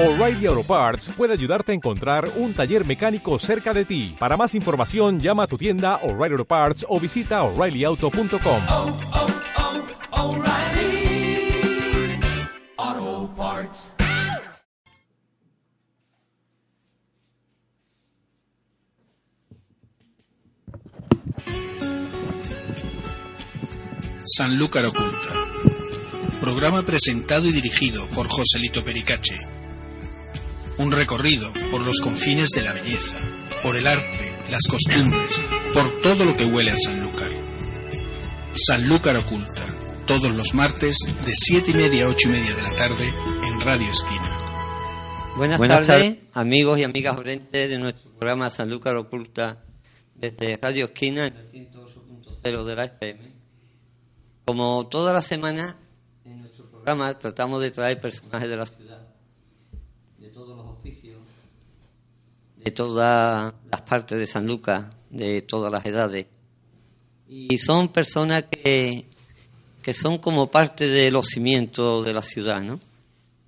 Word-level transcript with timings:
O'Reilly 0.00 0.46
Auto 0.46 0.62
Parts 0.62 1.08
puede 1.16 1.32
ayudarte 1.32 1.72
a 1.72 1.74
encontrar 1.74 2.30
un 2.36 2.54
taller 2.54 2.86
mecánico 2.86 3.36
cerca 3.40 3.74
de 3.74 3.84
ti. 3.84 4.14
Para 4.16 4.36
más 4.36 4.54
información, 4.54 5.18
llama 5.18 5.42
a 5.42 5.46
tu 5.48 5.58
tienda 5.58 5.96
O'Reilly 6.04 6.34
Auto 6.34 6.44
Parts 6.44 6.86
o 6.88 7.00
visita 7.00 7.42
oreillyauto.com. 7.42 8.62
oh, 8.70 8.96
oh, 12.86 13.30
Parts. 13.36 13.92
Sanlúcar 24.24 24.84
Oculta. 24.86 25.18
Programa 26.40 26.84
presentado 26.84 27.48
y 27.48 27.52
dirigido 27.52 28.06
por 28.14 28.28
Joselito 28.28 28.84
Pericache. 28.84 29.34
Un 30.78 30.92
recorrido 30.92 31.52
por 31.70 31.80
los 31.80 32.00
confines 32.00 32.50
de 32.50 32.62
la 32.62 32.72
belleza, 32.72 33.18
por 33.62 33.76
el 33.76 33.86
arte, 33.86 34.36
las 34.48 34.66
costumbres, 34.68 35.40
por 35.74 36.00
todo 36.00 36.24
lo 36.24 36.36
que 36.36 36.44
huele 36.44 36.70
a 36.70 36.76
Sanlúcar. 36.76 37.30
Sanlúcar 38.54 39.16
Oculta. 39.16 39.66
Todos 40.06 40.32
los 40.34 40.54
martes 40.54 40.96
de 41.24 41.32
7 41.34 41.70
y 41.70 41.74
media 41.74 42.06
a 42.06 42.08
8 42.08 42.28
y 42.28 42.32
media 42.32 42.54
de 42.54 42.62
la 42.62 42.70
tarde 42.76 43.08
en 43.08 43.60
Radio 43.60 43.88
Esquina. 43.88 44.48
Buenas, 45.36 45.58
Buenas 45.58 45.86
tardes, 45.86 46.16
amigos 46.32 46.78
y 46.78 46.84
amigas 46.84 47.16
oyentes 47.18 47.70
de 47.70 47.78
nuestro 47.78 48.10
programa 48.12 48.50
Sanlúcar 48.50 48.96
Oculta 48.96 49.62
desde 50.14 50.58
Radio 50.60 50.86
Esquina 50.86 51.26
en 51.26 51.36
el 51.36 51.50
108.0 51.52 52.64
de 52.64 52.76
la 52.76 52.84
FM. 52.84 53.32
Como 54.44 54.88
toda 54.88 55.12
la 55.12 55.22
semana, 55.22 55.76
en 56.24 56.40
nuestro 56.40 56.70
programa 56.70 57.16
tratamos 57.18 57.60
de 57.60 57.70
traer 57.70 58.00
personajes 58.00 58.48
de 58.48 58.56
la 58.56 58.66
ciudad, 58.66 59.06
de 60.18 60.28
todos 60.30 60.56
los 60.56 60.66
oficios, 60.66 61.20
de 62.68 62.72
todas 62.72 63.54
las 63.72 63.80
partes 63.80 64.18
de 64.18 64.26
San 64.26 64.46
Lucas, 64.46 64.86
de 65.08 65.40
todas 65.40 65.72
las 65.72 65.86
edades. 65.86 66.26
Y 67.26 67.56
son 67.56 67.88
personas 67.88 68.44
que, 68.50 69.06
que 69.82 69.94
son 69.94 70.18
como 70.18 70.50
parte 70.50 70.86
de 70.86 71.10
los 71.10 71.28
cimientos 71.28 72.04
de 72.04 72.12
la 72.12 72.20
ciudad, 72.20 72.60
¿no? 72.60 72.78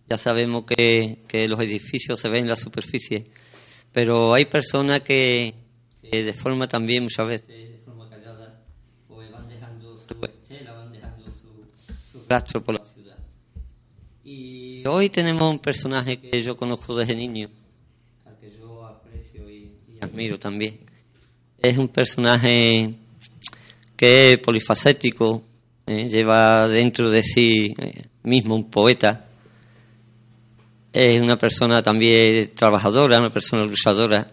Ya 0.08 0.16
sabemos 0.16 0.64
que, 0.64 1.18
que 1.28 1.46
los 1.48 1.60
edificios 1.60 2.18
se 2.18 2.30
ven 2.30 2.44
en 2.44 2.48
la 2.48 2.56
superficie, 2.56 3.26
pero 3.92 4.32
hay 4.32 4.46
personas 4.46 5.00
que, 5.02 5.54
que 6.02 6.24
de 6.24 6.32
forma 6.32 6.66
también 6.66 7.02
muchas 7.02 7.26
veces 7.26 7.46
de 7.46 7.80
forma 7.84 8.08
callada 8.08 8.64
pues 9.06 9.30
van 9.30 9.48
dejando 9.48 9.98
su 9.98 10.24
estela, 10.24 10.72
van 10.72 10.92
dejando 10.92 11.30
su, 11.30 11.66
su 12.10 12.24
rastro 12.26 12.64
por 12.64 12.78
la 12.78 12.84
ciudad. 12.86 13.18
Y 14.24 14.82
hoy 14.86 15.10
tenemos 15.10 15.42
un 15.42 15.58
personaje 15.58 16.18
que 16.18 16.42
yo 16.42 16.56
conozco 16.56 16.96
desde 16.96 17.14
niño, 17.14 17.50
al 18.24 18.38
que 18.38 18.50
yo 18.58 18.86
aprecio 18.86 19.48
admiro 20.00 20.38
también. 20.38 20.78
Es 21.62 21.78
un 21.78 21.88
personaje 21.88 22.94
que 23.96 24.32
es 24.32 24.38
polifacético, 24.38 25.42
eh, 25.86 26.08
lleva 26.08 26.68
dentro 26.68 27.10
de 27.10 27.22
sí 27.22 27.74
eh, 27.78 28.02
mismo 28.22 28.54
un 28.54 28.70
poeta 28.70 29.26
es 30.92 31.20
una 31.20 31.38
persona 31.38 31.82
también 31.82 32.50
trabajadora, 32.54 33.18
una 33.18 33.30
persona 33.30 33.64
luchadora, 33.64 34.26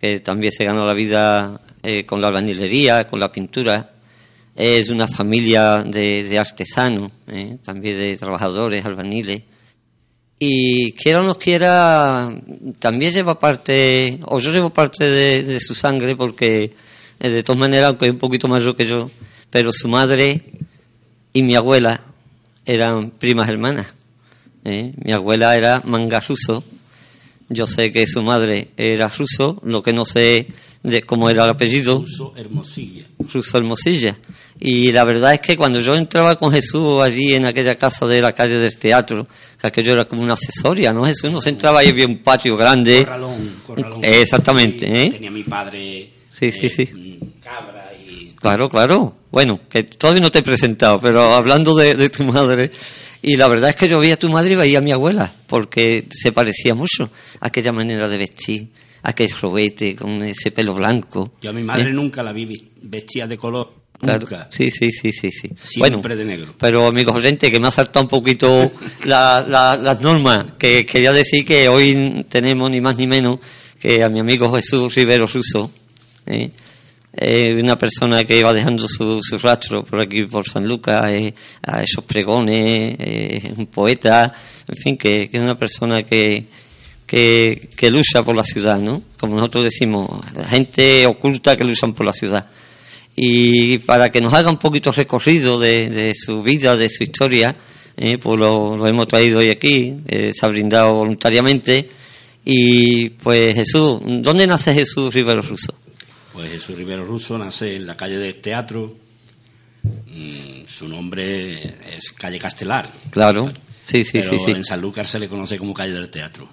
que 0.00 0.20
también 0.20 0.52
se 0.52 0.64
ganó 0.64 0.86
la 0.86 0.94
vida 0.94 1.60
eh, 1.82 2.06
con 2.06 2.20
la 2.20 2.28
albañilería, 2.28 3.06
con 3.06 3.20
la 3.20 3.30
pintura. 3.30 3.90
Es 4.56 4.88
una 4.88 5.06
familia 5.06 5.82
de, 5.84 6.24
de 6.24 6.38
artesanos, 6.38 7.12
también 7.62 7.98
de 7.98 8.16
trabajadores, 8.16 8.84
albañiles. 8.84 9.42
Y 10.42 10.92
quiera 10.92 11.20
o 11.20 11.22
no 11.22 11.34
quiera, 11.34 12.34
también 12.78 13.12
lleva 13.12 13.38
parte, 13.38 14.18
o 14.24 14.40
yo 14.40 14.50
llevo 14.50 14.70
parte 14.70 15.04
de, 15.04 15.60
su 15.60 15.74
sangre, 15.74 16.16
porque 16.16 16.72
eh, 17.20 17.28
de 17.28 17.42
todas 17.42 17.60
maneras, 17.60 17.88
aunque 17.88 18.06
es 18.06 18.12
un 18.12 18.18
poquito 18.18 18.48
mayor 18.48 18.74
que 18.74 18.86
yo, 18.86 19.10
pero 19.50 19.70
su 19.70 19.86
madre 19.86 20.40
y 21.34 21.42
mi 21.42 21.54
abuela 21.54 22.00
eran 22.64 23.10
primas 23.10 23.50
hermanas. 23.50 23.88
¿eh? 24.64 24.94
Mi 25.04 25.12
abuela 25.12 25.54
era 25.54 25.82
manga 25.84 26.20
ruso. 26.20 26.64
Yo 27.52 27.66
sé 27.66 27.90
que 27.92 28.06
su 28.06 28.22
madre 28.22 28.68
era 28.76 29.08
ruso, 29.08 29.60
lo 29.64 29.82
que 29.82 29.92
no 29.92 30.04
sé 30.04 30.46
de 30.82 31.02
cómo 31.02 31.28
era 31.28 31.44
el 31.44 31.50
apellido. 31.50 31.98
Ruso 31.98 32.32
Hermosilla. 32.36 33.04
Ruso 33.32 33.58
Hermosilla. 33.58 34.16
Y 34.60 34.92
la 34.92 35.04
verdad 35.04 35.34
es 35.34 35.40
que 35.40 35.56
cuando 35.56 35.80
yo 35.80 35.94
entraba 35.96 36.36
con 36.36 36.52
Jesús 36.52 37.02
allí 37.02 37.34
en 37.34 37.46
aquella 37.46 37.76
casa 37.76 38.06
de 38.06 38.20
la 38.20 38.32
calle 38.34 38.58
del 38.58 38.76
teatro, 38.78 39.26
que 39.60 39.66
aquello 39.66 39.94
era 39.94 40.04
como 40.04 40.22
una 40.22 40.34
asesoria, 40.34 40.92
¿no? 40.92 41.04
Jesús 41.04 41.30
nos 41.30 41.46
entraba 41.46 41.82
y 41.82 41.88
había 41.88 42.06
un 42.06 42.18
patio 42.18 42.56
grande. 42.56 43.04
Corralón, 43.04 43.54
corralón. 43.66 44.00
Exactamente, 44.04 45.06
¿eh? 45.06 45.10
Tenía 45.10 45.30
mi 45.30 45.42
padre. 45.42 46.12
Sí, 46.28 46.52
sí, 46.52 46.66
eh, 46.66 46.70
sí. 46.70 46.88
mm, 46.94 47.40
Cabra 47.42 47.90
y. 48.06 48.34
Claro, 48.36 48.68
claro. 48.68 49.16
Bueno, 49.30 49.60
que 49.68 49.82
todavía 49.84 50.22
no 50.22 50.30
te 50.30 50.38
he 50.38 50.42
presentado, 50.42 51.00
pero 51.00 51.34
hablando 51.34 51.74
de, 51.74 51.94
de 51.94 52.10
tu 52.10 52.22
madre, 52.24 52.70
y 53.22 53.36
la 53.36 53.48
verdad 53.48 53.70
es 53.70 53.76
que 53.76 53.88
yo 53.88 54.00
veía 54.00 54.14
a 54.14 54.18
tu 54.18 54.28
madre 54.28 54.52
y 54.52 54.56
veía 54.56 54.78
a 54.78 54.82
mi 54.82 54.92
abuela, 54.92 55.32
porque 55.46 56.06
se 56.10 56.32
parecía 56.32 56.74
mucho 56.74 57.10
a 57.40 57.46
aquella 57.48 57.72
manera 57.72 58.08
de 58.08 58.16
vestir, 58.16 58.68
aquel 59.02 59.30
robete 59.40 59.94
con 59.96 60.22
ese 60.22 60.50
pelo 60.50 60.74
blanco. 60.74 61.34
Yo 61.42 61.50
a 61.50 61.52
mi 61.52 61.62
madre 61.62 61.90
¿eh? 61.90 61.92
nunca 61.92 62.22
la 62.22 62.32
vi 62.32 62.70
vestida 62.82 63.26
de 63.26 63.36
color. 63.36 63.74
Claro. 63.98 64.20
Nunca. 64.20 64.46
Sí, 64.50 64.70
sí, 64.70 64.90
sí, 64.90 65.12
sí, 65.12 65.30
sí. 65.30 65.50
Siempre 65.62 66.16
de 66.16 66.24
negro. 66.24 66.54
Pero 66.58 66.86
amigos 66.86 67.14
oyentes, 67.16 67.50
que 67.50 67.60
me 67.60 67.68
ha 67.68 67.70
saltado 67.70 68.04
un 68.04 68.08
poquito 68.08 68.72
la- 69.04 69.44
la- 69.46 69.76
las 69.76 70.00
normas, 70.00 70.52
que 70.58 70.86
quería 70.86 71.12
decir 71.12 71.44
que 71.44 71.68
hoy 71.68 72.24
tenemos 72.30 72.70
ni 72.70 72.80
más 72.80 72.96
ni 72.96 73.06
menos 73.06 73.40
que 73.78 74.02
a 74.02 74.08
mi 74.08 74.20
amigo 74.20 74.50
Jesús 74.54 74.94
Rivero 74.94 75.26
Russo, 75.26 75.70
¿eh? 76.26 76.50
Eh, 77.12 77.58
una 77.60 77.76
persona 77.76 78.22
que 78.22 78.42
va 78.42 78.54
dejando 78.54 78.86
su, 78.86 79.20
su 79.20 79.36
rastro 79.38 79.82
por 79.82 80.00
aquí, 80.00 80.22
por 80.26 80.48
San 80.48 80.66
Lucas, 80.66 81.10
eh, 81.10 81.34
a 81.62 81.82
esos 81.82 82.04
pregones, 82.04 82.94
eh, 82.98 83.52
un 83.56 83.66
poeta, 83.66 84.32
en 84.68 84.76
fin, 84.76 84.96
que, 84.96 85.28
es 85.32 85.40
una 85.40 85.58
persona 85.58 86.04
que, 86.04 86.46
que, 87.06 87.90
lucha 87.90 88.22
por 88.22 88.36
la 88.36 88.44
ciudad, 88.44 88.78
¿no? 88.78 89.02
Como 89.18 89.34
nosotros 89.34 89.64
decimos, 89.64 90.08
gente 90.48 91.04
oculta 91.06 91.56
que 91.56 91.64
luchan 91.64 91.94
por 91.94 92.06
la 92.06 92.12
ciudad. 92.12 92.48
Y 93.16 93.78
para 93.78 94.10
que 94.10 94.20
nos 94.20 94.32
haga 94.32 94.48
un 94.48 94.58
poquito 94.58 94.92
recorrido 94.92 95.58
de, 95.58 95.90
de 95.90 96.14
su 96.14 96.44
vida, 96.44 96.76
de 96.76 96.88
su 96.88 97.02
historia, 97.02 97.56
eh, 97.96 98.18
pues 98.18 98.38
lo, 98.38 98.76
lo 98.76 98.86
hemos 98.86 99.08
traído 99.08 99.40
hoy 99.40 99.50
aquí, 99.50 99.96
se 100.08 100.46
ha 100.46 100.48
brindado 100.48 100.94
voluntariamente. 100.94 101.90
Y 102.44 103.10
pues 103.10 103.56
Jesús, 103.56 104.00
¿dónde 104.04 104.46
nace 104.46 104.72
Jesús 104.72 105.12
Rivero 105.12 105.42
Russo? 105.42 105.74
Pues 106.32 106.50
Jesús 106.52 106.76
Rivero 106.76 107.04
Russo 107.04 107.36
nace 107.38 107.76
en 107.76 107.86
la 107.86 107.96
calle 107.96 108.16
del 108.18 108.36
Teatro. 108.40 108.94
Mm, 109.82 110.66
su 110.66 110.86
nombre 110.88 111.96
es 111.96 112.12
calle 112.12 112.38
Castelar. 112.38 112.88
Claro, 113.10 113.52
sí, 113.84 114.04
sí, 114.04 114.10
pero 114.14 114.30
sí, 114.30 114.38
sí. 114.38 114.50
en 114.52 114.64
Sanlúcar 114.64 115.06
se 115.06 115.18
le 115.18 115.28
conoce 115.28 115.58
como 115.58 115.74
calle 115.74 115.92
del 115.92 116.10
Teatro. 116.10 116.48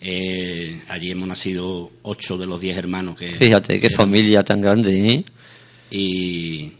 Eh, 0.00 0.80
allí 0.88 1.10
hemos 1.10 1.28
nacido 1.28 1.90
ocho 2.02 2.38
de 2.38 2.46
los 2.46 2.60
diez 2.60 2.76
hermanos 2.76 3.16
que. 3.16 3.34
Fíjate, 3.34 3.80
qué 3.80 3.86
eran- 3.86 3.96
familia 3.96 4.42
tan 4.42 4.60
grande, 4.60 5.12
¿eh? 5.14 5.24
Y 5.90 6.72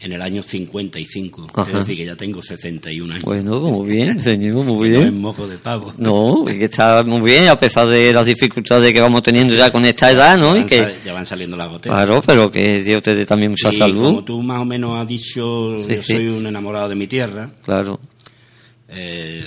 en 0.00 0.12
el 0.12 0.20
año 0.20 0.42
55. 0.42 1.46
Ajá. 1.54 1.70
Es 1.70 1.74
decir, 1.78 1.96
que 1.96 2.04
ya 2.04 2.16
tengo 2.16 2.42
61 2.42 3.12
años. 3.14 3.24
Bueno, 3.24 3.60
muy 3.60 3.88
bien, 3.88 4.20
señor, 4.20 4.64
muy 4.64 4.90
No 4.90 4.96
es 4.96 5.02
bien. 5.02 5.20
moco 5.20 5.46
de 5.48 5.56
pavo. 5.58 5.94
No, 5.98 6.44
que 6.46 6.64
está 6.64 7.02
muy 7.04 7.20
bien, 7.22 7.48
a 7.48 7.58
pesar 7.58 7.86
de 7.88 8.12
las 8.12 8.26
dificultades 8.26 8.92
que 8.92 9.00
vamos 9.00 9.22
teniendo 9.22 9.54
ya 9.54 9.70
con 9.70 9.84
esta 9.84 10.10
edad, 10.10 10.36
¿no? 10.36 10.54
ya, 10.54 10.58
Y 10.58 10.60
van 10.60 10.68
que, 10.68 10.94
ya 11.06 11.12
van 11.14 11.26
saliendo 11.26 11.56
las 11.56 11.68
goteras. 11.70 11.96
claro, 11.96 12.22
pero 12.26 12.50
que 12.50 12.82
Dios 12.82 13.02
te 13.02 13.14
dé 13.14 13.24
también 13.24 13.52
mucha 13.52 13.70
y 13.70 13.76
salud. 13.78 14.04
como 14.06 14.24
tú 14.24 14.42
más 14.42 14.60
o 14.60 14.64
menos 14.64 14.98
has 15.00 15.08
dicho, 15.08 15.78
Sí, 15.80 15.96
yo 15.96 16.02
sí. 16.02 16.12
soy 16.14 16.26
un 16.28 16.46
enamorado 16.46 16.88
de 16.88 16.94
mi 16.96 17.06
tierra. 17.06 17.50
Claro, 17.64 18.00
Eh, 18.88 19.46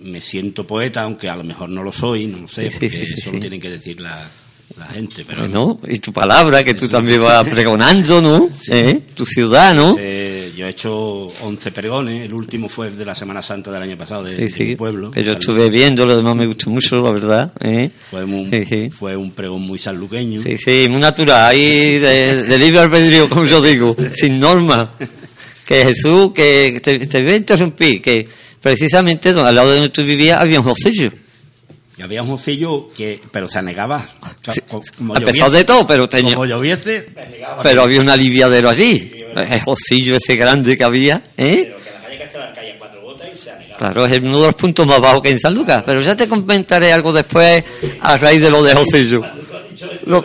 me 0.00 0.20
siento 0.20 0.64
poeta, 0.66 1.02
aunque 1.02 1.28
a 1.28 1.36
lo 1.36 1.44
mejor 1.44 1.68
no 1.68 1.82
lo 1.82 1.92
soy, 1.92 2.26
no 2.26 2.38
lo 2.38 2.48
sé, 2.48 2.70
Sí, 2.70 2.78
porque 2.88 3.02
eso 3.02 3.32
lo 3.32 3.40
tienen 3.40 3.60
que 3.60 3.70
decir 3.70 4.00
la, 4.00 4.28
la 4.76 4.86
gente. 4.86 5.24
Pero 5.26 5.40
bueno, 5.42 5.80
y 5.88 5.98
tu 5.98 6.12
palabra, 6.12 6.62
que 6.64 6.74
tú 6.74 6.88
también 6.88 7.20
vas 7.22 7.44
pregonando, 7.44 8.20
¿no? 8.20 8.48
¿Eh? 8.70 9.00
Tu 9.14 9.24
ciudad, 9.24 9.74
¿no? 9.74 9.96
Yo 9.96 10.66
he 10.66 10.70
hecho 10.70 11.28
11 11.40 11.70
pregones, 11.72 12.24
el 12.26 12.32
último 12.34 12.68
fue 12.68 12.90
de 12.90 13.04
la 13.04 13.14
Semana 13.14 13.40
Santa 13.42 13.70
del 13.70 13.80
año 13.82 13.96
pasado 13.96 14.24
de, 14.24 14.32
Sí, 14.32 14.36
de 14.38 14.50
sí, 14.50 14.64
mi 14.64 14.76
pueblo. 14.76 15.10
que 15.12 15.22
yo 15.22 15.32
estuve 15.32 15.70
viendo, 15.70 16.04
lo 16.04 16.16
demás 16.16 16.34
me 16.34 16.46
gustó 16.46 16.70
mucho, 16.70 16.96
la 16.96 17.12
verdad, 17.12 17.52
¿eh? 17.60 17.90
Fue 18.10 18.24
un, 18.24 18.50
Sí, 18.50 18.64
sí. 18.66 18.90
fue 18.90 19.16
un 19.16 19.30
pregón 19.30 19.62
muy 19.62 19.78
sanluqueño. 19.78 20.40
Sí, 20.40 20.56
sí, 20.58 20.88
muy 20.88 21.00
natural, 21.00 21.46
ahí 21.50 21.98
de, 21.98 22.42
de 22.42 22.58
libre 22.58 22.80
albedrío, 22.80 23.28
como 23.28 23.46
yo 23.46 23.62
digo, 23.62 23.96
sin 24.16 24.40
norma. 24.40 24.94
Que 25.64 25.84
Jesús, 25.84 26.32
que 26.34 26.80
te, 26.82 26.98
te 27.06 27.22
voy 27.22 27.32
a 27.32 27.36
interrumpir, 27.36 28.00
que 28.02 28.26
precisamente 28.60 29.28
al 29.28 29.54
lado 29.54 29.68
de 29.70 29.76
donde 29.76 29.90
tú 29.90 30.02
vivías 30.02 30.40
había 30.40 30.60
un 30.60 30.66
jocillo. 30.66 31.10
Y 31.98 32.02
había 32.02 32.22
un 32.22 32.28
mocillo 32.28 32.88
que, 32.96 33.20
pero 33.32 33.48
se 33.48 33.58
anegaba. 33.58 34.06
Sí, 34.52 34.60
Co- 34.68 34.80
como 34.96 35.16
a 35.16 35.20
pesar 35.20 35.50
de 35.50 35.64
todo, 35.64 35.86
pero 35.86 36.08
tenía, 36.08 36.34
Como 36.34 36.46
lloviese, 36.46 37.08
pero 37.62 37.82
había 37.82 38.00
un 38.00 38.08
aliviadero 38.08 38.68
allí. 38.70 39.24
El 39.36 39.60
jocillo 39.62 40.16
ese 40.16 40.36
grande 40.36 40.76
que 40.78 40.84
había, 40.84 41.22
¿eh? 41.36 41.74
Pero 41.74 41.76
que 41.78 41.90
la 41.90 42.00
calle 42.04 42.54
caía 42.54 42.78
cuatro 42.78 43.02
gotas 43.02 43.28
y 43.32 43.36
se 43.36 43.50
anegaba. 43.50 43.78
Claro, 43.78 44.06
es 44.06 44.18
uno 44.20 44.40
de 44.40 44.46
los 44.46 44.54
puntos 44.54 44.86
más 44.86 45.00
bajos 45.00 45.22
que 45.22 45.28
hay 45.28 45.34
en 45.34 45.40
San 45.40 45.54
Lucas, 45.54 45.82
pero 45.84 46.00
ya 46.00 46.16
te 46.16 46.28
comentaré 46.28 46.92
algo 46.92 47.12
después 47.12 47.64
a 48.00 48.16
raíz 48.16 48.40
de 48.40 48.50
lo 48.50 48.62
de 48.62 48.74
Jocillo. 48.74 49.24
Lo, 50.06 50.24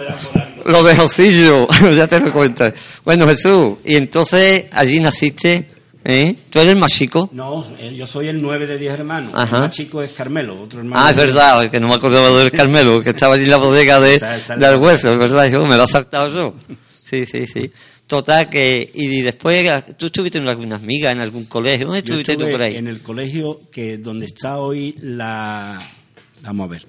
lo 0.66 0.84
de 0.84 0.96
Jocillo, 0.96 1.68
ya 1.96 2.08
te 2.08 2.20
lo 2.20 2.32
comentaré. 2.32 2.76
Bueno, 3.04 3.28
Jesús, 3.28 3.78
y 3.84 3.96
entonces 3.98 4.66
allí 4.72 5.00
naciste, 5.00 5.66
¿eh? 6.06 6.36
¿Tú 6.50 6.60
eres 6.60 6.74
el 6.74 6.80
más 6.80 6.92
chico? 6.92 7.30
No, 7.34 7.66
eh, 7.80 7.94
yo 7.96 8.06
soy 8.08 8.28
el 8.28 8.42
9 8.42 8.68
de 8.68 8.78
10 8.78 8.94
hermanos. 8.94 9.32
Ajá. 9.36 9.56
El 9.58 9.62
más 9.64 9.72
chico 9.72 10.02
es 10.02 10.12
Carmelo, 10.12 10.62
otro 10.62 10.80
hermano. 10.80 11.04
Ah, 11.06 11.12
es 11.12 11.16
verdad, 11.16 11.70
que 11.70 11.80
no 11.80 11.88
me 11.88 11.96
acordaba 11.96 12.30
del 12.38 12.52
Carmelo, 12.54 13.02
que 13.04 13.12
estaba 13.12 13.36
allí 13.36 13.44
en 13.46 13.50
la 13.52 13.58
bodega 13.58 14.00
de, 14.00 14.16
Está- 14.16 14.36
está 14.36 14.54
en 14.56 14.60
del 14.60 14.72
la- 14.72 14.78
hueso, 14.78 15.12
es 15.14 15.18
verdad, 15.20 15.50
yo 15.52 15.66
me 15.66 15.78
lo 15.78 15.84
he 15.84 15.88
saltado 15.88 16.30
yo. 16.30 16.56
Sí, 17.04 17.26
sí, 17.26 17.46
sí. 17.48 17.72
Total, 18.08 18.50
que, 18.50 18.92
y 18.94 19.22
después, 19.22 19.66
¿tú 19.98 20.08
estuviste 20.08 20.38
en 20.38 20.48
algunas 20.48 20.82
migas, 20.82 21.14
en 21.14 21.22
algún 21.22 21.46
colegio? 21.46 21.88
¿Dónde 21.88 22.02
Yo 22.04 22.16
estuviste 22.20 22.38
tú 22.46 22.52
por 22.52 22.62
ahí? 22.62 22.76
en 22.76 22.88
el 22.88 23.02
colegio 23.02 23.62
que 23.72 23.98
donde 23.98 24.26
está 24.26 24.58
hoy 24.60 24.96
la... 25.02 25.80
Vamos 26.42 26.68
a 26.68 26.72
ver. 26.72 26.86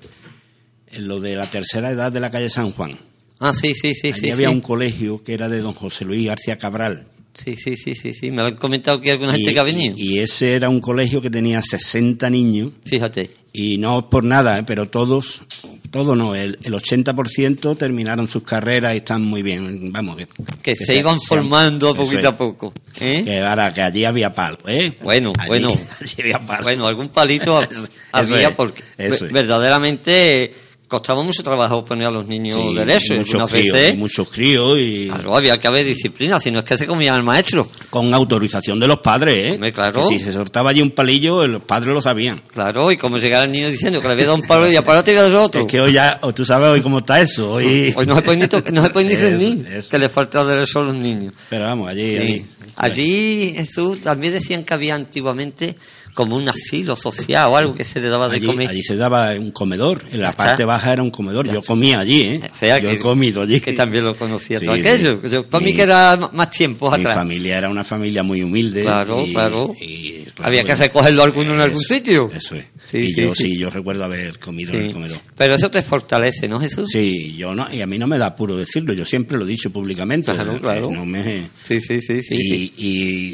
En 0.88 1.06
lo 1.08 1.20
de 1.20 1.36
la 1.36 1.46
tercera 1.46 1.90
edad 1.90 2.10
de 2.10 2.20
la 2.20 2.30
calle 2.30 2.48
San 2.48 2.72
Juan. 2.72 2.98
Ah, 3.38 3.52
sí, 3.52 3.72
sí, 3.74 3.94
sí, 3.94 4.08
Allí 4.08 4.20
sí. 4.20 4.30
había 4.32 4.48
sí. 4.48 4.54
un 4.54 4.60
colegio 4.60 5.22
que 5.22 5.34
era 5.34 5.48
de 5.48 5.60
don 5.60 5.72
José 5.74 6.04
Luis 6.04 6.26
García 6.26 6.58
Cabral. 6.58 7.06
Sí, 7.34 7.56
sí, 7.56 7.76
sí, 7.76 7.94
sí, 7.94 8.14
sí. 8.14 8.30
Me 8.30 8.42
lo 8.42 8.48
han 8.48 8.56
comentado 8.56 8.98
aquí 8.98 9.10
alguna 9.10 9.34
gente 9.34 9.52
que 9.52 9.58
ha 9.60 9.64
venido. 9.64 9.94
y 9.98 10.18
ese 10.20 10.54
era 10.54 10.68
un 10.68 10.80
colegio 10.80 11.20
que 11.20 11.30
tenía 11.30 11.60
60 11.60 12.30
niños 12.30 12.72
Fíjate. 12.84 13.30
y 13.52 13.76
no 13.78 13.98
es 14.00 14.04
por 14.10 14.22
nada, 14.22 14.58
¿eh? 14.58 14.62
pero 14.64 14.88
todos, 14.88 15.42
todos 15.90 16.16
no, 16.16 16.34
el, 16.36 16.58
el 16.62 16.72
80% 16.74 17.76
terminaron 17.76 18.28
sus 18.28 18.44
carreras 18.44 18.94
y 18.94 18.98
están 18.98 19.22
muy 19.22 19.42
bien. 19.42 19.92
Vamos, 19.92 20.16
que, 20.16 20.26
Que 20.62 20.76
se, 20.76 20.86
se- 20.86 20.96
iban 20.96 21.18
se- 21.18 21.26
formando 21.26 21.92
poquito 21.94 22.20
es. 22.20 22.26
a 22.26 22.36
poco. 22.38 22.72
¿eh? 23.00 23.22
Que 23.24 23.40
ahora 23.40 23.74
que 23.74 23.82
allí 23.82 24.04
había 24.04 24.32
palo, 24.32 24.58
¿eh? 24.68 24.92
Bueno, 25.02 25.32
Allí- 25.36 25.48
bueno. 25.48 25.68
allí 26.00 26.14
había 26.20 26.38
palo. 26.38 26.62
Bueno, 26.62 26.86
algún 26.86 27.08
palito 27.08 27.56
había 28.12 28.48
es, 28.48 28.54
porque 28.54 28.82
es. 28.96 29.20
verdaderamente 29.32 30.52
costaba 30.88 31.22
mucho 31.22 31.42
trabajo 31.42 31.84
poner 31.84 32.06
a 32.06 32.10
los 32.10 32.26
niños 32.28 32.56
Sí, 32.56 32.74
derecho. 32.74 33.14
y 33.14 33.18
muchos 33.18 33.50
críos, 33.50 33.96
muchos 33.96 34.30
críos 34.30 34.78
y 34.78 35.08
claro, 35.08 35.36
había 35.36 35.58
que 35.58 35.66
haber 35.66 35.84
disciplina, 35.84 36.38
si 36.38 36.50
no 36.50 36.60
es 36.60 36.64
que 36.64 36.76
se 36.78 36.86
comía 36.86 37.14
el 37.14 37.22
maestro. 37.22 37.66
con 37.90 38.12
autorización 38.14 38.78
de 38.78 38.86
los 38.86 38.98
padres, 39.00 39.34
¿eh? 39.60 39.72
Claro. 39.72 40.08
Que 40.08 40.18
si 40.18 40.24
se 40.24 40.32
soltaba 40.32 40.70
allí 40.70 40.82
un 40.82 40.92
palillo, 40.92 41.46
los 41.46 41.62
padres 41.62 41.92
lo 41.94 42.00
sabían. 42.00 42.42
Claro, 42.48 42.90
y 42.92 42.96
como 42.96 43.18
llegara 43.18 43.44
el 43.44 43.52
niño 43.52 43.70
diciendo 43.70 44.00
que 44.00 44.06
le 44.08 44.12
había 44.14 44.26
dado 44.26 44.36
un 44.36 44.42
palo 44.46 44.70
y 44.70 44.74
para 44.80 45.02
te 45.02 45.12
voy 45.12 45.20
a 45.20 45.22
dar 45.28 45.36
otro. 45.36 45.62
Es 45.62 45.66
que 45.66 45.80
hoy 45.80 45.92
ya, 45.92 46.18
o 46.22 46.32
tú 46.32 46.44
sabes 46.44 46.68
hoy 46.68 46.80
cómo 46.80 46.98
está 46.98 47.20
eso, 47.20 47.52
hoy... 47.52 47.92
Hoy 47.96 48.06
no 48.06 48.16
se 48.16 48.22
puede 48.22 48.38
ni, 48.38 48.44
no 48.72 48.82
se 48.82 48.90
puede 48.90 49.06
ni 49.06 49.12
Eso, 49.14 49.22
reunir, 49.22 49.66
eso. 49.72 49.88
que 49.88 49.98
le 49.98 50.08
falta 50.08 50.44
derecho 50.44 50.80
a 50.80 50.82
los 50.84 50.94
niños. 50.94 51.32
Pero 51.50 51.64
vamos, 51.64 51.88
allí... 51.88 52.16
Sí. 52.18 52.22
allí. 52.22 52.46
Allí, 52.76 53.52
Jesús, 53.56 54.00
también 54.00 54.32
decían 54.32 54.64
que 54.64 54.74
había 54.74 54.94
antiguamente 54.96 55.76
como 56.14 56.36
un 56.36 56.48
asilo 56.48 56.96
social 56.96 57.48
o 57.50 57.56
algo 57.56 57.74
que 57.74 57.84
se 57.84 58.00
le 58.00 58.08
daba 58.08 58.28
de 58.28 58.40
comer. 58.40 58.70
allí 58.70 58.82
se 58.82 58.96
daba 58.96 59.32
un 59.32 59.50
comedor, 59.50 60.04
en 60.10 60.20
la 60.22 60.30
está. 60.30 60.44
parte 60.44 60.64
baja 60.64 60.92
era 60.92 61.02
un 61.02 61.10
comedor. 61.10 61.46
Yo 61.52 61.60
comía 61.60 61.98
allí, 62.00 62.22
¿eh? 62.22 62.40
O 62.50 62.54
sea, 62.54 62.78
Yo 62.78 62.88
que, 62.88 62.94
he 62.94 62.98
comido 62.98 63.42
allí. 63.42 63.60
que 63.60 63.72
también 63.72 64.04
lo 64.04 64.14
conocía 64.16 64.58
Sí, 64.60 64.64
todo 64.64 64.74
sí. 64.76 64.80
aquello. 64.80 65.20
Yo- 65.28 65.44
para 65.44 65.64
mí 65.64 65.72
Mi- 65.72 65.76
que 65.76 65.82
era 65.82 66.16
más 66.32 66.50
tiempos 66.50 66.92
Mi 66.96 67.00
atrás. 67.02 67.16
familia 67.16 67.58
era 67.58 67.68
una 67.68 67.84
familia 67.84 68.22
muy 68.22 68.42
humilde. 68.42 68.82
Claro, 68.82 69.24
y- 69.26 69.32
claro. 69.32 69.74
y, 69.80 70.22
claro, 70.24 70.48
Había 70.48 70.64
que 70.64 70.74
recogerlo 70.76 71.22
alguno 71.24 71.54
en 71.54 71.60
algún 71.60 71.82
eso- 71.82 71.94
sitio. 71.94 72.30
Eso 72.32 72.54
es. 72.56 72.64
Sí, 72.84 72.98
y 72.98 73.12
sí, 73.12 73.20
yo 73.22 73.34
sí. 73.34 73.58
yo 73.58 73.70
recuerdo 73.70 74.04
haber 74.04 74.38
comido 74.38 74.74
en 74.74 74.82
el 74.82 74.92
comedor. 74.92 75.18
Pero 75.36 75.54
eso 75.54 75.70
te 75.70 75.82
fortalece, 75.82 76.46
¿no, 76.48 76.60
Jesús? 76.60 76.90
Sí, 76.92 77.34
yo 77.36 77.54
no, 77.54 77.66
y 77.72 77.80
a 77.80 77.86
mí 77.86 77.98
no 77.98 78.06
me 78.06 78.18
da 78.18 78.36
puro 78.36 78.56
decirlo, 78.56 78.92
yo 78.92 79.04
siempre 79.04 79.36
lo 79.38 79.44
he 79.46 79.48
dicho 79.48 79.70
públicamente. 79.70 80.32
Claro, 80.32 80.56
eh, 80.56 80.60
claro. 80.60 80.90
No 80.90 81.04
me, 81.06 81.48
Sí, 81.58 81.80
sí, 81.80 82.00
sí, 82.02 82.22
sí. 82.22 82.34
y, 82.34 82.42
sí. 82.42 82.72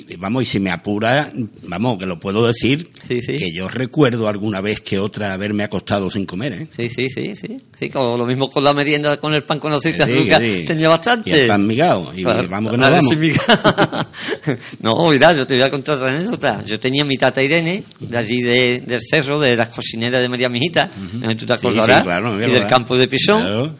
y, 0.08 0.16
vamos, 0.16 0.44
y 0.44 0.46
si 0.46 0.60
me 0.60 0.70
apura, 0.70 1.32
vamos, 1.64 1.98
que 1.98 2.06
lo 2.06 2.18
puedo 2.20 2.46
decir, 2.46 2.69
Sí, 3.08 3.22
sí. 3.22 3.36
que 3.38 3.52
yo 3.52 3.68
recuerdo 3.68 4.28
alguna 4.28 4.60
vez 4.60 4.80
que 4.80 4.98
otra 4.98 5.32
haberme 5.32 5.62
acostado 5.64 6.10
sin 6.10 6.26
comer, 6.26 6.52
¿eh? 6.52 6.66
Sí, 6.70 6.88
sí, 6.88 7.08
sí, 7.10 7.34
sí. 7.34 7.56
Sí, 7.78 7.90
como 7.90 8.16
lo 8.16 8.26
mismo 8.26 8.50
con 8.50 8.62
la 8.64 8.72
merienda, 8.74 9.16
con 9.18 9.34
el 9.34 9.44
pan 9.44 9.58
con 9.58 9.72
aceite 9.72 10.04
Sí, 10.04 10.12
azúcar, 10.12 10.42
tenía 10.66 10.88
bastante. 10.88 11.30
Y 11.30 11.32
el 11.32 11.46
pan 11.48 11.66
migado, 11.66 12.12
y 12.14 12.22
Claro. 12.22 12.48
vamos 12.48 12.72
que 12.72 12.78
nos 12.78 12.90
vamos. 12.90 13.14
no, 14.80 15.10
mira, 15.10 15.32
yo 15.32 15.46
te 15.46 15.54
voy 15.54 15.62
a 15.62 15.70
contar 15.70 15.96
otra 15.96 16.10
anécdota. 16.10 16.64
Yo 16.64 16.78
tenía 16.80 17.04
mi 17.04 17.16
tata 17.16 17.42
Irene, 17.42 17.84
de 18.00 18.18
allí 18.18 18.42
de- 18.42 18.80
del 18.86 19.00
cerro, 19.02 19.38
de 19.40 19.56
las 19.56 19.68
cocineras 19.68 20.20
de 20.20 20.28
María 20.28 20.48
Mijita, 20.48 20.88
sé 20.88 21.28
si 21.28 21.34
tú 21.36 21.46
te 21.46 21.52
acordarás, 21.54 22.02
claro, 22.02 22.36
y 22.42 22.50
del 22.50 22.66
campo 22.66 22.96
de 22.96 23.08
Pisón. 23.08 23.42
Claro. 23.42 23.76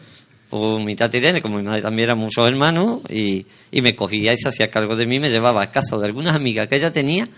Pues 0.49 0.83
mi 0.83 0.95
tata 0.95 1.15
Irene, 1.17 1.41
como 1.41 1.57
mi 1.57 1.63
madre 1.63 1.81
también 1.81 2.09
eran 2.09 2.17
muchos 2.19 2.45
hermanos, 2.45 2.99
y, 3.09 3.45
y 3.71 3.81
me 3.81 3.95
cogía 3.95 4.33
y 4.33 4.37
se 4.37 4.49
hacía 4.49 4.69
cargo 4.69 4.95
de 4.97 5.05
mí, 5.05 5.19
me 5.19 5.29
llevaba 5.29 5.61
a 5.63 5.71
casa 5.71 5.97
de 5.97 6.05
algunas 6.05 6.35
amigas 6.35 6.67
que 6.67 6.75
ella 6.75 6.91
tenía, 6.91 7.29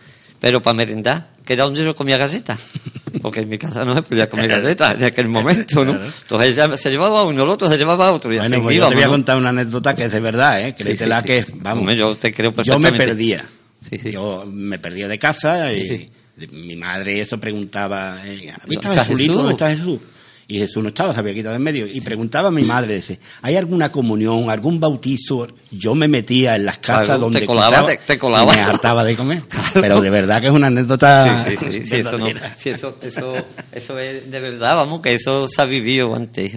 pero 0.44 0.62
para 0.62 0.76
merendar, 0.76 1.30
que 1.46 1.54
era 1.54 1.64
donde 1.64 1.86
yo 1.86 1.96
comía 1.96 2.18
galletas. 2.18 2.60
Porque 3.22 3.40
en 3.40 3.48
mi 3.48 3.58
casa 3.58 3.86
no 3.86 3.96
se 3.96 4.02
podía 4.02 4.28
comer 4.28 4.50
galletas 4.50 4.96
en 4.96 5.06
aquel 5.06 5.30
momento, 5.30 5.86
¿no? 5.86 5.94
Entonces 5.94 6.50
ella 6.50 6.78
se 6.78 6.92
llevaba 6.92 7.22
a 7.22 7.24
uno, 7.24 7.44
el 7.44 7.50
otro 7.50 7.70
se 7.70 7.78
llevaba 7.78 8.12
otro, 8.12 8.34
y 8.34 8.40
Bueno, 8.40 8.62
pues 8.62 8.76
yo 8.76 8.90
te 8.90 8.96
voy 8.96 9.04
a 9.06 9.08
contar 9.08 9.38
una 9.38 9.52
anécdota 9.52 9.96
que 9.96 10.04
es 10.04 10.12
de 10.12 10.20
verdad, 10.20 10.60
¿eh? 10.60 10.76
Sí, 10.78 10.84
Créetela 10.84 11.22
sí, 11.22 11.28
que, 11.28 11.44
sí. 11.44 11.54
vamos, 11.56 11.80
Hombre, 11.80 11.96
yo 11.96 12.18
te 12.18 12.34
creo 12.34 12.52
yo 12.52 12.78
me 12.78 12.90
perfectamente. 12.90 13.06
perdía. 13.06 13.46
Sí, 13.80 13.98
sí. 13.98 14.12
Yo 14.12 14.46
me 14.46 14.80
perdía 14.80 15.08
de 15.08 15.18
casa 15.18 15.72
y 15.72 16.12
mi 16.52 16.76
madre 16.76 17.22
eso 17.22 17.40
preguntaba, 17.40 18.20
eh, 18.26 18.52
¿has 18.52 18.68
visto 18.68 18.90
¿Dónde 18.90 19.00
a? 19.00 19.06
Jesús? 19.06 19.28
¿Dónde 19.28 19.52
está 19.52 19.70
Jesús? 19.70 20.00
Y 20.48 20.60
Jesús 20.60 20.84
no 20.84 20.90
estaba, 20.90 21.14
se 21.14 21.20
había 21.20 21.34
quitado 21.34 21.56
en 21.56 21.62
medio. 21.64 21.88
Y 21.88 22.02
preguntaba 22.02 22.50
a 22.50 22.52
mi 22.52 22.64
madre, 22.64 22.96
dice, 22.96 23.20
¿hay 23.42 23.56
alguna 23.56 23.92
comunión, 23.92 24.50
algún 24.50 24.80
bautizo? 24.80 25.48
Yo 25.72 25.96
me 25.96 26.08
metía 26.08 26.56
en 26.56 26.66
las 26.66 26.78
casas 26.80 27.06
Claro, 27.06 27.22
donde 27.22 27.40
te 27.42 27.46
colaba, 27.46 27.86
te- 27.88 27.98
te 27.98 28.18
colaba. 28.20 28.54
y 28.54 28.58
me 28.58 28.62
hartaba 28.62 29.04
de 29.04 29.16
comer. 29.16 29.42
Pero 29.74 30.02
de 30.02 30.10
verdad 30.10 30.42
que 30.42 30.48
es 30.48 30.54
una 30.54 30.68
anécdota... 30.68 31.46
Sí, 31.48 31.56
sí, 31.58 31.66
sí, 31.72 31.86
sí, 31.88 31.96
eso, 31.96 32.18
no, 32.18 32.28
sí, 32.58 32.70
eso, 32.70 32.98
eso, 33.02 33.36
eso 33.72 34.00
es 34.00 34.30
de 34.30 34.40
verdad, 34.40 34.76
vamos, 34.76 35.02
que 35.02 35.14
eso 35.16 35.48
se 35.48 35.62
ha 35.62 35.66
vivido 35.66 36.14
antes. 36.16 36.54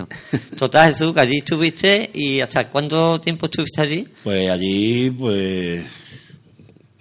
Total, 0.58 0.92
Jesús, 0.92 1.14
que 1.14 1.20
allí 1.20 1.36
estuviste 1.38 2.10
y 2.12 2.40
¿hasta 2.40 2.68
cuánto 2.68 3.20
tiempo 3.20 3.46
estuviste 3.46 3.80
allí? 3.82 4.08
Pues 4.24 4.50
allí, 4.50 5.10
pues... 5.10 5.84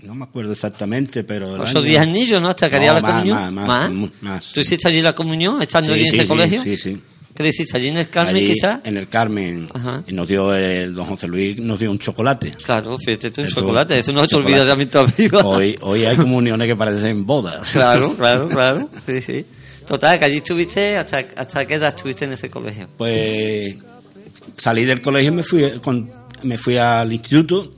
No 0.06 0.16
me 0.16 0.24
acuerdo 0.26 0.52
exactamente, 0.54 1.24
pero... 1.24 1.64
año- 1.64 1.82
diez 1.82 2.00
años, 2.02 2.42
¿no? 2.42 2.50
¿Hasta 2.50 2.70
que 2.70 2.76
haría 2.78 2.90
No, 2.90 2.96
la 2.96 3.02
más, 3.02 3.12
comunión? 3.12 3.54
más, 3.54 3.68
más, 3.92 4.12
más. 4.22 4.52
¿Tú 4.54 4.60
hiciste 4.62 4.88
allí 4.88 5.02
la 5.02 5.14
comunión, 5.14 5.62
estando 5.62 5.88
Sí, 5.94 5.94
allí 5.96 6.04
en 6.04 6.10
sí, 6.10 6.16
ese 6.16 6.24
sí, 6.24 6.28
colegio? 6.28 6.64
Sí, 6.64 6.78
sí. 6.78 7.02
¿Qué 7.36 7.44
le 7.44 7.50
hiciste 7.50 7.76
allí 7.76 7.90
en 7.90 7.98
el 7.98 8.08
Carmen, 8.10 8.48
quizás? 8.48 8.80
En 8.86 8.96
el 8.96 9.10
Carmen. 9.10 9.68
Ajá. 9.74 10.04
Y 10.08 10.14
nos 10.14 10.26
dio 10.28 10.54
el 10.54 10.94
don 10.96 11.06
José 11.06 11.28
Luis, 11.28 11.60
nos 11.60 11.78
dio 11.80 11.92
un 11.92 12.00
chocolate. 12.00 12.54
Claro, 12.64 12.98
fíjate 12.98 13.30
tú, 13.32 13.42
un 13.42 13.48
Eso, 13.48 13.60
chocolate, 13.60 14.00
eso 14.00 14.14
no 14.14 14.22
se 14.22 14.28
te 14.30 14.36
olvida 14.38 14.74
mientras 14.76 15.18
viva. 15.18 15.44
Hoy, 15.44 15.78
hoy 15.82 16.06
hay 16.06 16.16
comuniones 16.16 16.66
que 16.66 16.76
parecen 16.78 17.26
bodas. 17.26 17.70
Claro, 17.72 18.16
claro, 18.18 18.48
claro, 18.48 18.90
sí, 19.06 19.22
sí. 19.22 19.46
Total, 19.86 20.18
que 20.18 20.26
allí 20.26 20.38
estuviste, 20.38 20.96
¿hasta, 20.96 21.26
hasta 21.36 21.66
qué 21.68 21.74
edad 21.74 21.90
estuviste 21.96 22.24
en 22.24 22.32
ese 22.34 22.50
colegio? 22.50 22.88
Pues 22.98 23.76
salí 24.58 24.86
del 24.86 25.02
colegio 25.02 25.32
y 25.32 25.36
me 25.36 25.44
fui, 25.44 25.80
con- 25.82 26.10
me 26.44 26.58
fui 26.58 26.78
al 26.78 27.12
instituto. 27.12 27.74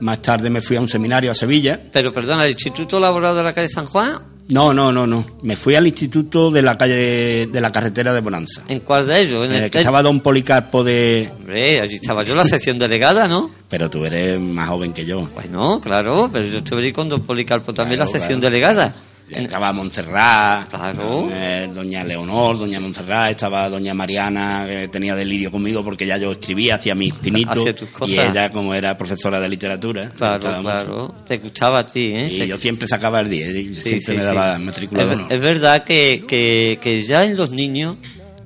Más 0.00 0.22
tarde 0.22 0.50
me 0.50 0.60
fui 0.60 0.76
a 0.76 0.80
un 0.80 0.88
seminario 0.88 1.30
a 1.30 1.34
Sevilla. 1.34 1.80
Pero 1.92 2.12
perdona, 2.12 2.44
¿el 2.44 2.52
Instituto 2.52 3.00
Laboral 3.00 3.34
de 3.36 3.42
la 3.42 3.52
calle 3.52 3.68
San 3.68 3.84
Juan? 3.86 4.18
No, 4.48 4.72
no, 4.72 4.90
no, 4.90 5.06
no. 5.06 5.26
Me 5.42 5.56
fui 5.56 5.74
al 5.74 5.86
instituto 5.86 6.50
de 6.50 6.62
la 6.62 6.78
calle 6.78 7.46
de 7.48 7.60
la 7.60 7.70
carretera 7.70 8.14
de 8.14 8.22
Bonanza. 8.22 8.62
¿En 8.68 8.80
cuál 8.80 9.06
de 9.06 9.20
ellos? 9.20 9.44
En 9.44 9.50
En 9.50 9.58
el 9.58 9.64
el 9.64 9.70
que 9.70 9.76
estaba 9.78 10.02
don 10.02 10.20
Policarpo 10.20 10.82
de... 10.82 11.30
Hombre, 11.36 11.80
allí 11.80 11.96
estaba 11.96 12.22
yo, 12.22 12.34
la 12.34 12.46
sección 12.46 12.78
delegada, 12.78 13.28
¿no? 13.28 13.50
Pero 13.68 13.90
tú 13.90 14.06
eres 14.06 14.40
más 14.40 14.68
joven 14.70 14.94
que 14.94 15.04
yo. 15.04 15.28
Bueno, 15.34 15.80
claro, 15.82 16.30
pero 16.32 16.46
yo 16.46 16.58
estuve 16.58 16.80
allí 16.80 16.92
con 16.92 17.10
don 17.10 17.20
Policarpo 17.24 17.74
también, 17.74 17.98
Claro, 17.98 18.10
la 18.10 18.18
sección 18.18 18.40
claro. 18.40 18.50
delegada. 18.54 18.94
Estaba 19.30 19.72
Montserrat, 19.72 20.68
Claro. 20.70 21.28
eh, 21.30 21.68
doña 21.74 22.02
Leonor, 22.04 22.58
doña 22.58 22.80
Montserrat, 22.80 23.30
estaba 23.32 23.68
doña 23.68 23.92
Mariana, 23.94 24.64
que 24.66 24.88
tenía 24.88 25.14
delirio 25.14 25.50
conmigo 25.50 25.84
porque 25.84 26.06
ya 26.06 26.16
yo 26.16 26.32
escribía, 26.32 26.76
hacía 26.76 26.94
mis 26.94 27.12
pinitos, 27.22 27.64
y 28.06 28.18
ella 28.18 28.50
como 28.50 28.74
era 28.74 28.96
profesora 28.96 29.38
de 29.40 29.48
literatura, 29.48 30.08
Claro, 30.16 30.60
claro, 30.62 31.14
te 31.26 31.38
gustaba 31.38 31.80
a 31.80 31.86
ti, 31.86 32.12
¿eh? 32.14 32.28
y 32.32 32.38
Te- 32.38 32.48
yo 32.48 32.58
siempre 32.58 32.88
sacaba 32.88 33.20
el 33.20 33.28
10, 33.28 33.54
y 33.54 33.74
Sí, 33.74 34.00
siempre 34.00 34.00
sí, 34.00 34.12
me 34.12 34.20
sí. 34.20 34.24
daba 34.26 34.58
matrícula 34.58 35.06
de 35.06 35.14
honor. 35.14 35.32
es 35.32 35.40
verdad 35.40 35.84
que, 35.84 36.24
que, 36.26 36.78
que 36.80 37.02
ya 37.04 37.24
en 37.24 37.36
los 37.36 37.50
niños, 37.50 37.96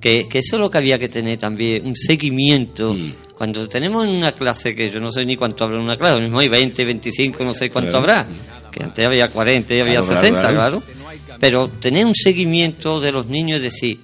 que, 0.02 0.28
que 0.28 0.40
eso 0.40 0.56
es 0.56 0.61
lo 0.61 0.68
que 0.68 0.78
había 0.78 0.99
que 0.99 1.09
tener 1.09 1.38
también, 1.38 1.87
un 1.87 1.94
seguimiento. 1.94 2.92
Mm. 2.92 3.14
Cuando 3.38 3.68
tenemos 3.68 4.04
una 4.04 4.32
clase, 4.32 4.75
que 4.75 4.90
yo 4.90 4.99
no 5.00 5.12
sé 5.12 5.25
ni 5.25 5.37
cuánto 5.37 5.64
habrá 5.64 5.78
en 5.78 5.85
una 5.85 5.97
clase, 5.97 6.16
lo 6.16 6.23
mismo 6.23 6.40
hay 6.40 6.49
20, 6.49 6.85
25, 6.85 7.44
no 7.44 7.54
sé 7.54 7.71
cuánto 7.71 8.02
Claro. 8.02 8.12
habrá, 8.12 8.28
que 8.71 8.82
antes 8.82 9.06
había 9.06 9.28
40 9.28 9.75
y 9.75 9.80
había 9.80 10.00
Claro, 10.02 10.06
claro, 10.06 10.21
60, 10.23 10.40
claro, 10.40 10.82
claro. 10.82 11.38
Pero 11.38 11.68
tener 11.68 12.04
un 12.04 12.14
seguimiento 12.16 13.00
de 13.00 13.12
los 13.12 13.26
niños 13.28 13.61
y 13.61 13.62
decir, 13.62 14.00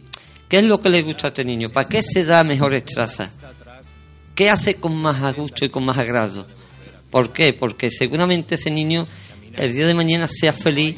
¿qué 0.48 0.58
es 0.58 0.64
lo 0.64 0.80
que 0.80 0.88
le 0.88 1.02
gusta 1.02 1.26
a 1.26 1.28
este 1.28 1.44
niño? 1.44 1.68
¿Para 1.68 1.88
qué 1.88 2.00
se 2.02 2.24
da 2.24 2.44
mejores 2.44 2.84
trazas? 2.84 3.36
¿Qué 4.36 4.50
hace 4.50 4.76
con 4.76 4.94
más 4.96 5.34
gusto 5.34 5.64
y 5.64 5.68
con 5.68 5.84
más 5.84 5.98
agrado? 5.98 6.46
¿Por 7.10 7.32
qué? 7.32 7.52
Porque 7.54 7.90
seguramente 7.90 8.54
ese 8.54 8.70
niño 8.70 9.08
el 9.56 9.72
día 9.74 9.86
de 9.86 9.94
mañana 9.94 10.28
sea 10.28 10.52
feliz 10.52 10.94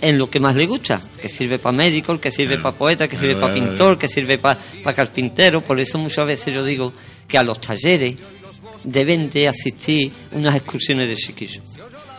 en 0.00 0.18
lo 0.18 0.28
que 0.28 0.40
más 0.40 0.54
le 0.54 0.66
gusta, 0.66 1.00
que 1.20 1.28
sirve 1.28 1.58
para 1.58 1.76
médico, 1.76 2.20
que 2.20 2.30
sirve 2.30 2.58
para 2.58 2.76
poeta, 2.76 3.08
que 3.08 3.16
sirve 3.16 3.36
para 3.36 3.54
pintor, 3.54 3.98
que 3.98 4.08
sirve 4.08 4.38
para 4.38 4.58
carpintero. 4.94 5.62
Por 5.62 5.80
eso 5.80 5.98
muchas 5.98 6.26
veces 6.26 6.54
yo 6.54 6.64
digo 6.64 6.92
que 7.26 7.38
a 7.38 7.42
los 7.42 7.60
talleres 7.60 8.16
deben 8.84 9.30
de 9.30 9.48
asistir 9.48 10.12
unas 10.32 10.56
excursiones 10.56 11.08
de 11.08 11.16
chiquillos. 11.16 11.62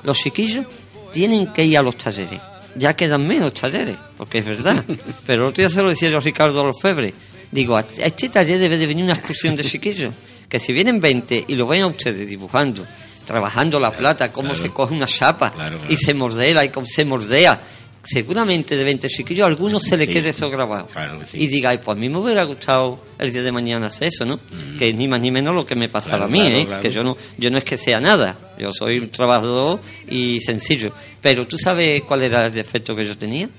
Los 0.03 0.17
chiquillos 0.17 0.65
tienen 1.11 1.47
que 1.53 1.65
ir 1.65 1.77
a 1.77 1.81
los 1.81 1.97
talleres. 1.97 2.39
ya 2.77 2.93
quedan 2.93 3.25
menos 3.25 3.53
talleres, 3.53 3.95
porque 4.17 4.39
es 4.39 4.45
verdad. 4.45 4.83
Pero 5.25 5.43
el 5.43 5.49
otro 5.49 5.61
día 5.61 5.69
se 5.69 5.81
lo 5.81 5.89
decía 5.89 6.09
yo 6.09 6.17
a 6.17 6.21
Ricardo 6.21 6.61
Orfebre. 6.61 7.13
Digo, 7.51 7.77
a 7.77 7.79
a 7.79 8.05
este 8.05 8.27
taller 8.27 8.59
debe 8.59 8.77
de 8.77 8.87
venir 8.87 9.05
una 9.05 9.13
excursión 9.13 9.55
de 9.55 9.63
chiquillos. 9.63 10.13
Que 10.49 10.59
si 10.59 10.73
vienen 10.73 10.99
20 10.99 11.45
y 11.47 11.55
lo 11.55 11.67
ven 11.67 11.83
a 11.83 11.87
ustedes 11.87 12.27
dibujando, 12.27 12.85
trabajando 13.25 13.79
la 13.79 13.91
plata, 13.91 14.31
cómo 14.31 14.49
claro. 14.49 14.61
se 14.63 14.69
coge 14.71 14.93
una 14.93 15.07
chapa 15.07 15.51
Claro, 15.51 15.79
y 15.89 15.95
se 15.97 16.13
mordela 16.13 16.63
y 16.63 16.69
cómo 16.69 16.85
se 16.87 17.03
mordea. 17.05 17.59
Seguramente 18.07 18.77
de 18.77 18.83
20 18.83 19.07
chiquillos 19.09 19.45
a 19.45 19.47
algunos 19.47 19.81
se 19.81 19.97
le 19.97 20.05
Sí. 20.05 20.13
quede 20.13 20.29
eso 20.29 20.47
grabado. 20.51 20.85
Que 20.85 21.25
sí. 21.31 21.37
Y 21.43 21.47
diga, 21.47 21.71
"Ay, 21.71 21.79
pues 21.83 21.97
a 21.97 21.99
mí 21.99 22.07
me 22.07 22.19
hubiera 22.19 22.43
gustado 22.43 22.99
el 23.17 23.31
día 23.33 23.41
de 23.41 23.51
mañana 23.51 23.87
hacer 23.87 24.09
eso, 24.09 24.25
¿no? 24.25 24.39
Que 24.77 24.89
es 24.89 24.95
ni 24.95 25.07
más 25.07 25.19
ni 25.19 25.31
menos 25.31 25.55
lo 25.55 25.65
que 25.65 25.73
me 25.73 25.89
pasa 25.89 26.09
Claro, 26.11 26.25
a 26.25 26.27
mí, 26.27 26.39
¿eh? 26.39 26.67
Que 26.83 26.91
yo 26.91 27.03
no, 27.03 27.17
yo 27.39 27.49
no 27.49 27.57
es 27.57 27.63
que 27.63 27.77
sea 27.79 27.99
nada. 27.99 28.37
Yo 28.59 28.71
soy 28.71 28.99
un 28.99 29.09
trabajador 29.09 29.79
y 30.07 30.39
sencillo. 30.41 30.91
Pero 31.19 31.47
¿tú 31.47 31.57
sabes 31.57 32.03
cuál 32.03 32.21
era 32.21 32.45
el 32.45 32.53
defecto 32.53 32.95
que 32.95 33.05
yo 33.07 33.17
tenía? 33.17 33.49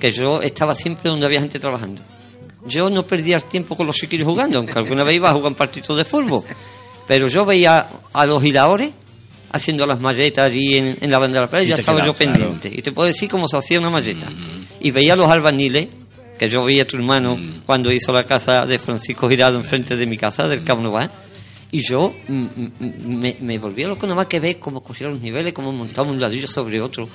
Que 0.00 0.10
yo 0.10 0.42
estaba 0.42 0.74
siempre 0.74 1.08
donde 1.08 1.24
había 1.26 1.38
gente 1.40 1.60
trabajando. 1.60 2.02
Yo 2.66 2.90
no 2.90 3.06
perdía 3.06 3.36
el 3.36 3.44
tiempo 3.44 3.76
con 3.76 3.86
los 3.86 3.94
chiquillos 3.94 4.26
jugando, 4.26 4.58
aunque 4.58 4.76
alguna 4.76 5.04
vez 5.04 5.14
iba 5.14 5.30
a 5.30 5.32
jugar 5.32 5.52
un 5.52 5.56
partido 5.56 5.94
de 5.94 6.04
fútbol. 6.04 6.42
Pero 7.06 7.28
yo 7.28 7.44
veía 7.44 7.88
a 8.12 8.26
los 8.26 8.44
hiladores 8.44 8.90
haciendo 9.52 9.86
las 9.86 10.00
malletas 10.00 10.46
allí 10.46 10.76
en, 10.76 10.98
en 11.00 11.10
la 11.10 11.18
banda 11.18 11.36
de 11.38 11.44
la 11.46 11.50
playa 11.50 11.64
y 11.64 11.68
ya 11.68 11.74
estaba 11.76 11.98
yo 12.04 12.14
quedabas, 12.14 12.36
claro. 12.38 12.50
pendiente. 12.52 12.78
Y 12.78 12.82
te 12.82 12.92
puedo 12.92 13.06
decir 13.06 13.28
cómo 13.28 13.46
se 13.48 13.56
hacía 13.56 13.78
una 13.78 13.90
malleta. 13.90 14.30
Y 14.80 14.90
veía 14.90 15.12
a 15.14 15.16
los 15.16 15.30
albaniles, 15.30 15.88
que 16.38 16.48
yo 16.50 16.64
veía 16.64 16.82
a 16.82 16.86
tu 16.86 16.96
hermano 16.96 17.36
cuando 17.64 17.90
hizo 17.92 18.12
la 18.12 18.24
casa 18.24 18.66
de 18.66 18.78
Francisco 18.78 19.28
Girado 19.28 19.56
enfrente 19.56 19.96
de 19.96 20.06
mi 20.06 20.18
casa, 20.18 20.46
del 20.48 20.64
Cabo 20.64 20.82
Nová. 20.82 21.10
Y 21.72 21.82
yo 21.82 22.12
mm, 22.28 22.34
mm, 22.40 22.70
me, 23.18 23.36
me 23.40 23.58
volvía 23.58 23.88
loco 23.88 24.06
nada 24.06 24.16
más 24.16 24.26
que 24.26 24.38
ver 24.40 24.58
cómo 24.58 24.82
cogían 24.82 25.12
los 25.12 25.20
niveles, 25.20 25.52
cómo 25.52 25.72
montaban 25.72 26.10
un 26.12 26.20
ladrillo 26.20 26.46
sobre 26.48 26.80
otro, 26.80 27.08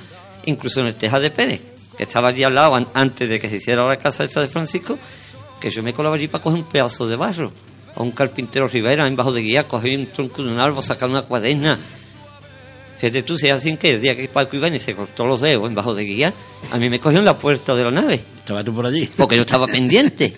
incluso 0.45 0.81
en 0.81 0.87
el 0.87 0.95
Teja 0.95 1.19
de 1.19 1.29
Pérez, 1.31 1.61
que 1.97 2.03
estaba 2.03 2.29
allí 2.29 2.43
al 2.43 2.55
lado 2.55 2.75
an- 2.75 2.87
antes 2.93 3.29
de 3.29 3.39
que 3.39 3.49
se 3.49 3.57
hiciera 3.57 3.85
la 3.85 3.97
casa 3.97 4.23
esa 4.23 4.41
de 4.41 4.47
Francisco, 4.49 4.97
que 5.59 5.69
yo 5.69 5.83
me 5.83 5.93
colaba 5.93 6.15
allí 6.15 6.27
para 6.27 6.43
coger 6.43 6.59
un 6.63 6.65
pedazo 6.67 7.07
de 7.07 7.15
barro. 7.15 7.51
A 7.95 8.01
un 8.03 8.11
carpintero 8.11 8.67
Rivera, 8.67 9.07
en 9.07 9.15
bajo 9.15 9.31
de 9.31 9.41
guía, 9.41 9.67
coger 9.67 9.99
un 9.99 10.07
tronco 10.07 10.43
de 10.43 10.51
un 10.51 10.59
árbol, 10.59 10.83
sacar 10.83 11.09
una 11.09 11.23
cuaderna. 11.23 11.77
Fíjate 12.97 13.23
tú, 13.23 13.33
es 13.33 13.51
así 13.51 13.75
que 13.77 13.95
el 13.95 14.01
día 14.01 14.15
que 14.15 14.27
Paco 14.27 14.55
Ibáñez 14.55 14.83
se 14.83 14.93
cortó 14.93 15.25
los 15.25 15.41
dedos 15.41 15.67
en 15.67 15.73
bajo 15.73 15.93
de 15.93 16.03
guía, 16.03 16.33
a 16.69 16.77
mí 16.77 16.87
me 16.87 16.99
cogió 16.99 17.19
en 17.19 17.25
la 17.25 17.37
puerta 17.37 17.73
de 17.75 17.83
la 17.83 17.89
nave 17.89 18.21
¿Estabas 18.37 18.63
tú 18.63 18.73
por 18.75 18.85
allí? 18.85 19.09
porque 19.17 19.35
yo 19.35 19.41
estaba 19.41 19.65
pendiente. 19.65 20.33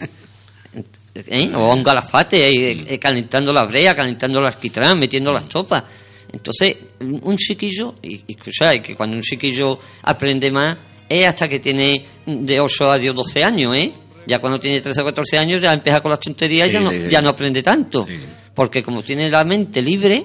¿Eh? 1.16 1.52
O 1.56 1.72
a 1.72 1.76
un 1.76 1.84
galafate, 1.84 2.50
eh, 2.50 2.86
eh, 2.88 3.00
calentando 3.00 3.54
la 3.54 3.66
brea, 3.66 3.96
calentando 3.96 4.40
el 4.40 4.48
alquitrán, 4.48 4.98
metiendo 4.98 5.32
las 5.32 5.48
topas. 5.48 5.84
Entonces, 6.32 6.76
un 7.00 7.38
chiquillo, 7.38 7.96
y, 8.02 8.24
y 8.26 8.36
que, 8.36 8.50
o 8.50 8.54
sea, 8.54 8.82
que 8.82 8.96
cuando 8.96 9.18
un 9.18 9.22
chiquillo 9.22 9.78
aprende 10.02 10.50
más, 10.50 10.76
es 11.08 11.28
hasta 11.28 11.48
que 11.48 11.60
tiene 11.60 12.04
de 12.26 12.60
8 12.60 12.92
a 12.92 12.98
10, 12.98 13.14
12 13.14 13.44
años, 13.44 13.76
¿eh? 13.76 13.94
Ya 14.28 14.40
cuando 14.40 14.60
tiene 14.60 14.82
13 14.82 15.02
o 15.02 15.06
14 15.06 15.38
años 15.38 15.62
ya 15.62 15.74
empieza 15.74 16.02
con 16.02 16.12
las 16.12 16.20
tonterías 16.20 16.70
y 16.70 16.74
ya, 16.74 16.80
no, 16.80 16.92
ya 16.94 17.22
no 17.22 17.30
aprende 17.30 17.62
tanto. 17.64 18.06
Sí. 18.06 18.18
Porque 18.54 18.82
como 18.84 19.02
tiene 19.04 19.30
la 19.30 19.44
mente 19.44 19.82
libre, 19.82 20.24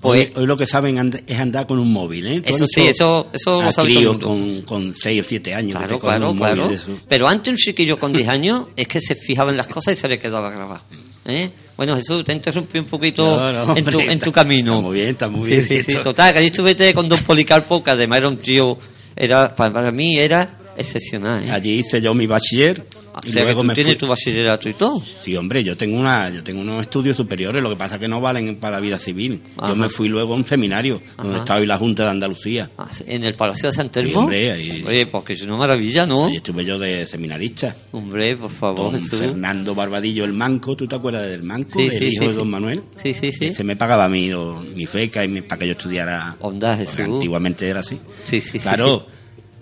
pues... 0.00 0.20
Hoy, 0.20 0.32
hoy 0.36 0.46
lo 0.46 0.56
que 0.56 0.66
saben 0.66 0.98
and- 0.98 1.22
es 1.26 1.38
andar 1.38 1.66
con 1.66 1.78
un 1.78 1.90
móvil, 1.90 2.26
¿eh? 2.26 2.42
Eso 2.44 2.66
sí, 2.66 2.82
eso- 2.86 3.28
eso 3.32 3.62
lo 3.62 3.72
sabe 3.72 3.94
todo 3.94 4.20
con, 4.20 4.62
con 4.62 4.94
6 4.94 5.20
o 5.20 5.24
7 5.24 5.54
años. 5.54 5.78
Claro, 5.78 5.98
claro, 5.98 6.34
móvil 6.34 6.54
claro. 6.54 6.68
de. 6.68 6.78
Pero 7.08 7.26
antes 7.26 7.50
un 7.50 7.56
chiquillo 7.56 7.96
con 7.98 8.12
10 8.12 8.28
años 8.28 8.64
es 8.76 8.86
que 8.86 9.00
se 9.00 9.14
fijaba 9.14 9.50
en 9.50 9.56
las 9.56 9.66
cosas 9.66 9.94
y 9.94 9.96
se 9.96 10.06
le 10.08 10.18
quedaba 10.18 10.50
grabado. 10.50 10.82
¿Eh? 11.26 11.50
Bueno, 11.76 11.96
Jesús, 11.96 12.22
te 12.22 12.34
interrumpí 12.34 12.78
un 12.78 12.84
poquito 12.84 13.24
No, 13.40 13.50
no, 13.66 13.76
en, 13.76 13.84
tu, 13.84 13.98
en 13.98 14.18
tu 14.18 14.30
camino. 14.30 14.74
está 14.74 14.82
muy 14.82 14.94
bien, 14.94 15.08
está 15.08 15.28
muy 15.30 15.48
bien, 15.48 15.62
Sí, 15.62 15.78
sí, 15.78 15.82
sí, 15.82 15.90
esto. 15.92 16.02
total, 16.02 16.32
que 16.34 16.38
allí 16.40 16.46
estuviste 16.48 16.92
con 16.92 17.08
Don 17.08 17.20
Policarpo, 17.20 17.82
que 17.82 17.90
además 17.90 18.18
era 18.18 18.28
un 18.28 18.36
tío, 18.36 18.76
era, 19.16 19.54
para, 19.56 19.72
para 19.72 19.90
mí 19.90 20.18
era 20.18 20.58
excepcional. 20.76 21.44
¿eh? 21.44 21.50
Allí 21.50 21.78
hice 21.80 22.00
yo 22.00 22.14
mi 22.14 22.26
bachiller 22.26 22.84
o 23.14 23.18
y 23.26 23.30
que 23.32 23.40
luego 23.42 23.60
tú 23.60 23.66
me 23.66 23.74
tienes 23.74 23.92
fui. 23.94 23.98
tu 23.98 24.06
bachillerato 24.08 24.68
y 24.68 24.74
todo. 24.74 25.02
Sí, 25.22 25.36
hombre, 25.36 25.62
yo 25.64 25.76
tengo 25.76 25.98
una, 25.98 26.30
yo 26.30 26.42
tengo 26.42 26.60
unos 26.60 26.82
estudios 26.82 27.16
superiores, 27.16 27.62
lo 27.62 27.70
que 27.70 27.76
pasa 27.76 27.94
es 27.96 28.00
que 28.00 28.08
no 28.08 28.20
valen 28.20 28.56
para 28.56 28.76
la 28.76 28.80
vida 28.80 28.98
civil. 28.98 29.42
Ajá. 29.56 29.68
Yo 29.70 29.76
me 29.76 29.88
fui 29.88 30.08
luego 30.08 30.34
a 30.34 30.36
un 30.36 30.46
seminario 30.46 31.00
donde 31.16 31.38
estaba 31.38 31.60
hoy 31.60 31.66
la 31.66 31.78
Junta 31.78 32.04
de 32.04 32.10
Andalucía. 32.10 32.70
Ah, 32.78 32.88
En 33.06 33.24
el 33.24 33.34
Palacio 33.34 33.68
de 33.68 33.74
San 33.74 33.90
Telmo. 33.90 34.10
Sí, 34.12 34.16
hombre, 34.18 34.52
ahí- 34.52 34.84
Oye, 34.86 35.06
porque 35.06 35.34
es 35.34 35.42
una 35.42 35.56
maravilla, 35.56 36.06
¿no? 36.06 36.26
Ahí 36.26 36.36
estuve 36.36 36.64
yo 36.64 36.78
de 36.78 37.06
seminarista. 37.06 37.74
Hombre, 37.92 38.36
por 38.36 38.50
favor, 38.50 38.92
Don 38.92 39.00
Jesús. 39.00 39.20
Fernando 39.20 39.74
Barbadillo 39.74 40.24
el 40.24 40.32
Manco, 40.32 40.74
¿tú 40.76 40.86
te 40.86 40.94
acuerdas 40.96 41.28
del 41.28 41.42
Manco? 41.42 41.78
Sí, 41.78 41.86
el 41.86 41.92
sí, 41.92 42.04
hijo 42.06 42.22
sí, 42.24 42.28
de. 42.30 42.34
Don 42.34 42.50
Manuel. 42.50 42.82
Sí, 42.96 43.14
sí, 43.14 43.32
sí. 43.32 43.46
Este 43.46 43.64
me 43.64 43.76
pagaba 43.76 44.04
a 44.04 44.08
mí 44.08 44.28
lo- 44.28 44.60
mi 44.60 44.86
beca 44.86 45.24
y 45.24 45.28
mi- 45.28 45.42
para 45.42 45.60
que 45.60 45.66
yo 45.66 45.72
estudiara. 45.72 46.36
Onda, 46.40 46.76
Jesús. 46.76 46.98
antiguamente 47.00 47.68
era 47.68 47.80
así. 47.80 47.98
Sí, 48.22 48.40
sí, 48.40 48.50
sí, 48.52 48.58
Claro, 48.58 49.06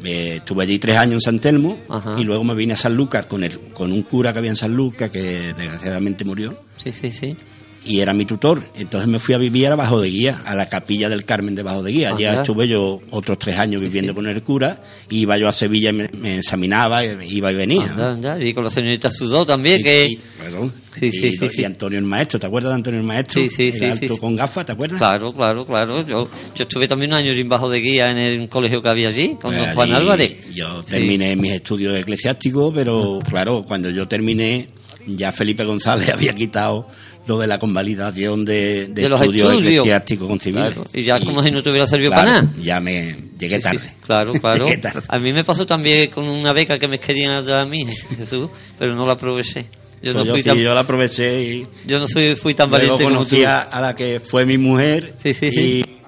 eh, 0.04 0.36
estuve 0.36 0.64
allí 0.64 0.78
tres 0.78 0.96
años 0.96 1.14
en 1.14 1.20
San 1.20 1.38
Telmo 1.40 1.78
Ajá. 1.88 2.14
y 2.18 2.24
luego 2.24 2.44
me 2.44 2.54
vine 2.54 2.74
a 2.74 2.76
San 2.76 2.94
Lucas 2.96 3.26
con, 3.26 3.44
el, 3.44 3.58
con 3.72 3.92
un 3.92 4.02
cura 4.02 4.32
que 4.32 4.38
había 4.38 4.50
en 4.50 4.56
San 4.56 4.74
Lucas 4.74 5.10
que 5.10 5.54
desgraciadamente 5.54 6.24
murió 6.24 6.58
Sí, 6.76 6.92
sí, 6.92 7.12
sí. 7.12 7.36
Y 7.84 8.00
era 8.00 8.12
mi 8.12 8.24
tutor. 8.24 8.62
Entonces 8.76 9.08
me 9.08 9.18
fui 9.18 9.34
a 9.34 9.38
vivir 9.38 9.66
a 9.68 9.76
Bajo 9.76 10.00
de 10.00 10.08
Guía, 10.08 10.42
a 10.44 10.54
la 10.54 10.68
capilla 10.68 11.08
del 11.08 11.24
Carmen 11.24 11.54
de 11.54 11.62
Bajo 11.62 11.82
de 11.82 11.92
Guía. 11.92 12.10
Allá 12.14 12.34
estuve 12.34 12.68
yo 12.68 13.00
otros 13.10 13.38
tres 13.38 13.56
años 13.58 13.80
Sí, 13.80 13.86
viviendo 13.88 14.12
sí. 14.12 14.14
con 14.16 14.26
el 14.28 14.42
cura. 14.42 14.80
y 15.10 15.20
Iba 15.20 15.36
yo 15.38 15.48
a 15.48 15.52
Sevilla 15.52 15.90
y 15.90 15.92
me, 15.92 16.08
me 16.16 16.38
examinaba, 16.38 17.04
iba 17.04 17.50
y 17.50 17.54
venía. 17.54 17.86
¿no? 17.86 17.90
Anda, 17.92 18.10
anda. 18.12 18.44
Y 18.44 18.52
con 18.54 18.64
la 18.64 18.70
señorita 18.70 19.10
Sudó 19.10 19.44
también, 19.44 19.80
Y- 19.80 19.84
que... 19.84 20.06
y- 20.10 20.18
perdón. 20.38 20.72
Sí, 20.94 21.10
sí, 21.10 21.28
y, 21.28 21.48
sí, 21.48 21.60
y 21.62 21.64
Antonio 21.64 21.98
el 21.98 22.04
Maestro, 22.04 22.38
¿te 22.38 22.46
acuerdas 22.46 22.72
de 22.72 22.74
Antonio 22.74 23.00
el 23.00 23.06
Maestro? 23.06 23.40
Sí, 23.40 23.48
sí, 23.48 23.68
El 23.68 23.72
sí, 23.72 23.84
alto 24.04 24.18
con 24.18 24.36
gafas, 24.36 24.66
¿te 24.66 24.72
acuerdas? 24.72 24.98
Claro, 24.98 25.32
claro, 25.32 25.64
claro. 25.64 26.06
Yo, 26.06 26.28
yo 26.54 26.62
estuve 26.64 26.86
también 26.86 27.12
un 27.12 27.16
año 27.16 27.32
sin 27.32 27.48
bajo 27.48 27.70
de 27.70 27.80
guía 27.80 28.10
en 28.10 28.18
el 28.18 28.48
colegio 28.50 28.82
que 28.82 28.90
había 28.90 29.08
allí, 29.08 29.28
con 29.40 29.54
Pues 29.54 29.58
don 29.58 29.74
Juan 29.74 29.92
Álvarez. 29.94 30.52
Yo 30.54 30.82
terminé 30.84 31.34
mis 31.34 31.52
estudios 31.52 31.98
eclesiásticos, 31.98 32.72
pero 32.74 33.18
claro, 33.26 33.64
cuando 33.66 33.88
yo 33.88 34.06
terminé, 34.06 34.68
ya 35.06 35.32
Felipe 35.32 35.64
González 35.64 36.08
había 36.12 36.34
quitado 36.34 36.86
lo 37.26 37.38
de 37.38 37.46
la 37.46 37.58
convalidación 37.58 38.44
de, 38.44 38.88
de 38.88 39.02
De 39.02 39.08
los 39.08 39.20
estudios 39.20 39.52
eclesiásticos 39.60 40.26
con 40.28 40.40
civiles. 40.40 40.66
Claro, 40.74 40.84
y 40.92 41.02
ya 41.04 41.20
como 41.20 41.42
si 41.42 41.50
no 41.52 41.62
te 41.62 41.70
hubiera 41.70 41.86
servido 41.86 42.10
claro, 42.10 42.26
para 42.26 42.42
nada. 42.42 42.54
Ya 42.60 42.80
me 42.80 43.16
llegué 43.38 43.56
Sí, 43.58 43.62
tarde. 43.62 43.78
sí, 43.78 43.88
claro, 44.04 44.32
claro. 44.40 44.66
Tarde. 44.80 45.02
A 45.08 45.18
mí 45.18 45.32
me 45.32 45.44
pasó 45.44 45.64
también 45.64 46.10
con 46.10 46.26
una 46.28 46.52
beca 46.52 46.78
que 46.78 46.88
me 46.88 46.98
querían 46.98 47.44
dar 47.46 47.60
a 47.60 47.66
mí, 47.66 47.86
Jesús, 48.16 48.48
pero 48.78 48.94
no 48.94 49.06
la 49.06 49.12
aproveché. 49.12 49.66
Yo 50.02 50.12
Pues 50.12 50.14
no 50.16 50.24
yo, 50.24 50.32
fui 50.32 50.42
sí, 50.42 50.48
tan, 50.48 50.58
yo 50.58 50.70
la 50.70 50.80
aproveché 50.80 51.42
y 51.44 51.66
yo 51.86 52.00
no 52.00 52.08
soy, 52.08 52.34
fui 52.34 52.54
tan 52.54 52.68
luego 52.70 52.96
valiente 52.96 53.04
como 53.04 53.24
tú. 53.24 53.36
a, 53.46 53.80
la 53.80 53.94
que 53.94 54.18
fue 54.18 54.44
mi 54.44 54.58
mujer 54.58 55.14
Sí, 55.22 55.32
sí, 55.32 55.50
sí. 55.52 55.60
y 55.86 56.02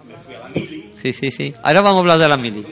Sí, 1.01 1.13
sí, 1.13 1.31
sí. 1.31 1.55
Ahora 1.63 1.81
vamos 1.83 1.99
a 1.99 2.01
hablar 2.01 2.19
de 2.19 2.29
la 2.29 2.37
mili. 2.37 2.65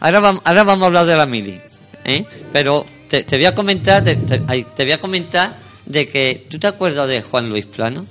Ahora, 0.00 0.20
vam- 0.20 0.40
ahora 0.44 0.64
vamos 0.64 0.82
a 0.84 0.86
hablar 0.86 1.06
de 1.06 1.16
la 1.16 1.26
mili. 1.26 1.60
¿eh? 2.04 2.24
Pero 2.52 2.84
te, 3.08 3.24
te 3.24 3.36
voy 3.36 3.44
a 3.46 3.54
comentar, 3.54 4.02
te, 4.02 4.16
te 4.16 4.82
voy 4.84 4.92
a 4.92 4.98
comentar 4.98 5.54
de 5.88 6.06
que 6.08 6.46
tú 6.48 6.58
te 6.58 6.66
acuerdas 6.66 7.08
de 7.08 7.22
Juan 7.22 7.48
Luis 7.48 7.66
Plano. 7.66 8.06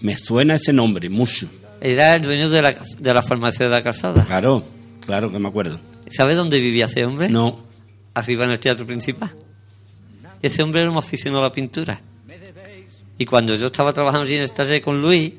me 0.00 0.16
suena 0.16 0.56
ese 0.56 0.72
nombre 0.72 1.08
mucho. 1.08 1.48
Era 1.80 2.12
el 2.12 2.22
dueño 2.22 2.48
de 2.50 2.62
la, 2.62 2.74
de 2.98 3.14
la 3.14 3.22
farmacia 3.22 3.66
de 3.66 3.70
la 3.70 3.82
calzada. 3.82 4.24
Claro, 4.24 4.64
claro 5.04 5.30
que 5.30 5.38
me 5.38 5.48
acuerdo. 5.48 5.78
¿Sabes 6.10 6.36
dónde 6.36 6.60
vivía 6.60 6.86
ese 6.86 7.04
hombre? 7.04 7.28
No, 7.28 7.64
Arriba 8.14 8.44
en 8.44 8.50
el 8.52 8.60
teatro 8.60 8.86
principal. 8.86 9.34
Ese 10.40 10.62
hombre 10.62 10.82
era 10.82 10.90
un 10.90 10.96
aficionado 10.98 11.40
a 11.44 11.48
la 11.48 11.52
pintura. 11.52 12.00
Y 13.18 13.24
cuando 13.26 13.54
yo 13.56 13.66
estaba 13.66 13.92
trabajando 13.92 14.24
allí 14.26 14.34
en 14.36 14.42
el 14.42 14.52
taller 14.52 14.80
con 14.82 15.00
Luis, 15.00 15.32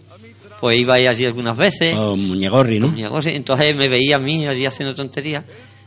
pues 0.59 0.79
iba 0.79 0.95
allí 0.95 1.25
algunas 1.25 1.55
veces. 1.55 1.95
oh, 1.97 2.15
Muñegorri, 2.15 2.79
¿no? 2.79 2.93
agosto, 3.05 3.29
Entonces 3.29 3.75
me 3.75 3.87
veía 3.87 4.15
a 4.15 4.19
mí 4.19 4.47
allí 4.47 4.65
haciendo 4.65 4.95
tonterías 4.95 5.43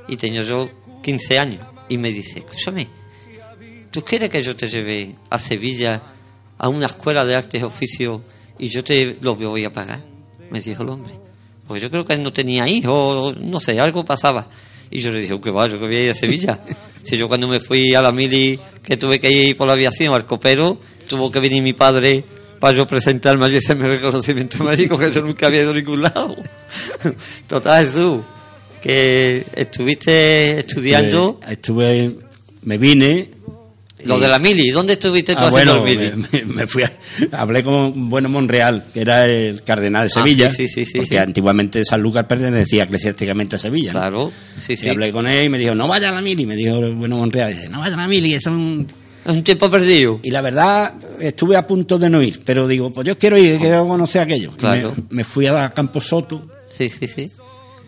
y 0.06 0.16
tenía 0.16 0.42
yo 0.42 0.70
15 1.02 1.38
años. 1.38 1.66
Y 1.88 1.98
me 1.98 2.10
dice, 2.12 2.40
escúchame, 2.40 2.88
¿tú 3.90 4.02
quieres 4.04 4.30
que 4.30 4.42
yo 4.42 4.54
te 4.56 4.68
lleve 4.68 5.14
a 5.30 5.38
Sevilla 5.38 6.02
a 6.58 6.68
una 6.68 6.86
escuela 6.86 7.24
de 7.24 7.34
artes 7.34 7.60
y 7.60 7.64
oficios 7.64 8.20
y 8.58 8.68
yo 8.68 8.82
te 8.84 9.16
lo 9.20 9.34
voy 9.36 9.64
a 9.64 9.72
pagar? 9.72 10.02
Me 10.50 10.60
dijo 10.60 10.82
el 10.82 10.88
hombre. 10.90 11.12
Pues 11.66 11.82
yo 11.82 11.90
creo 11.90 12.04
que 12.04 12.14
él 12.14 12.22
no 12.22 12.32
tenía 12.32 12.66
hijos, 12.66 13.36
no 13.36 13.60
sé, 13.60 13.78
algo 13.78 14.04
pasaba. 14.04 14.48
Y 14.90 15.00
yo 15.00 15.12
le 15.12 15.20
dije, 15.20 15.38
que 15.38 15.50
va, 15.50 15.66
yo 15.66 15.78
que 15.78 15.86
voy 15.86 15.96
a 15.96 16.04
ir 16.04 16.10
a 16.10 16.14
Sevilla. 16.14 16.58
si 17.02 17.16
yo 17.18 17.28
cuando 17.28 17.46
me 17.46 17.60
fui 17.60 17.94
a 17.94 18.00
la 18.00 18.10
mili, 18.10 18.58
que 18.82 18.96
tuve 18.96 19.20
que 19.20 19.30
ir 19.30 19.56
por 19.56 19.66
la 19.66 19.74
aviación 19.74 20.14
al 20.14 20.24
copero, 20.24 20.78
tuvo 21.06 21.30
que 21.30 21.40
venir 21.40 21.62
mi 21.62 21.74
padre 21.74 22.24
para 22.58 22.76
yo 22.76 22.86
presentarme 22.86 23.44
allí 23.46 23.56
ese 23.58 23.74
mi 23.74 23.86
reconocimiento 23.86 24.64
médico 24.64 24.98
que 24.98 25.12
yo 25.12 25.20
nunca 25.20 25.46
había 25.46 25.60
ido 25.60 25.70
a 25.72 25.74
ningún 25.74 26.02
lado. 26.02 26.34
Total, 27.46 27.84
Jesús, 27.84 28.20
que 28.80 29.44
estuviste 29.54 30.58
estudiando 30.60 31.38
Estuve, 31.46 32.06
estuve- 32.06 32.18
me 32.62 32.78
vine. 32.78 33.30
Lo 34.08 34.18
y- 34.18 34.20
de 34.20 34.28
la 34.28 34.38
mili. 34.38 34.70
¿Dónde 34.70 34.94
estuviste 34.94 35.34
tú 35.34 35.40
Ah, 35.44 35.48
haciendo 35.48 35.80
bueno, 35.80 36.02
el 36.02 36.16
mili? 36.16 36.44
me, 36.46 36.66
fui 36.66 36.82
a- 36.82 36.92
hablé 37.32 37.62
con 37.62 38.08
Bueno 38.08 38.28
Monreal, 38.28 38.86
que 38.92 39.00
era 39.02 39.24
el 39.26 39.62
cardenal 39.62 40.02
de 40.02 40.06
Ah, 40.14 40.22
Sevilla, 40.24 40.50
sí, 40.50 40.66
sí, 40.68 40.84
sí, 40.84 40.86
sí, 40.86 40.98
porque 40.98 41.18
antiguamente 41.18 41.84
San 41.84 42.00
Lucas 42.02 42.24
pertenecía 42.28 42.84
eclesiásticamente 42.84 43.56
a 43.56 43.58
Sevilla. 43.58 43.92
¿no? 43.92 43.98
Claro, 44.00 44.32
sí, 44.58 44.72
Y 44.72 44.76
sí. 44.76 44.88
hablé 44.88 45.12
con 45.12 45.28
él 45.28 45.44
y 45.44 45.48
me 45.48 45.58
dijo, 45.58 45.74
no 45.74 45.86
vaya 45.88 46.08
a 46.08 46.12
la 46.12 46.22
mili, 46.22 46.46
me 46.46 46.56
dijo 46.56 46.80
Bueno 46.94 47.18
Monreal, 47.18 47.54
dice, 47.54 47.68
no 47.68 47.80
vaya 47.80 47.94
a 47.94 47.98
la 47.98 48.08
mili, 48.08 48.30
que 48.30 48.40
son... 48.40 48.86
Es 49.24 49.32
un 49.34 49.42
tiempo 49.44 49.70
perdido. 49.70 50.20
Y 50.22 50.30
la 50.30 50.40
verdad, 50.40 50.94
estuve 51.20 51.56
a 51.56 51.66
punto 51.66 51.98
de 51.98 52.08
no 52.08 52.22
ir, 52.22 52.40
pero 52.46 52.66
digo, 52.66 52.90
pues 52.90 53.06
yo 53.06 53.18
quiero 53.18 53.36
ir, 53.36 53.58
quiero 53.58 53.86
conocer 53.86 54.22
aquello. 54.22 54.52
Y 54.54 54.58
Claro. 54.58 54.94
Me, 55.10 55.16
me 55.18 55.24
fui 55.24 55.46
a 55.46 55.70
Campo 55.70 56.00
Soto, 56.00 56.46
Sí, 56.74 56.88
sí, 56.88 57.08
sí. 57.08 57.30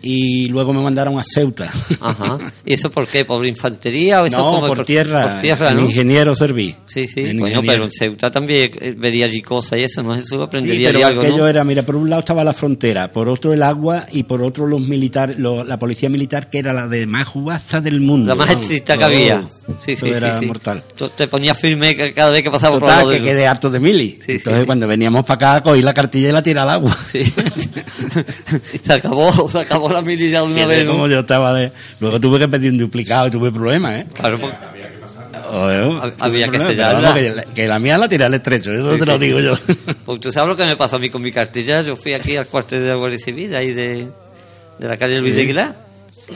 Y 0.01 0.47
luego 0.49 0.73
me 0.73 0.81
mandaron 0.81 1.19
a 1.19 1.23
Ceuta. 1.23 1.71
Ajá. 1.99 2.37
¿Y 2.65 2.73
eso 2.73 2.89
por 2.91 3.07
qué? 3.07 3.25
¿Por 3.25 3.45
infantería 3.45 4.21
o 4.21 4.25
eso 4.25 4.37
no, 4.37 4.43
como 4.61 4.67
por, 4.67 4.85
tierra. 4.85 5.21
Por 5.33 5.41
tierra, 5.41 5.71
¿no? 5.73 5.81
ingeniero 5.81 6.35
serví. 6.35 6.75
Sí, 6.85 7.07
sí. 7.07 7.21
En 7.21 7.37
Bueno, 7.37 7.57
ingeniero. 7.57 7.61
pero 7.73 7.83
en 7.85 7.91
Ceuta 7.91 8.31
también 8.31 8.71
eh, 8.79 8.95
vería 8.97 9.25
allí 9.25 9.41
cosas 9.41 9.79
y 9.79 9.83
eso, 9.83 10.01
¿no? 10.03 10.19
Sí, 10.19 10.35
aprendería 10.41 10.89
allí 10.89 10.97
pero 10.97 11.07
algo, 11.07 11.21
aquello 11.21 11.37
¿no? 11.37 11.47
era, 11.47 11.63
mira, 11.63 11.83
por 11.83 11.95
un 11.95 12.09
lado 12.09 12.19
estaba 12.21 12.43
la 12.43 12.53
frontera, 12.53 13.11
por 13.11 13.29
otro 13.29 13.53
el 13.53 13.63
agua 13.63 14.05
y 14.11 14.23
por 14.23 14.41
otro 14.43 14.67
los 14.67 14.81
militares, 14.81 15.37
la 15.39 15.77
policía 15.79 16.09
militar 16.09 16.49
que 16.49 16.59
era 16.59 16.73
la 16.73 16.87
de 16.87 17.05
más 17.07 17.27
jugaza 17.27 17.79
del 17.81 18.01
mundo. 18.01 18.29
La 18.29 18.35
más 18.35 18.49
estricta 18.51 18.97
que 18.97 19.03
había. 19.03 19.43
Sí, 19.79 19.93
eso 19.93 20.05
sí, 20.05 20.11
sí. 20.11 20.17
era 20.17 20.39
sí. 20.39 20.45
mortal. 20.45 20.83
Tú 20.95 21.09
Te 21.09 21.27
ponías 21.27 21.57
firme 21.57 21.95
cada 22.13 22.31
vez 22.31 22.43
que 22.43 22.51
pasaba 22.51 22.73
por 22.79 22.83
al 22.83 22.89
Total, 22.89 22.97
lado 22.99 23.09
de 23.11 23.17
que 23.17 23.23
eso. 23.23 23.31
quedé 23.35 23.47
harto 23.47 23.69
de 23.69 23.79
mili. 23.79 24.09
Sí, 24.19 24.21
sí, 24.25 24.31
Entonces 24.33 24.61
sí. 24.61 24.65
cuando 24.65 24.87
veníamos 24.87 25.23
para 25.25 25.57
acá, 25.57 25.63
cogí 25.63 25.81
la 25.81 25.93
cartilla 25.93 26.29
y 26.29 26.31
la 26.31 26.43
tiré 26.43 26.59
al 26.59 26.69
agua. 26.69 26.97
Sí. 27.05 27.23
se 28.83 28.93
acabó, 28.93 29.49
se 29.49 29.59
acabó 29.59 29.89
la 29.93 30.01
mili 30.01 30.29
ya 30.29 30.41
de 30.41 30.47
una 30.47 30.65
vez, 30.65 30.87
como 30.87 31.07
yo 31.07 31.19
estaba 31.19 31.53
de... 31.53 31.71
Luego 31.99 32.19
tuve 32.19 32.39
que 32.39 32.47
pedir 32.47 32.71
un 32.71 32.77
duplicado 32.77 33.27
y 33.27 33.31
tuve 33.31 33.51
problemas, 33.51 33.93
¿eh? 34.01 34.07
Claro, 34.13 34.39
porque- 34.39 34.57
Oye, 35.53 35.79
Hab- 35.81 36.13
había 36.19 36.45
que 36.45 36.51
problemas, 36.51 36.67
sellarla. 36.73 36.95
pero 36.95 37.01
vamos, 37.01 37.15
que, 37.15 37.29
la- 37.49 37.53
que 37.55 37.67
la 37.67 37.79
mía 37.79 37.97
la 37.97 38.07
tiré 38.07 38.23
al 38.23 38.33
estrecho, 38.33 38.71
eso 38.71 38.93
Sí, 38.93 38.99
te 38.99 39.05
lo 39.05 39.19
sí, 39.19 39.25
digo 39.25 39.39
sí. 39.39 39.45
yo. 39.45 39.53
Pues 40.05 40.19
tú 40.21 40.31
sabes 40.31 40.47
lo 40.47 40.55
que 40.55 40.65
me 40.65 40.77
pasó 40.77 40.95
a 40.95 40.99
mí 40.99 41.09
con 41.09 41.21
mi 41.21 41.31
cartilla. 41.31 41.81
Yo 41.81 41.97
fui 41.97 42.13
aquí 42.13 42.37
al 42.37 42.47
cuartel 42.47 42.81
de 42.81 42.87
la 42.87 42.95
Guardia 42.95 43.19
Civil, 43.19 43.53
ahí 43.55 43.73
de, 43.73 44.07
de 44.79 44.87
la 44.87 44.97
calle 44.97 45.19
Luis 45.19 45.35
de 45.35 45.41
Aguilar. 45.41 45.75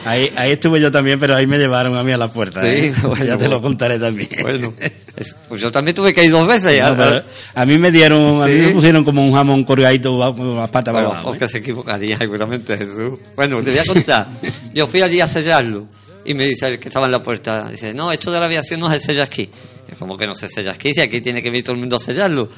Ahí, 0.03 0.31
ahí 0.35 0.51
estuve 0.51 0.81
yo 0.81 0.91
también, 0.91 1.19
pero 1.19 1.35
ahí 1.35 1.47
me 1.47 1.57
llevaron 1.57 1.95
a 1.95 2.03
mí 2.03 2.11
a 2.11 2.17
la 2.17 2.29
puerta. 2.31 2.61
Sí, 2.61 2.67
¿eh? 2.67 2.93
bueno, 3.03 3.23
ya 3.25 3.37
te 3.37 3.47
lo 3.47 3.61
contaré 3.61 3.97
también. 3.97 4.29
Bueno, 4.41 4.73
es- 5.15 5.35
pues 5.47 5.61
yo 5.61 5.71
también 5.71 5.95
tuve 5.95 6.13
que 6.13 6.25
ir 6.25 6.31
dos 6.31 6.45
veces. 6.47 6.79
No, 6.81 7.03
a- 7.03 7.23
a 7.53 7.65
mí 7.65 7.77
me 7.77 7.91
dieron, 7.91 8.41
a 8.41 8.45
mí 8.47 8.53
Sí. 8.53 8.59
me 8.59 8.69
pusieron 8.69 9.03
como 9.03 9.25
un 9.25 9.33
jamón 9.33 9.63
colgadito 9.63 10.17
las 10.17 10.69
patas 10.69 10.93
Bueno, 10.93 11.09
abajo. 11.09 11.21
¿eh? 11.21 11.31
porque 11.31 11.47
se 11.47 11.59
equivocaría 11.59 12.17
seguramente 12.17 12.77
Jesús. 12.77 13.19
Bueno, 13.35 13.63
te 13.63 13.71
voy 13.71 13.79
a 13.79 13.85
contar. 13.85 14.27
Yo 14.73 14.87
fui 14.87 15.01
allí 15.01 15.21
a 15.21 15.27
sellarlo 15.27 15.87
y 16.25 16.33
me 16.33 16.45
dice 16.45 16.67
el 16.67 16.79
que 16.79 16.89
estaba 16.89 17.05
en 17.05 17.11
la 17.13 17.21
puerta, 17.23 17.69
dice, 17.69 17.93
no, 17.93 18.11
esto 18.11 18.31
de 18.31 18.39
la 18.39 18.47
aviación 18.47 18.79
no 18.79 18.89
se 18.91 18.99
sella 18.99 19.23
aquí. 19.23 19.49
Yo, 19.89 19.95
como 19.97 20.17
que 20.17 20.25
no 20.27 20.33
se 20.35 20.49
sella 20.49 20.71
aquí? 20.71 20.93
Si 20.93 20.99
aquí 21.01 21.21
tiene 21.21 21.41
que 21.43 21.49
venir 21.49 21.63
todo 21.63 21.73
el 21.75 21.79
mundo 21.79 21.97
a 21.97 21.99
sellarlo. 21.99 22.49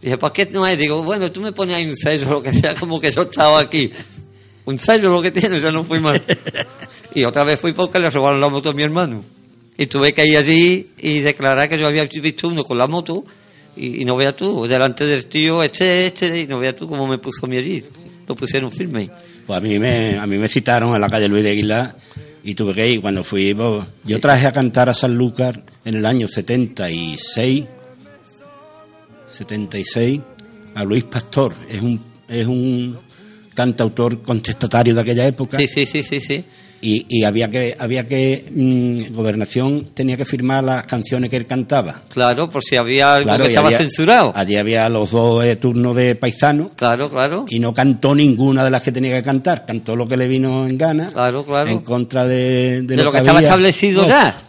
Dije, 0.00 0.18
¿por 0.18 0.32
qué 0.32 0.48
no 0.50 0.66
es? 0.66 0.76
Digo, 0.76 1.04
bueno, 1.04 1.30
tú 1.30 1.40
me 1.40 1.52
pones 1.52 1.76
ahí 1.76 1.88
un 1.88 1.96
sello, 1.96 2.28
lo 2.28 2.42
que 2.42 2.52
sea, 2.52 2.74
como 2.74 3.00
que 3.00 3.12
yo 3.12 3.22
estaba 3.22 3.60
aquí. 3.60 3.92
Un 4.64 4.78
sello 4.78 5.10
lo 5.10 5.20
que 5.20 5.30
tiene, 5.30 5.60
yo 5.60 5.72
no 5.72 5.84
fui 5.84 6.00
más. 6.00 6.20
Y 7.14 7.24
otra 7.24 7.44
vez 7.44 7.60
fui 7.60 7.72
porque 7.72 7.98
le 7.98 8.10
robaron 8.10 8.40
la 8.40 8.48
moto 8.48 8.70
a 8.70 8.72
mi 8.72 8.82
hermano. 8.82 9.24
Y 9.76 9.86
tuve 9.86 10.14
que 10.14 10.26
ir 10.26 10.36
allí 10.36 10.88
y 10.98 11.20
declarar 11.20 11.68
que 11.68 11.78
yo 11.78 11.86
había 11.86 12.04
visto 12.04 12.48
uno 12.48 12.64
con 12.64 12.78
la 12.78 12.86
moto 12.86 13.24
y, 13.76 14.02
y 14.02 14.04
no 14.04 14.16
veas 14.16 14.36
tú, 14.36 14.66
delante 14.66 15.06
del 15.06 15.26
tío, 15.26 15.62
este, 15.62 16.06
este, 16.06 16.40
y 16.40 16.46
no 16.46 16.58
veas 16.58 16.76
tú 16.76 16.86
cómo 16.86 17.06
me 17.06 17.18
puso 17.18 17.46
mí 17.46 17.56
allí. 17.56 17.82
Lo 18.26 18.34
pusieron 18.36 18.70
firme. 18.70 19.10
Pues 19.46 19.56
a 19.56 19.60
mí 19.60 19.78
me, 19.78 20.18
a 20.18 20.26
mí 20.26 20.38
me 20.38 20.48
citaron 20.48 20.94
a 20.94 20.98
la 20.98 21.08
calle 21.08 21.28
Luis 21.28 21.42
de 21.42 21.50
Aguilar 21.50 21.96
y 22.44 22.54
tuve 22.54 22.74
que 22.74 22.88
ir. 22.88 23.00
Cuando 23.00 23.24
fui, 23.24 23.54
pues, 23.54 23.84
yo 24.04 24.20
traje 24.20 24.46
a 24.46 24.52
cantar 24.52 24.88
a 24.88 24.94
Sanlúcar 24.94 25.64
en 25.84 25.96
el 25.96 26.06
año 26.06 26.28
76, 26.28 27.64
76, 29.28 30.20
a 30.74 30.84
Luis 30.84 31.04
Pastor. 31.04 31.54
Es 31.68 31.82
un, 31.82 32.00
es 32.28 32.46
un 32.46 32.98
cantautor 33.54 34.22
contestatario 34.22 34.94
de 34.94 35.00
aquella 35.00 35.26
época. 35.26 35.58
Sí, 35.58 35.66
sí, 35.68 35.86
sí, 35.86 36.02
sí, 36.02 36.20
sí. 36.20 36.44
Y, 36.84 37.06
y 37.08 37.22
había 37.22 37.48
que, 37.48 37.76
había 37.78 38.08
que, 38.08 38.44
mm, 38.52 39.14
Gobernación 39.14 39.90
tenía 39.94 40.16
que 40.16 40.24
firmar 40.24 40.64
las 40.64 40.84
canciones 40.84 41.30
que 41.30 41.36
él 41.36 41.46
cantaba. 41.46 42.02
Claro, 42.08 42.50
por 42.50 42.64
si 42.64 42.74
había 42.74 43.14
algo 43.14 43.28
Claro, 43.28 43.44
que 43.44 43.50
estaba 43.50 43.68
había- 43.68 43.78
censurado. 43.78 44.32
Allí 44.34 44.56
había 44.56 44.88
los 44.88 45.12
dos 45.12 45.44
eh, 45.44 45.54
turnos 45.54 45.94
de 45.94 46.16
paisano 46.16 46.70
Claro, 46.74 47.08
claro. 47.08 47.46
y 47.48 47.60
no 47.60 47.72
cantó 47.72 48.16
ninguna 48.16 48.64
de 48.64 48.70
las 48.70 48.82
que 48.82 48.90
tenía 48.90 49.14
que 49.14 49.22
cantar. 49.22 49.64
Cantó 49.64 49.94
lo 49.94 50.08
que 50.08 50.16
le 50.16 50.26
vino 50.26 50.66
en 50.66 50.76
gana. 50.76 51.10
Claro, 51.12 51.44
claro. 51.44 51.70
En 51.70 51.82
contra 51.82 52.26
de, 52.26 52.82
De 52.82 52.96
lo 52.96 53.12
que 53.12 53.18
estaba 53.18 53.40
establecido 53.40 54.02
No, 54.02 54.08
ya. 54.08 54.42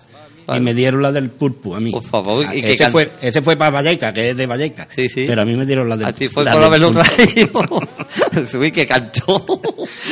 Y 0.56 0.60
me 0.60 0.74
dieron 0.74 1.02
la 1.02 1.12
del 1.12 1.30
pulpo 1.30 1.76
a 1.76 1.80
mí. 1.80 1.92
Por 1.92 2.04
favor, 2.04 2.46
Ah, 2.48 2.56
y 2.56 2.62
que 2.62 2.74
ese, 2.74 2.90
fue, 2.90 3.10
ese 3.22 3.42
fue 3.42 3.56
para 3.56 3.72
Valleca, 3.72 4.12
que 4.14 4.32
es 4.32 4.38
de 4.38 4.46
Valleca. 4.46 4.88
Sí, 4.94 5.08
sí. 5.08 5.24
Pero 5.28 5.42
a 5.42 5.46
mí 5.46 5.56
me 5.56 5.66
dieron 5.66 5.88
la 5.88 5.96
del 5.96 6.08
A 6.08 6.12
ti 6.14 6.28
fue 6.28 6.44
por 6.44 6.62
haberlo 6.64 6.92
pulpo. 6.92 7.04
traído. 7.16 8.48
Subí 8.52 8.72
que 8.72 8.86
cantó. 8.86 9.46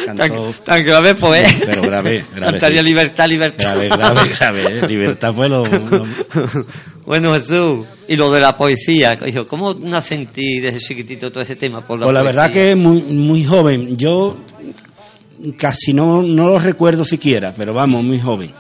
Cantó. 0.06 0.24
Tan, 0.26 0.54
tan 0.64 0.86
grave 0.86 1.16
fue. 1.16 1.44
Pero 1.66 1.82
grave, 1.82 2.24
grave, 2.36 2.52
Cantaría 2.52 2.80
sí. 2.80 2.86
libertad, 2.86 3.28
libertad. 3.28 3.76
Grave, 3.76 3.90
grave, 3.90 4.30
grave. 4.38 4.64
¿eh? 4.80 4.88
Libertad 4.88 5.34
fue 5.36 5.50
lo, 5.50 5.66
lo- 5.66 6.06
bueno, 7.06 7.34
Jesús, 7.34 7.86
y 8.08 8.16
lo 8.16 8.32
de 8.32 8.40
la 8.42 8.56
poesía, 8.58 9.18
hijo, 9.28 9.46
¿cómo 9.48 9.74
nace 9.74 10.16
en 10.16 10.28
ti 10.28 10.60
desde 10.60 10.80
chiquitito 10.80 11.32
todo 11.32 11.44
ese 11.44 11.56
tema? 11.58 11.86
Por 11.86 12.00
la 12.00 12.06
Pues 12.06 12.14
la 12.14 12.22
poesía? 12.22 12.42
verdad 12.42 12.54
que 12.54 12.76
muy, 12.76 13.02
muy 13.02 13.44
joven. 13.44 13.98
Yo 13.98 14.38
casi 15.58 15.94
no, 15.94 16.22
no 16.22 16.48
lo 16.50 16.60
recuerdo 16.60 17.04
siquiera, 17.04 17.54
pero 17.56 17.74
vamos, 17.74 18.04
muy 18.04 18.20
joven. 18.20 18.52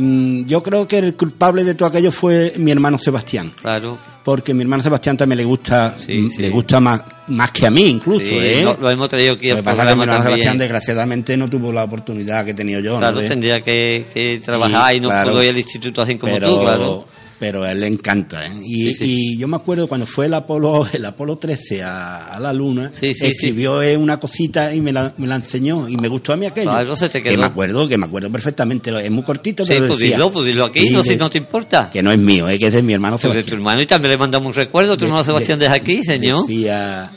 Mm, 0.00 0.46
Yo 0.46 0.62
creo 0.62 0.86
que 0.86 0.98
el 0.98 1.14
culpable 1.16 1.64
de 1.64 1.74
todo 1.74 1.88
aquello 1.88 2.12
fue 2.12 2.54
mi 2.56 2.70
hermano 2.70 2.98
Sebastián. 2.98 3.52
Claro, 3.60 3.98
Porque 4.24 4.54
mi 4.54 4.62
hermano 4.62 4.82
Sebastián 4.82 5.16
también 5.16 5.38
le 5.38 5.44
gusta, 5.44 5.94
Sí, 5.96 6.18
mm, 6.18 6.28
sí. 6.28 6.42
le 6.42 6.50
gusta 6.50 6.78
más, 6.80 7.00
más 7.26 7.50
que 7.50 7.66
a 7.66 7.70
mí 7.70 7.82
incluso, 7.88 8.24
sí, 8.26 8.36
¿eh? 8.38 8.60
lo, 8.62 8.76
lo 8.76 8.90
hemos 8.90 9.08
traído 9.08 9.34
aquí 9.34 9.48
Lo 9.48 9.56
que 9.56 9.62
pasa 9.64 9.86
que 9.86 9.96
mi 9.96 10.04
Sebastián 10.04 10.56
desgraciadamente 10.58 11.36
no 11.36 11.50
tuvo 11.50 11.72
la 11.72 11.82
oportunidad 11.84 12.44
que 12.44 12.52
he 12.52 12.54
tenido 12.54 12.78
yo. 12.80 12.98
Claro, 12.98 13.20
tendría 13.24 13.60
que, 13.60 14.06
que 14.14 14.40
trabajar 14.44 14.94
y, 14.94 15.00
no 15.00 15.08
claro, 15.08 15.30
puedo 15.30 15.42
ir 15.42 15.50
al 15.50 15.58
instituto 15.58 16.02
así 16.02 16.14
como 16.16 16.32
pero, 16.32 16.48
tú, 16.48 16.60
claro. 16.60 17.06
Pero 17.40 17.62
a 17.62 17.70
él 17.70 17.78
le 17.80 17.86
encanta. 17.86 18.44
¿eh? 18.46 18.50
Y, 18.64 18.86
Sí, 18.88 18.94
sí. 18.94 19.04
y 19.34 19.38
yo 19.38 19.46
me 19.46 19.54
acuerdo 19.56 19.86
cuando 19.86 20.06
fue 20.06 20.26
el 20.26 20.34
Apolo, 20.34 20.88
el 20.92 21.04
Apolo 21.04 21.38
13 21.38 21.82
a, 21.84 22.34
a 22.34 22.40
la 22.40 22.52
Luna, 22.52 22.90
Sí, 22.92 23.14
escribió 23.20 23.80
eh, 23.80 23.96
una 23.96 24.18
cosita 24.18 24.74
y 24.74 24.80
me 24.80 24.92
la, 24.92 25.14
me 25.18 25.26
la 25.28 25.36
enseñó 25.36 25.88
y 25.88 25.96
me 25.96 26.08
gustó 26.08 26.32
a 26.32 26.36
mí 26.36 26.46
aquello. 26.46 26.70
Claro, 26.70 26.96
se 26.96 27.08
te 27.08 27.22
Que 27.22 27.30
quedó. 27.30 27.42
me 27.42 27.46
acuerdo, 27.46 27.86
que 27.88 27.96
me 27.96 28.06
acuerdo 28.06 28.28
perfectamente. 28.30 28.90
Es 29.04 29.10
muy 29.12 29.22
cortito, 29.22 29.64
pero 29.64 29.86
pues 29.86 30.00
decía- 30.00 30.18
pues 30.30 30.58
aquí, 30.60 30.80
Sí, 30.80 30.90
no, 30.90 31.02
de- 31.04 31.10
si 31.10 31.16
no 31.16 31.30
te 31.30 31.38
importa. 31.38 31.88
Que 31.90 32.02
no 32.02 32.10
es 32.10 32.18
mío, 32.18 32.48
eh, 32.48 32.58
que 32.58 32.66
es 32.66 32.72
de 32.72 32.82
mi 32.82 32.92
hermano 32.92 33.16
Pues 33.18 33.22
de 33.22 33.28
tu 33.28 33.34
Sebastián. 33.50 33.60
hermano 33.60 33.82
y 33.82 33.86
también 33.86 34.10
le 34.12 34.18
mandamos 34.18 34.48
un 34.48 34.54
recuerdo, 34.54 34.96
tu 34.96 35.04
hermano 35.04 35.22
Sebastián 35.22 35.60
de- 35.60 35.66
desde 35.66 35.76
aquí, 35.76 36.02
señor. 36.02 36.44
Decía, 36.46 37.08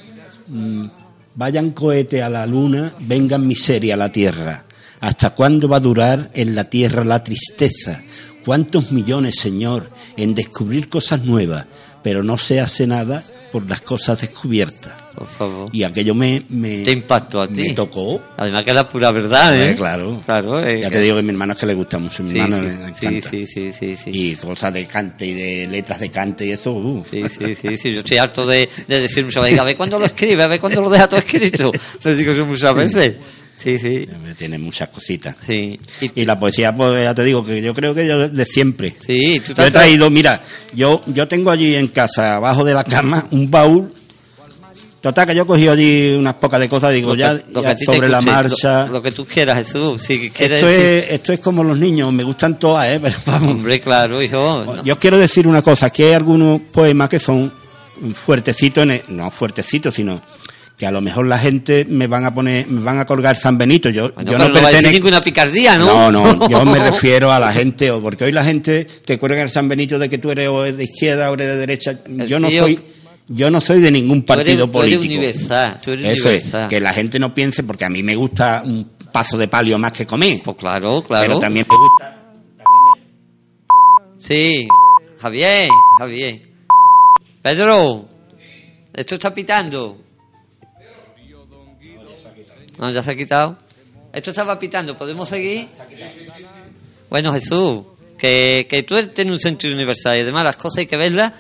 mm, 0.50 0.86
vayan 1.34 1.72
cohete 1.72 2.22
a 2.22 2.30
la 2.30 2.46
luna, 2.46 2.94
vengan 3.00 3.48
miseria 3.48 3.96
a 3.96 3.98
la 3.98 4.12
tierra. 4.12 4.66
¿Hasta 5.00 5.32
cuándo 5.32 5.68
va 5.68 5.78
a 5.78 5.80
durar 5.80 6.30
en 6.36 6.54
la 6.54 6.70
tierra 6.70 7.04
la 7.04 7.24
tristeza? 7.24 8.04
¿Cuántos 8.46 8.92
millones, 8.92 9.36
Señor, 9.36 9.90
en 10.18 10.34
descubrir 10.34 10.90
cosas 10.90 11.24
nuevas, 11.24 11.66
pero 12.04 12.24
no 12.24 12.38
se 12.38 12.60
hace 12.60 12.88
nada 12.88 13.24
por 13.52 13.70
las 13.70 13.82
cosas 13.82 14.22
descubiertas? 14.22 14.94
Por 15.14 15.28
favor. 15.28 15.70
Y 15.74 15.84
aquello 15.84 16.16
me, 16.16 16.44
me, 16.50 16.80
Te 16.84 16.92
impactó 16.92 17.42
a 17.42 17.48
ti. 17.48 17.62
me 17.62 17.74
tocó. 17.74 18.22
Además 18.38 18.64
que 18.64 18.70
es 18.70 18.76
la 18.76 18.88
pura 18.88 19.12
verdad, 19.12 19.56
¿eh? 19.62 19.72
Eh, 19.72 19.76
claro. 19.76 20.22
Claro, 20.26 20.64
eh, 20.66 20.80
Ya 20.82 20.90
te 20.90 21.02
digo 21.02 21.16
que 21.16 21.20
a 21.20 21.24
mi 21.24 21.30
hermano 21.32 21.52
es 21.54 21.60
que 21.60 21.66
le 21.66 21.74
gusta 21.76 22.00
mucho. 22.00 22.24
Mi 22.24 22.30
Sí, 22.30 22.40
hermano 22.40 22.58
sí, 22.58 22.64
le 22.64 22.94
sí, 22.94 23.06
encanta. 23.06 23.30
sí, 23.30 23.46
sí, 23.48 23.72
sí, 23.74 23.96
sí. 23.98 24.10
Y 24.14 24.36
cosas 24.38 24.74
de 24.74 24.86
cante 24.86 25.26
y 25.28 25.34
de 25.34 25.68
letras 25.68 26.00
de 26.00 26.10
cante 26.10 26.46
y 26.46 26.52
eso. 26.54 26.72
uh. 26.72 27.04
Sí, 27.06 27.24
sí, 27.28 27.56
sí, 27.56 27.78
sí, 27.78 27.94
yo 27.94 28.00
estoy 28.00 28.18
harto 28.18 28.46
de, 28.46 28.70
de 28.88 29.02
decir 29.02 29.26
muchas 29.26 29.44
veces, 29.44 29.60
a 29.60 29.64
ver 29.66 29.76
cuándo 29.78 30.00
lo 30.00 30.06
escribe, 30.06 30.42
a 30.44 30.48
ver 30.48 30.60
cuándo 30.62 30.82
lo 30.82 30.90
deja 30.90 31.08
todo 31.10 31.20
escrito. 31.20 31.72
Les 32.04 32.18
digo 32.18 32.32
eso 32.32 32.46
muchas 32.46 32.74
veces. 32.74 33.16
Sí, 33.62 33.78
sí, 33.78 34.08
Tiene 34.38 34.58
muchas 34.58 34.90
cositas. 34.90 35.36
sí. 35.46 35.80
Y, 36.02 36.22
Y 36.22 36.26
la 36.26 36.40
poesía, 36.40 36.76
pues 36.76 37.04
ya 37.04 37.14
te 37.14 37.24
digo, 37.24 37.44
que 37.46 37.62
yo 37.62 37.74
creo 37.74 37.94
que 37.94 38.08
yo 38.08 38.28
de, 38.30 38.46
siempre. 38.46 38.96
sí, 39.00 39.40
tú 39.46 39.54
te 39.54 39.62
Yo 39.62 39.68
he 39.68 39.72
traído, 39.72 40.10
mira, 40.10 40.42
yo, 40.74 41.02
yo 41.08 41.28
tengo 41.28 41.52
allí 41.52 41.76
en 41.76 41.88
casa, 41.90 42.36
abajo 42.38 42.64
de 42.64 42.74
la 42.74 42.84
cama, 42.84 43.28
un 43.32 43.50
baúl. 43.52 43.94
Total, 45.02 45.26
que 45.26 45.34
yo 45.34 45.48
cogí 45.48 45.68
allí 45.68 46.12
unas 46.14 46.36
pocas 46.36 46.60
de 46.60 46.70
cosas, 46.70 46.94
digo, 46.94 47.10
lo 47.10 47.14
que- 47.16 47.20
ya, 47.20 47.34
lo 47.34 47.64
sobre 47.84 48.08
la 48.08 48.22
marcha. 48.22 48.86
Lo, 48.86 48.94
lo 48.94 49.02
que 49.02 49.12
tú 49.12 49.26
quieras, 49.26 49.58
Jesús. 49.58 50.00
Si 50.00 50.30
quieres 50.30 50.58
esto, 50.58 50.68
decir- 50.68 50.86
es, 51.08 51.12
esto 51.14 51.34
es 51.34 51.40
como 51.40 51.64
los 51.64 51.78
niños, 51.78 52.14
me 52.14 52.24
gustan 52.24 52.60
todas, 52.60 52.88
¿eh? 52.88 53.00
Pero 53.02 53.16
vamos. 53.26 53.52
Hombre, 53.54 53.80
claro, 53.80 54.22
hijo. 54.22 54.64
no. 54.64 54.84
Yo 54.84 55.00
quiero 55.00 55.18
decir 55.18 55.48
una 55.48 55.64
cosa, 55.64 55.90
que 55.90 56.06
hay 56.06 56.14
algunos 56.14 56.62
poemas 56.72 57.10
que 57.10 57.18
son 57.18 57.52
fuertecitos, 58.16 58.86
no 59.08 59.32
fuertecitos, 59.32 59.94
sino 59.96 60.22
que 60.82 60.88
a 60.88 60.92
lo 60.92 61.00
mejor 61.00 61.28
la 61.28 61.38
gente 61.38 61.86
me 61.86 62.08
van 62.08 62.26
a 62.26 62.34
poner, 62.34 62.66
me 62.68 62.82
van 62.82 62.98
a 62.98 63.06
colgar 63.06 63.38
San 63.38 63.56
Benito. 63.56 63.88
Yo, 63.92 64.12
Bueno, 64.16 64.32
yo 64.32 64.38
no 64.40 64.46
pertenezco- 64.46 64.92
ninguna 64.92 65.22
picardía, 65.22 65.78
¿no? 65.78 66.10
No, 66.12 66.34
no, 66.34 66.50
yo 66.50 66.66
me 66.66 66.80
refiero 66.90 67.32
a 67.32 67.38
la 67.40 67.54
gente, 67.54 67.92
o 67.92 68.00
porque 68.02 68.24
hoy 68.26 68.32
la 68.32 68.44
gente 68.44 68.86
te 69.06 69.20
cuelga 69.20 69.44
el 69.44 69.50
San 69.52 69.70
Benito 69.70 70.00
de 70.00 70.10
que 70.10 70.18
tú 70.18 70.32
eres 70.32 70.50
o 70.50 70.64
de 70.64 70.84
izquierda 70.84 71.30
o 71.30 71.36
eres 71.36 71.50
de 71.50 71.56
derecha. 71.58 72.00
El 72.04 72.26
Yo 72.26 72.40
no 72.40 72.48
tío- 72.48 72.64
soy, 72.64 72.80
yo 73.28 73.52
no 73.52 73.62
soy 73.62 73.80
de 73.80 73.92
ningún 73.92 74.26
Tú 74.26 74.34
eres- 74.34 74.44
partido 74.46 74.72
tú 74.72 74.82
eres 74.82 74.96
político. 74.98 75.20
universal, 75.22 75.80
tú 75.82 75.92
eres 75.92 76.06
Eso 76.18 76.30
es, 76.32 76.46
universal. 76.46 76.68
que 76.70 76.80
la 76.82 76.94
gente 76.96 77.20
no 77.20 77.32
piense, 77.32 77.62
porque 77.64 77.86
a 77.86 77.90
mí 77.90 78.02
me 78.02 78.16
gusta 78.16 78.64
un 78.66 78.90
paso 79.14 79.38
de 79.38 79.48
palio 79.48 79.78
más 79.78 79.92
que 79.92 80.08
comer. 80.08 80.42
Pues 80.44 80.58
claro, 80.58 81.04
claro. 81.04 81.28
Pero 81.28 81.38
también 81.40 81.68
me 81.70 81.78
gusta. 81.78 82.18
Sí, 84.18 84.68
Javier, 85.20 85.70
Javier. 86.00 86.42
Pedro, 87.44 88.10
esto 88.96 89.14
está 89.14 89.32
pitando. 89.32 90.01
No, 92.82 92.90
ya 92.90 93.02
se 93.04 93.12
ha 93.12 93.16
quitado. 93.16 93.58
Esto 94.12 94.32
estaba 94.32 94.60
pitando, 94.60 94.98
¿podemos 94.98 95.30
seguir? 95.30 95.68
Bueno, 97.10 97.32
Jesús, 97.32 97.84
que, 98.18 98.66
que 98.70 98.84
tú 98.84 98.96
tienes 99.08 99.34
un 99.34 99.40
sentido 99.40 99.74
universal 99.74 100.18
y 100.18 100.22
además 100.22 100.44
las 100.44 100.58
cosas 100.58 100.80
hay 100.80 100.86
que 100.88 100.98
verlas 100.98 101.32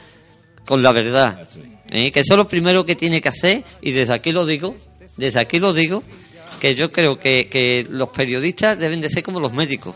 con 0.65 0.81
la 0.81 0.93
verdad. 0.93 1.47
¿eh? 1.89 2.11
Que 2.11 2.19
eso 2.21 2.33
es 2.33 2.37
lo 2.37 2.47
primero 2.47 2.85
que 2.85 2.95
tiene 2.95 3.19
que 3.19 3.29
hacer 3.29 3.63
y 3.81 3.91
desde 3.91 4.13
aquí 4.13 4.31
lo 4.31 4.45
digo, 4.45 4.75
desde 5.17 5.39
aquí 5.39 5.59
lo 5.59 5.73
digo, 5.73 6.03
que 6.59 6.75
yo 6.75 6.91
creo 6.91 7.19
que, 7.19 7.49
que 7.49 7.85
los 7.89 8.09
periodistas 8.09 8.77
deben 8.77 9.01
de 9.01 9.09
ser 9.09 9.23
como 9.23 9.39
los 9.39 9.51
médicos. 9.51 9.95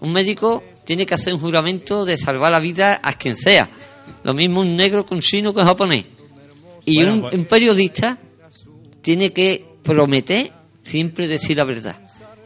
Un 0.00 0.12
médico 0.12 0.62
tiene 0.84 1.04
que 1.04 1.14
hacer 1.14 1.34
un 1.34 1.40
juramento 1.40 2.04
de 2.04 2.16
salvar 2.16 2.52
la 2.52 2.60
vida 2.60 3.00
a 3.02 3.14
quien 3.14 3.36
sea. 3.36 3.68
Lo 4.22 4.34
mismo 4.34 4.60
un 4.60 4.76
negro 4.76 5.04
que 5.04 5.14
un 5.14 5.20
chino 5.20 5.52
que 5.52 5.60
un 5.60 5.66
japonés. 5.66 6.04
Y 6.84 6.96
Bueno, 6.98 7.14
un, 7.14 7.20
pues- 7.22 7.34
un 7.34 7.44
periodista 7.46 8.18
tiene 9.02 9.32
que 9.32 9.73
prometer 9.84 10.50
siempre 10.82 11.28
decir 11.28 11.56
la 11.56 11.64
verdad. 11.64 11.96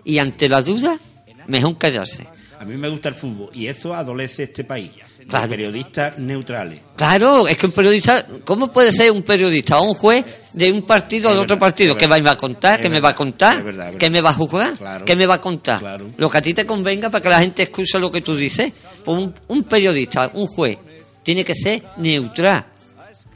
Y 0.04 0.18
ante 0.18 0.48
la 0.48 0.60
duda, 0.60 0.98
mejor 1.46 1.78
callarse. 1.78 2.26
A 2.60 2.64
mí 2.64 2.76
me 2.76 2.88
gusta 2.88 3.08
el 3.10 3.14
fútbol 3.14 3.50
y 3.52 3.68
eso 3.68 3.94
adolece 3.94 4.42
este 4.42 4.64
país. 4.64 4.90
Claro. 5.28 5.48
Periodistas 5.48 6.18
neutrales. 6.18 6.80
Claro, 6.96 7.46
es 7.46 7.56
que 7.56 7.66
un 7.66 7.72
periodista, 7.72 8.26
¿cómo 8.44 8.72
puede 8.72 8.90
ser 8.90 9.12
un 9.12 9.22
periodista 9.22 9.78
o 9.78 9.84
un 9.84 9.94
juez 9.94 10.24
de 10.52 10.72
un 10.72 10.82
partido 10.82 11.30
o 11.30 11.34
de 11.34 11.38
otro 11.38 11.54
verdad, 11.54 11.60
partido? 11.60 11.96
¿Qué 11.96 12.08
verdad. 12.08 12.26
va 12.26 12.30
a 12.32 12.36
contar? 12.36 12.80
¿Qué 12.80 12.88
me 12.90 13.00
va 13.00 13.10
a 13.10 13.14
contar? 13.14 13.62
verdad, 13.62 13.94
¿Qué 13.94 14.10
me 14.10 14.20
va 14.20 14.30
a 14.30 14.34
juzgar? 14.34 14.76
Claro. 14.76 15.04
¿Qué 15.04 15.14
me 15.14 15.26
va 15.26 15.34
a 15.34 15.40
contar? 15.40 15.78
Claro. 15.78 16.10
Lo 16.16 16.28
que 16.28 16.38
a 16.38 16.42
ti 16.42 16.52
te 16.52 16.66
convenga 16.66 17.10
para 17.10 17.22
que 17.22 17.28
la 17.28 17.40
gente 17.40 17.62
escuche 17.62 18.00
lo 18.00 18.10
que 18.10 18.22
tú 18.22 18.34
dices. 18.34 18.72
Pues 19.04 19.16
un, 19.16 19.32
un 19.46 19.62
periodista, 19.62 20.28
un 20.34 20.48
juez, 20.48 20.78
tiene 21.22 21.44
que 21.44 21.54
ser 21.54 21.84
neutral. 21.98 22.66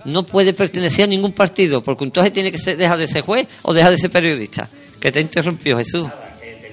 No 0.04 0.24
puede 0.26 0.52
pertenecer 0.52 1.04
a 1.04 1.06
ningún 1.06 1.32
partido, 1.32 1.82
porque 1.82 2.04
entonces 2.04 2.32
tiene 2.32 2.50
que 2.50 2.58
ser, 2.58 2.76
dejar 2.76 2.98
de 2.98 3.06
ser 3.08 3.22
juez 3.22 3.46
o 3.62 3.72
dejar 3.72 3.90
de 3.92 3.98
ser 3.98 4.10
periodista. 4.10 4.68
Que 5.00 5.10
te 5.12 5.20
interrumpió 5.20 5.76
Jesús. 5.78 6.08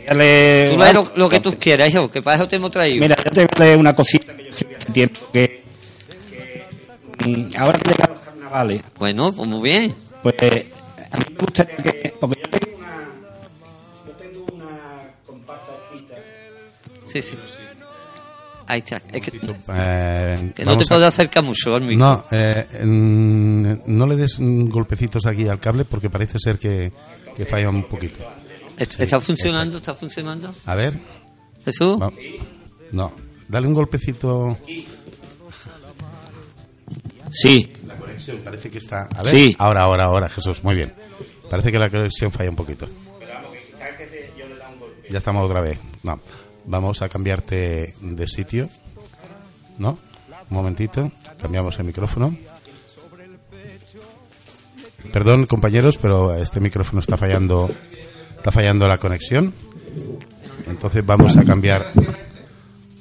Dale- 0.08 0.70
Tú 0.72 0.78
lees 0.80 0.94
lo, 0.94 1.12
lo 1.16 1.30
que 1.30 1.40
tú 1.40 1.56
quieras, 1.60 1.90
hijo, 1.92 2.10
que 2.10 2.22
para 2.24 2.36
eso 2.38 2.48
te 2.48 2.56
hemos 2.56 2.72
traído. 2.72 3.02
Mira, 3.02 3.16
yo 3.24 3.32
te 3.32 3.42
voy 3.46 3.50
a 3.56 3.60
leer 3.60 3.78
una 3.78 3.94
cosita 3.94 4.36
que 4.36 4.44
yo 4.46 4.50
escribí 4.50 4.74
hace 4.76 4.92
tiempo 4.92 5.20
que, 5.32 5.64
que, 7.20 7.30
mm, 7.30 7.52
ahora 7.58 7.78
que 7.78 7.90
llegan 7.92 8.10
los 8.16 8.24
carnavales, 8.24 8.82
Bueno, 8.98 9.32
pues 9.34 9.48
muy 9.48 9.62
bien. 9.70 9.96
pues 10.24 10.36
a 10.42 11.18
mí 11.18 11.26
me 11.32 11.38
gustaría 11.40 11.76
que 11.78 12.14
porque 12.20 12.42
yo 12.42 12.50
tengo 12.50 12.78
una 12.78 13.10
yo 14.08 14.12
tengo 14.14 14.46
una 14.56 15.12
comparsa 15.26 15.72
escrita 15.84 16.16
Sí, 17.08 17.22
sí. 17.22 17.36
Ahí 18.70 18.80
está. 18.80 19.02
Es 19.12 19.22
que, 19.22 19.32
Eh, 19.74 20.52
que 20.56 20.64
no 20.64 20.78
te 20.78 20.86
puedes 20.86 21.04
acercar 21.08 21.44
mucho 21.44 21.74
al 21.76 21.82
micro. 21.82 21.98
No, 22.06 22.26
eh, 22.32 22.66
mm, 22.86 23.74
no 23.88 24.08
le 24.08 24.16
des 24.16 24.38
golpecitos 24.40 25.26
aquí 25.26 25.48
al 25.48 25.60
cable 25.60 25.86
porque 25.86 26.10
parece 26.10 26.38
ser 26.40 26.58
que, 26.60 26.92
que 27.36 27.46
falla 27.46 27.70
un 27.70 27.84
poquito. 27.86 28.20
¿Est- 28.78 29.00
¿Está 29.00 29.20
funcionando? 29.20 29.80
¿Está 29.80 29.94
funcionando? 29.96 30.54
A 30.66 30.76
ver, 30.76 30.94
¿Jesús? 31.66 32.00
va- 32.02 32.12
no, 32.92 33.12
dale 33.48 33.68
un 33.68 33.74
golpecito. 33.74 34.58
sí 37.32 37.74
La 37.86 37.96
conexión 37.96 38.38
parece 38.44 38.70
que 38.70 38.78
está. 38.78 39.08
A 39.16 39.24
ver, 39.24 39.36
Sí. 39.36 39.56
ahora, 39.60 39.82
ahora, 39.84 40.06
ahora, 40.06 40.30
Jesús, 40.30 40.64
muy 40.64 40.76
bien. 40.76 40.94
Parece 41.50 41.72
que 41.72 41.80
la 41.80 41.90
conexión 41.90 42.32
falla 42.32 42.50
un 42.52 42.56
poquito. 42.56 42.88
Ya 45.10 45.18
estamos 45.18 45.44
otra 45.44 45.62
vez. 45.62 45.80
No, 46.04 46.20
vamos 46.70 47.02
a 47.02 47.10
cambiarte 47.10 47.96
de 48.00 48.28
sitio. 48.28 48.70
¿No? 49.78 49.98
Un 50.50 50.58
momentito, 50.58 51.12
cambiamos 51.42 51.78
el 51.80 51.86
micrófono. 51.86 52.36
Perdón, 55.12 55.46
compañeros, 55.46 55.98
pero 55.98 56.36
este 56.36 56.60
micrófono 56.60 57.00
está 57.02 57.18
fallando, 57.18 57.70
está 58.38 58.52
fallando 58.52 58.88
la 58.88 58.98
conexión. 58.98 59.54
Entonces 60.68 61.06
vamos 61.06 61.36
a 61.38 61.44
cambiar, 61.44 61.92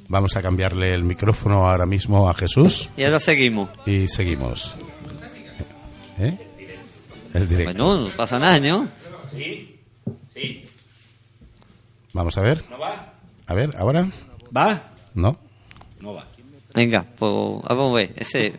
vamos 0.09 0.37
a 0.37 0.43
cambiarle 0.43 0.95
el 0.95 1.05
micrófono 1.05 1.69
ahora 1.69 1.85
mismo 1.85 2.29
a 2.31 2.35
Jesús 2.35 2.89
Y 2.97 3.03
ahora 3.05 3.21
seguimos. 3.21 3.69
y 3.85 4.09
seguimos. 4.09 4.75
¿Eh? 6.19 6.39
El 7.35 7.49
directo. 7.49 7.85
Bueno, 7.85 8.09
no 8.09 8.17
pasa 8.17 8.39
nada, 8.39 8.59
¿no? 8.61 8.89
Vamos 12.15 12.39
a 12.39 12.41
ver. 12.41 12.65
A 13.49 13.55
ver, 13.55 13.75
ahora. 13.77 14.09
va 14.57 14.93
No. 15.15 15.37
no 16.01 16.15
va 16.15 16.25
Venga, 16.75 17.05
pues 17.19 17.33
vamos 17.69 17.91
a 17.93 17.95
ver. 17.97 18.13
Ese, 18.17 18.53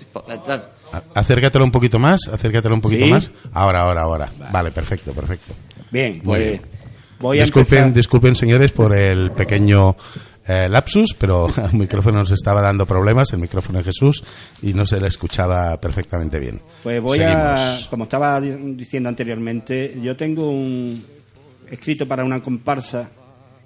A- 0.92 1.20
Acércatelo 1.20 1.64
un 1.64 1.72
poquito 1.72 2.00
más, 2.00 2.28
acércatelo 2.28 2.76
un 2.76 2.82
poquito 2.82 3.06
¿Sí? 3.06 3.12
más. 3.12 3.32
Ahora, 3.54 3.82
ahora, 3.84 4.02
ahora. 4.02 4.30
Vale, 4.52 4.72
perfecto, 4.72 5.14
perfecto. 5.14 5.54
bien 5.92 6.14
Muy 6.16 6.22
pues 6.24 6.48
bien. 6.48 6.62
voy 7.20 7.40
a 7.40 7.44
disculpen, 7.44 7.78
empezar 7.78 7.94
disculpen, 7.96 8.36
señores, 8.36 8.72
por 8.72 8.98
el 8.98 9.32
pequeño 9.32 9.96
eh, 10.48 10.68
lapsus, 10.68 11.14
pero 11.14 11.48
el 11.72 11.78
micrófono 11.78 12.18
nos 12.20 12.32
estaba 12.32 12.62
dando 12.62 12.86
problemas, 12.88 13.32
el 13.34 13.40
micrófono 13.40 13.78
de 13.78 13.86
Jesús, 13.86 14.24
y 14.64 14.74
no 14.74 14.86
se 14.86 15.00
le 15.00 15.08
escuchaba 15.08 15.80
perfectamente 15.80 16.40
bien. 16.40 16.60
Pues 16.84 17.00
voy 17.02 17.20
a, 17.22 17.78
como 17.90 18.06
estaba 18.06 18.42
di- 18.42 18.74
diciendo 18.76 19.08
anteriormente, 19.10 19.98
yo 20.02 20.18
tengo 20.18 20.50
un 20.50 21.06
escrito 21.70 22.08
para 22.08 22.24
una 22.26 22.42
comparsa 22.42 23.08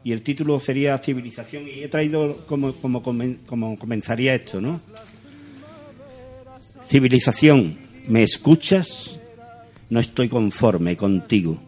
y 0.03 0.11
el 0.11 0.21
título 0.21 0.59
sería 0.59 0.97
Civilización 0.97 1.67
y 1.67 1.83
he 1.83 1.87
traído 1.87 2.45
como, 2.45 2.73
como, 2.73 3.01
comen- 3.01 3.37
como 3.45 3.77
comenzaría 3.77 4.35
esto, 4.35 4.59
¿no? 4.59 4.81
Civilización, 6.87 7.77
¿me 8.07 8.23
escuchas? 8.23 9.19
No 9.89 9.99
estoy 9.99 10.29
conforme 10.29 10.95
contigo. 10.95 11.59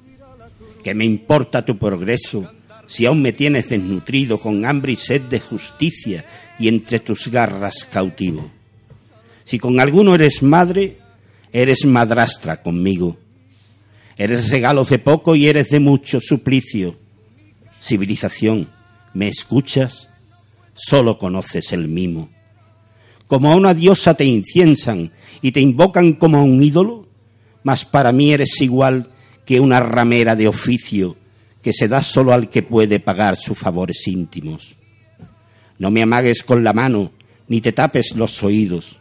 ¿Qué 0.84 0.94
me 0.94 1.06
importa 1.06 1.66
tu 1.66 1.78
progreso 1.78 2.52
si 2.88 3.06
aún 3.06 3.22
me 3.22 3.34
tienes 3.34 3.70
desnutrido 3.70 4.38
con 4.38 4.66
hambre 4.66 4.92
y 4.94 4.96
sed 4.96 5.22
de 5.24 5.40
justicia 5.40 6.26
y 6.60 6.68
entre 6.68 7.00
tus 7.00 7.28
garras 7.30 7.86
cautivo? 7.92 8.50
Si 9.44 9.58
con 9.60 9.80
alguno 9.80 10.16
eres 10.16 10.42
madre, 10.44 10.98
eres 11.52 11.86
madrastra 11.86 12.62
conmigo. 12.62 13.18
Eres 14.18 14.50
regalo 14.50 14.84
de 14.84 15.00
poco 15.00 15.36
y 15.36 15.48
eres 15.48 15.70
de 15.70 15.80
mucho 15.80 16.20
suplicio. 16.20 16.96
Civilización, 17.86 18.68
¿me 19.14 19.28
escuchas? 19.28 20.10
Solo 20.74 21.20
conoces 21.20 21.72
el 21.72 21.88
mimo. 21.88 22.30
Como 23.28 23.52
a 23.52 23.56
una 23.56 23.76
diosa 23.76 24.16
te 24.16 24.26
inciensan 24.26 25.12
y 25.44 25.52
te 25.52 25.62
invocan 25.62 26.14
como 26.14 26.38
a 26.38 26.44
un 26.44 26.64
ídolo, 26.64 27.08
mas 27.62 27.86
para 27.86 28.12
mí 28.12 28.34
eres 28.34 28.60
igual 28.62 29.12
que 29.46 29.60
una 29.60 29.80
ramera 29.82 30.36
de 30.36 30.48
oficio 30.48 31.16
que 31.62 31.74
se 31.74 31.88
da 31.88 32.02
solo 32.02 32.34
al 32.34 32.50
que 32.50 32.64
puede 32.64 33.00
pagar 33.00 33.36
sus 33.36 33.60
favores 33.60 34.08
íntimos. 34.08 34.78
No 35.78 35.92
me 35.92 36.02
amagues 36.02 36.42
con 36.42 36.64
la 36.64 36.74
mano, 36.74 37.12
ni 37.48 37.62
te 37.62 37.72
tapes 37.72 38.16
los 38.16 38.42
oídos. 38.42 38.98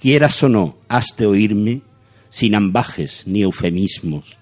Quieras 0.00 0.42
o 0.42 0.48
no, 0.48 0.78
has 0.88 1.16
de 1.16 1.26
oírme 1.26 1.82
sin 2.28 2.56
ambajes 2.56 3.22
ni 3.24 3.42
eufemismos. 3.42 4.36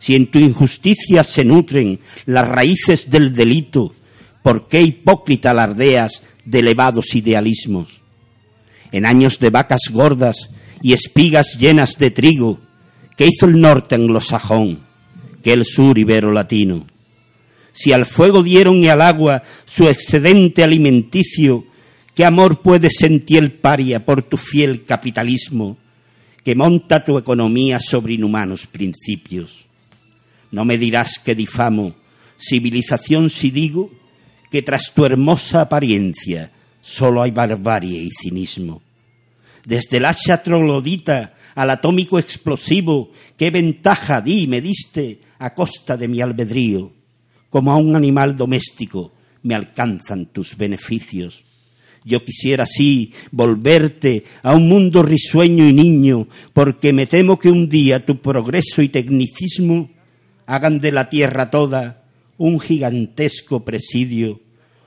Si 0.00 0.16
en 0.16 0.30
tu 0.30 0.38
injusticia 0.38 1.22
se 1.22 1.44
nutren 1.44 2.00
las 2.24 2.48
raíces 2.48 3.10
del 3.10 3.34
delito, 3.34 3.94
¿por 4.42 4.66
qué 4.66 4.80
hipócrita 4.80 5.50
alardeas 5.50 6.22
de 6.44 6.60
elevados 6.60 7.14
idealismos? 7.14 8.00
En 8.90 9.04
años 9.04 9.38
de 9.38 9.50
vacas 9.50 9.82
gordas 9.92 10.50
y 10.82 10.94
espigas 10.94 11.58
llenas 11.58 11.98
de 11.98 12.10
trigo, 12.10 12.58
¿qué 13.16 13.26
hizo 13.26 13.46
el 13.46 13.60
norte 13.60 13.94
anglosajón? 13.94 14.90
que 15.42 15.52
el 15.52 15.64
sur 15.64 15.98
ibero 15.98 16.32
latino? 16.32 16.86
Si 17.72 17.92
al 17.92 18.06
fuego 18.06 18.42
dieron 18.42 18.76
y 18.78 18.88
al 18.88 19.00
agua 19.00 19.42
su 19.64 19.88
excedente 19.88 20.64
alimenticio, 20.64 21.64
¿qué 22.14 22.24
amor 22.24 22.62
puede 22.62 22.90
sentir 22.90 23.38
el 23.38 23.52
paria 23.52 24.04
por 24.04 24.22
tu 24.22 24.36
fiel 24.36 24.84
capitalismo 24.84 25.76
que 26.42 26.54
monta 26.54 27.04
tu 27.04 27.16
economía 27.16 27.78
sobre 27.78 28.14
inhumanos 28.14 28.66
principios? 28.66 29.69
No 30.50 30.64
me 30.64 30.78
dirás 30.78 31.18
que 31.18 31.34
difamo 31.34 31.94
civilización 32.40 33.30
si 33.30 33.50
digo 33.50 33.90
que 34.50 34.62
tras 34.62 34.92
tu 34.94 35.04
hermosa 35.04 35.62
apariencia 35.62 36.50
solo 36.80 37.22
hay 37.22 37.30
barbarie 37.30 38.02
y 38.02 38.10
cinismo. 38.10 38.82
Desde 39.64 39.98
el 39.98 40.06
hacha 40.06 40.42
troglodita 40.42 41.34
al 41.54 41.70
atómico 41.70 42.18
explosivo, 42.18 43.12
¿qué 43.36 43.50
ventaja 43.50 44.20
di 44.20 44.46
me 44.46 44.60
diste 44.60 45.20
a 45.38 45.54
costa 45.54 45.96
de 45.96 46.08
mi 46.08 46.20
albedrío? 46.20 46.92
Como 47.50 47.70
a 47.70 47.76
un 47.76 47.94
animal 47.94 48.36
doméstico 48.36 49.12
me 49.42 49.54
alcanzan 49.54 50.26
tus 50.26 50.56
beneficios. 50.56 51.44
Yo 52.02 52.24
quisiera 52.24 52.64
así 52.64 53.12
volverte 53.30 54.24
a 54.42 54.54
un 54.54 54.68
mundo 54.68 55.02
risueño 55.02 55.68
y 55.68 55.74
niño, 55.74 56.28
porque 56.54 56.94
me 56.94 57.06
temo 57.06 57.38
que 57.38 57.50
un 57.50 57.68
día 57.68 58.04
tu 58.04 58.20
progreso 58.20 58.80
y 58.80 58.88
tecnicismo 58.88 59.90
hagan 60.50 60.80
de 60.80 60.90
la 60.90 61.08
tierra 61.08 61.48
toda 61.48 62.02
un 62.36 62.58
gigantesco 62.58 63.64
presidio 63.64 64.40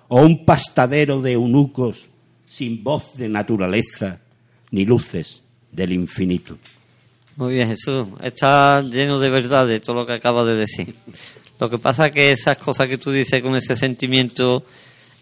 o 0.10 0.20
un 0.22 0.44
pastadero 0.44 1.22
de 1.22 1.32
eunucos 1.34 2.10
sin 2.46 2.84
voz 2.84 3.16
de 3.16 3.30
naturaleza 3.30 4.20
ni 4.72 4.86
luces 4.86 5.42
del 5.72 5.94
infinito. 5.94 6.58
Muy 7.38 7.54
bien, 7.54 7.70
Jesús. 7.70 8.08
Está 8.22 8.82
lleno 8.82 9.20
de 9.20 9.30
verdad 9.30 9.66
de 9.66 9.80
todo 9.80 9.96
lo 9.96 10.06
que 10.06 10.14
acabas 10.14 10.46
de 10.48 10.56
decir. 10.56 10.96
Lo 11.60 11.70
que 11.70 11.80
pasa 11.80 12.08
es 12.08 12.12
que 12.12 12.32
esas 12.34 12.58
cosas 12.58 12.90
que 12.90 12.98
tú 12.98 13.10
dices 13.10 13.42
con 13.42 13.56
ese 13.56 13.78
sentimiento 13.78 14.66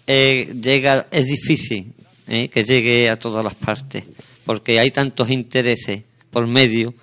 eh, 0.08 0.56
llega, 0.60 1.08
es 1.12 1.28
difícil 1.28 1.94
eh, 2.28 2.50
que 2.50 2.64
llegue 2.64 3.12
a 3.12 3.20
todas 3.20 3.46
las 3.46 3.54
partes, 3.54 4.06
porque 4.44 4.80
hay 4.80 4.90
tantos 4.90 5.30
intereses 5.30 6.02
por 6.32 6.48
medio 6.48 6.96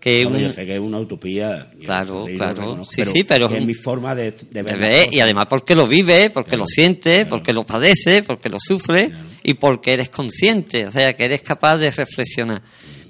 que 0.00 0.24
un- 0.24 0.38
yo 0.38 0.50
sé 0.52 0.64
que 0.66 0.74
es 0.74 0.80
una 0.80 0.98
utopía. 0.98 1.70
Claro, 1.84 2.24
claro. 2.36 2.84
Sí, 2.90 3.04
sí, 3.12 3.24
pero 3.24 3.48
es 3.50 3.64
mi 3.64 3.74
forma 3.74 4.14
de, 4.14 4.32
de 4.50 4.62
ver. 4.62 5.08
y 5.12 5.20
además 5.20 5.46
porque 5.48 5.74
lo 5.74 5.86
vive, 5.86 6.30
porque 6.30 6.56
lo 6.56 6.66
siente, 6.66 7.26
porque 7.26 7.52
lo 7.52 7.64
padece, 7.64 8.22
porque 8.22 8.48
lo 8.48 8.58
sufre 8.58 9.10
y 9.42 9.54
porque 9.54 9.92
eres 9.92 10.08
consciente, 10.08 10.86
o 10.86 10.90
sea, 10.92 11.14
que 11.14 11.24
eres 11.26 11.42
capaz 11.42 11.76
de 11.76 11.90
reflexionar. 11.90 12.62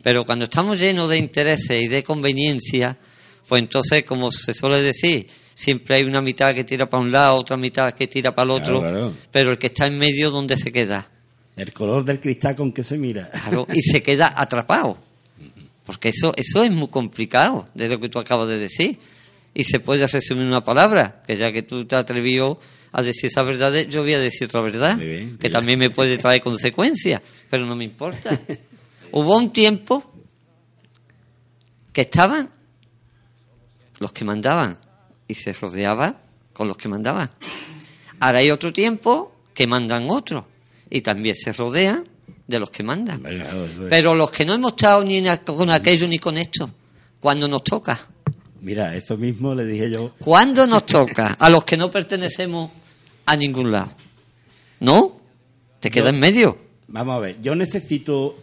Pero 0.02 0.24
cuando 0.24 0.44
estamos 0.46 0.80
llenos 0.80 1.08
de 1.10 1.18
intereses 1.18 1.82
y 1.82 1.86
de 1.88 2.02
conveniencia, 2.02 2.98
pues 3.46 3.62
entonces, 3.62 4.04
como 4.04 4.32
se 4.32 4.52
suele 4.54 4.80
decir, 4.82 5.26
siempre 5.54 5.96
hay 5.96 6.04
una 6.04 6.20
mitad 6.20 6.54
que 6.54 6.64
tira 6.64 6.88
para 6.88 7.02
un 7.02 7.12
lado, 7.12 7.36
otra 7.36 7.56
mitad 7.56 7.92
que 7.92 8.06
tira 8.08 8.34
para 8.34 8.44
el 8.46 8.50
otro, 8.62 8.80
pero 9.30 9.50
el 9.52 9.58
que 9.58 9.66
está 9.68 9.86
en 9.86 9.98
medio, 9.98 10.30
¿dónde 10.30 10.56
se 10.56 10.72
queda? 10.72 11.08
El 11.56 11.72
color 11.72 12.04
del 12.04 12.20
cristal 12.20 12.56
con 12.56 12.72
que 12.72 12.82
se 12.82 12.96
mira. 12.96 13.28
Claro, 13.30 13.66
y 13.72 13.80
se 13.92 14.02
queda 14.02 14.32
atrapado. 14.34 14.98
Porque 15.90 16.10
eso, 16.10 16.32
eso 16.36 16.62
es 16.62 16.70
muy 16.70 16.86
complicado, 16.86 17.68
de 17.74 17.88
lo 17.88 17.98
que 17.98 18.08
tú 18.08 18.20
acabas 18.20 18.46
de 18.46 18.58
decir. 18.60 19.00
Y 19.52 19.64
se 19.64 19.80
puede 19.80 20.06
resumir 20.06 20.42
en 20.42 20.48
una 20.50 20.62
palabra, 20.62 21.20
que 21.26 21.34
ya 21.34 21.50
que 21.50 21.62
tú 21.62 21.84
te 21.84 21.96
has 21.96 22.02
atrevido 22.02 22.60
a 22.92 23.02
decir 23.02 23.26
esa 23.26 23.42
verdad, 23.42 23.72
yo 23.88 24.02
voy 24.02 24.14
a 24.14 24.20
decir 24.20 24.44
otra 24.46 24.60
verdad, 24.60 24.96
Muy 24.96 25.06
bien, 25.06 25.24
muy 25.30 25.32
que 25.38 25.48
bien. 25.48 25.52
también 25.52 25.78
me 25.80 25.90
puede 25.90 26.16
traer 26.16 26.40
consecuencias, 26.40 27.20
pero 27.50 27.66
no 27.66 27.74
me 27.74 27.82
importa. 27.82 28.38
Hubo 29.10 29.36
un 29.36 29.52
tiempo 29.52 30.12
que 31.92 32.02
estaban 32.02 32.48
los 33.98 34.12
que 34.12 34.24
mandaban 34.24 34.78
y 35.26 35.34
se 35.34 35.52
rodeaba 35.54 36.22
con 36.52 36.68
los 36.68 36.76
que 36.76 36.88
mandaban. 36.88 37.32
Ahora 38.20 38.38
hay 38.38 38.52
otro 38.52 38.72
tiempo 38.72 39.34
que 39.52 39.66
mandan 39.66 40.08
otros 40.08 40.44
y 40.88 41.00
también 41.00 41.34
se 41.34 41.52
rodean 41.52 42.04
de 42.50 42.60
los 42.60 42.70
que 42.70 42.82
mandan. 42.82 43.22
Pero 43.88 44.14
los 44.14 44.30
que 44.30 44.44
no 44.44 44.54
hemos 44.54 44.72
estado 44.72 45.04
ni 45.04 45.22
con 45.46 45.70
aquello 45.70 46.06
ni 46.08 46.18
con 46.18 46.36
esto, 46.36 46.70
cuando 47.20 47.48
nos 47.48 47.62
toca, 47.64 47.98
Mira, 48.60 48.94
eso 48.94 49.16
mismo 49.16 49.54
le 49.54 49.64
dije 49.64 49.90
yo. 49.90 50.12
cuando 50.18 50.66
nos 50.66 50.84
toca, 50.84 51.36
a 51.38 51.48
los 51.48 51.64
que 51.64 51.76
no 51.78 51.90
pertenecemos 51.90 52.70
a 53.24 53.36
ningún 53.36 53.70
lado, 53.72 53.92
¿no? 54.80 55.16
Te 55.80 55.90
queda 55.90 56.04
Yo- 56.06 56.10
en 56.10 56.20
medio. 56.20 56.58
Vamos 56.88 57.16
a 57.16 57.18
ver, 57.20 57.40
yo 57.40 57.54
necesito. 57.54 58.36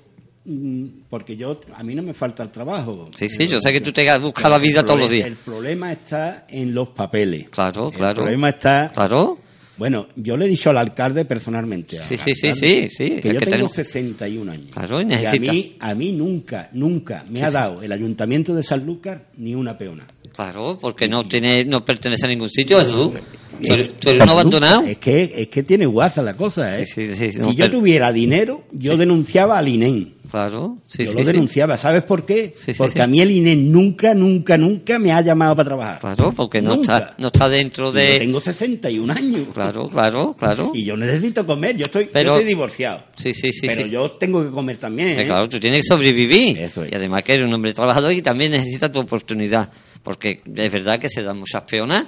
mm, 0.46 0.86
Porque 1.10 1.36
yo, 1.36 1.60
a 1.76 1.84
mí 1.84 1.94
no 1.94 2.02
me 2.02 2.14
falta 2.14 2.42
el 2.44 2.50
trabajo. 2.50 3.10
Sí, 3.16 3.28
sí, 3.30 3.48
yo 3.48 3.60
sé 3.62 3.72
que 3.74 3.82
tú 3.82 3.92
te 3.92 4.18
buscas 4.18 4.50
la 4.50 4.58
vida 4.58 4.80
El 4.80 4.86
todos 4.86 5.00
los 5.02 5.10
días. 5.12 5.28
El 5.28 5.36
problema 5.36 5.92
está 5.92 6.46
en 6.50 6.74
los 6.74 6.90
papeles. 6.90 7.50
Claro, 7.50 7.90
El 7.90 7.94
claro. 7.94 8.16
problema 8.16 8.50
está. 8.50 8.90
Claro, 8.94 9.38
Bueno, 9.78 10.08
yo 10.16 10.36
le 10.38 10.46
he 10.46 10.50
dicho 10.50 10.70
al 10.72 10.78
alcalde 10.78 11.24
personalmente. 11.26 12.00
al 12.00 12.06
Sí, 12.08 12.18
sí, 12.18 12.34
sí, 12.36 12.54
sí, 12.54 12.90
sí, 12.90 13.10
Que 13.22 13.30
yo 13.34 13.38
tengo 13.38 13.46
tenemos- 13.46 13.74
61 13.74 14.52
años. 14.52 14.72
Claro, 14.72 15.02
y 15.02 15.14
a 15.26 15.32
mí, 15.34 15.76
a 15.80 15.94
mí 15.96 16.12
nunca, 16.12 16.70
nunca 16.74 17.24
me 17.30 17.44
ha 17.44 17.52
dado 17.52 17.82
el 17.82 17.92
ayuntamiento 17.92 18.56
de 18.56 18.64
Sanlúcar 18.64 19.28
ni 19.38 19.54
una 19.56 19.78
peona. 19.78 20.06
claro, 20.36 20.78
porque 20.80 21.08
no 21.08 21.28
tiene, 21.28 21.66
no 21.66 21.84
pertenece 21.84 22.26
a 22.26 22.30
ningún 22.30 22.50
sitio. 22.50 22.78
Tú 22.86 23.14
Eh, 23.60 23.90
tú 24.00 24.10
eres 24.12 24.22
un 24.22 24.30
abandonado. 24.30 24.82
Es 24.84 25.00
que, 25.00 25.34
es 25.36 25.48
que 25.50 25.64
tiene 25.64 25.88
guasa 25.88 26.22
la 26.22 26.36
cosa, 26.36 26.80
¿eh? 26.80 26.86
Si 26.86 27.56
yo 27.56 27.70
tuviera 27.72 28.12
dinero, 28.12 28.66
yo 28.72 28.96
denunciaba 28.98 29.58
al 29.58 29.68
INEM. 29.68 30.14
Claro, 30.30 30.78
sí, 30.88 31.06
yo 31.06 31.12
sí, 31.12 31.18
lo 31.18 31.26
sí. 31.26 31.32
denunciaba. 31.32 31.78
¿Sabes 31.78 32.04
por 32.04 32.26
qué? 32.26 32.54
Porque 32.78 33.02
a 33.02 33.08
mí 33.08 33.22
el 33.22 33.32
INEM 33.32 33.72
nunca, 33.72 34.14
nunca, 34.14 34.58
nunca 34.58 35.00
me 35.00 35.12
ha 35.12 35.22
llamado 35.22 35.56
para 35.56 35.68
trabajar. 35.68 36.00
Claro, 36.00 36.32
porque 36.34 36.62
no 36.62 36.76
está, 36.76 37.16
no 37.18 37.28
está 37.28 37.48
dentro 37.50 37.90
Y 37.90 37.94
Yo 37.94 38.00
de... 38.00 38.20
tengo 38.20 38.40
61 38.40 39.14
años. 39.14 39.48
Claro, 39.54 39.90
claro, 39.90 40.36
claro. 40.38 40.72
Y 40.74 40.86
yo 40.86 40.98
necesito 40.98 41.46
comer. 41.46 41.78
Yo 41.78 41.84
estoy, 41.84 42.10
yo 42.14 42.20
estoy 42.20 42.44
divorciado. 42.44 43.06
Sí, 43.16 43.34
sí, 43.34 43.52
sí. 43.52 43.68
pero 43.68 43.86
yo 43.86 44.12
tengo 44.12 44.44
que 44.44 44.52
comer 44.52 44.78
también. 44.78 45.10
Eh, 45.10 45.24
¿eh? 45.24 45.26
Claro, 45.26 45.48
tú 45.48 45.60
tienes 45.60 45.82
que 45.82 45.88
sobrevivir. 45.88 46.58
Eso 46.60 46.84
es. 46.84 46.92
Y 46.92 46.96
además 46.96 47.24
que 47.24 47.34
eres 47.36 47.48
un 47.48 47.54
hombre 47.54 47.74
trabajador 47.74 48.12
y 48.14 48.22
también 48.22 48.52
necesitas 48.52 48.92
tu 48.92 49.00
oportunidad. 49.00 49.70
Porque 50.04 50.42
es 50.56 50.72
verdad 50.72 51.00
que 51.00 51.10
se 51.10 51.24
dan 51.24 51.40
muchas 51.40 51.64
peonas. 51.64 52.06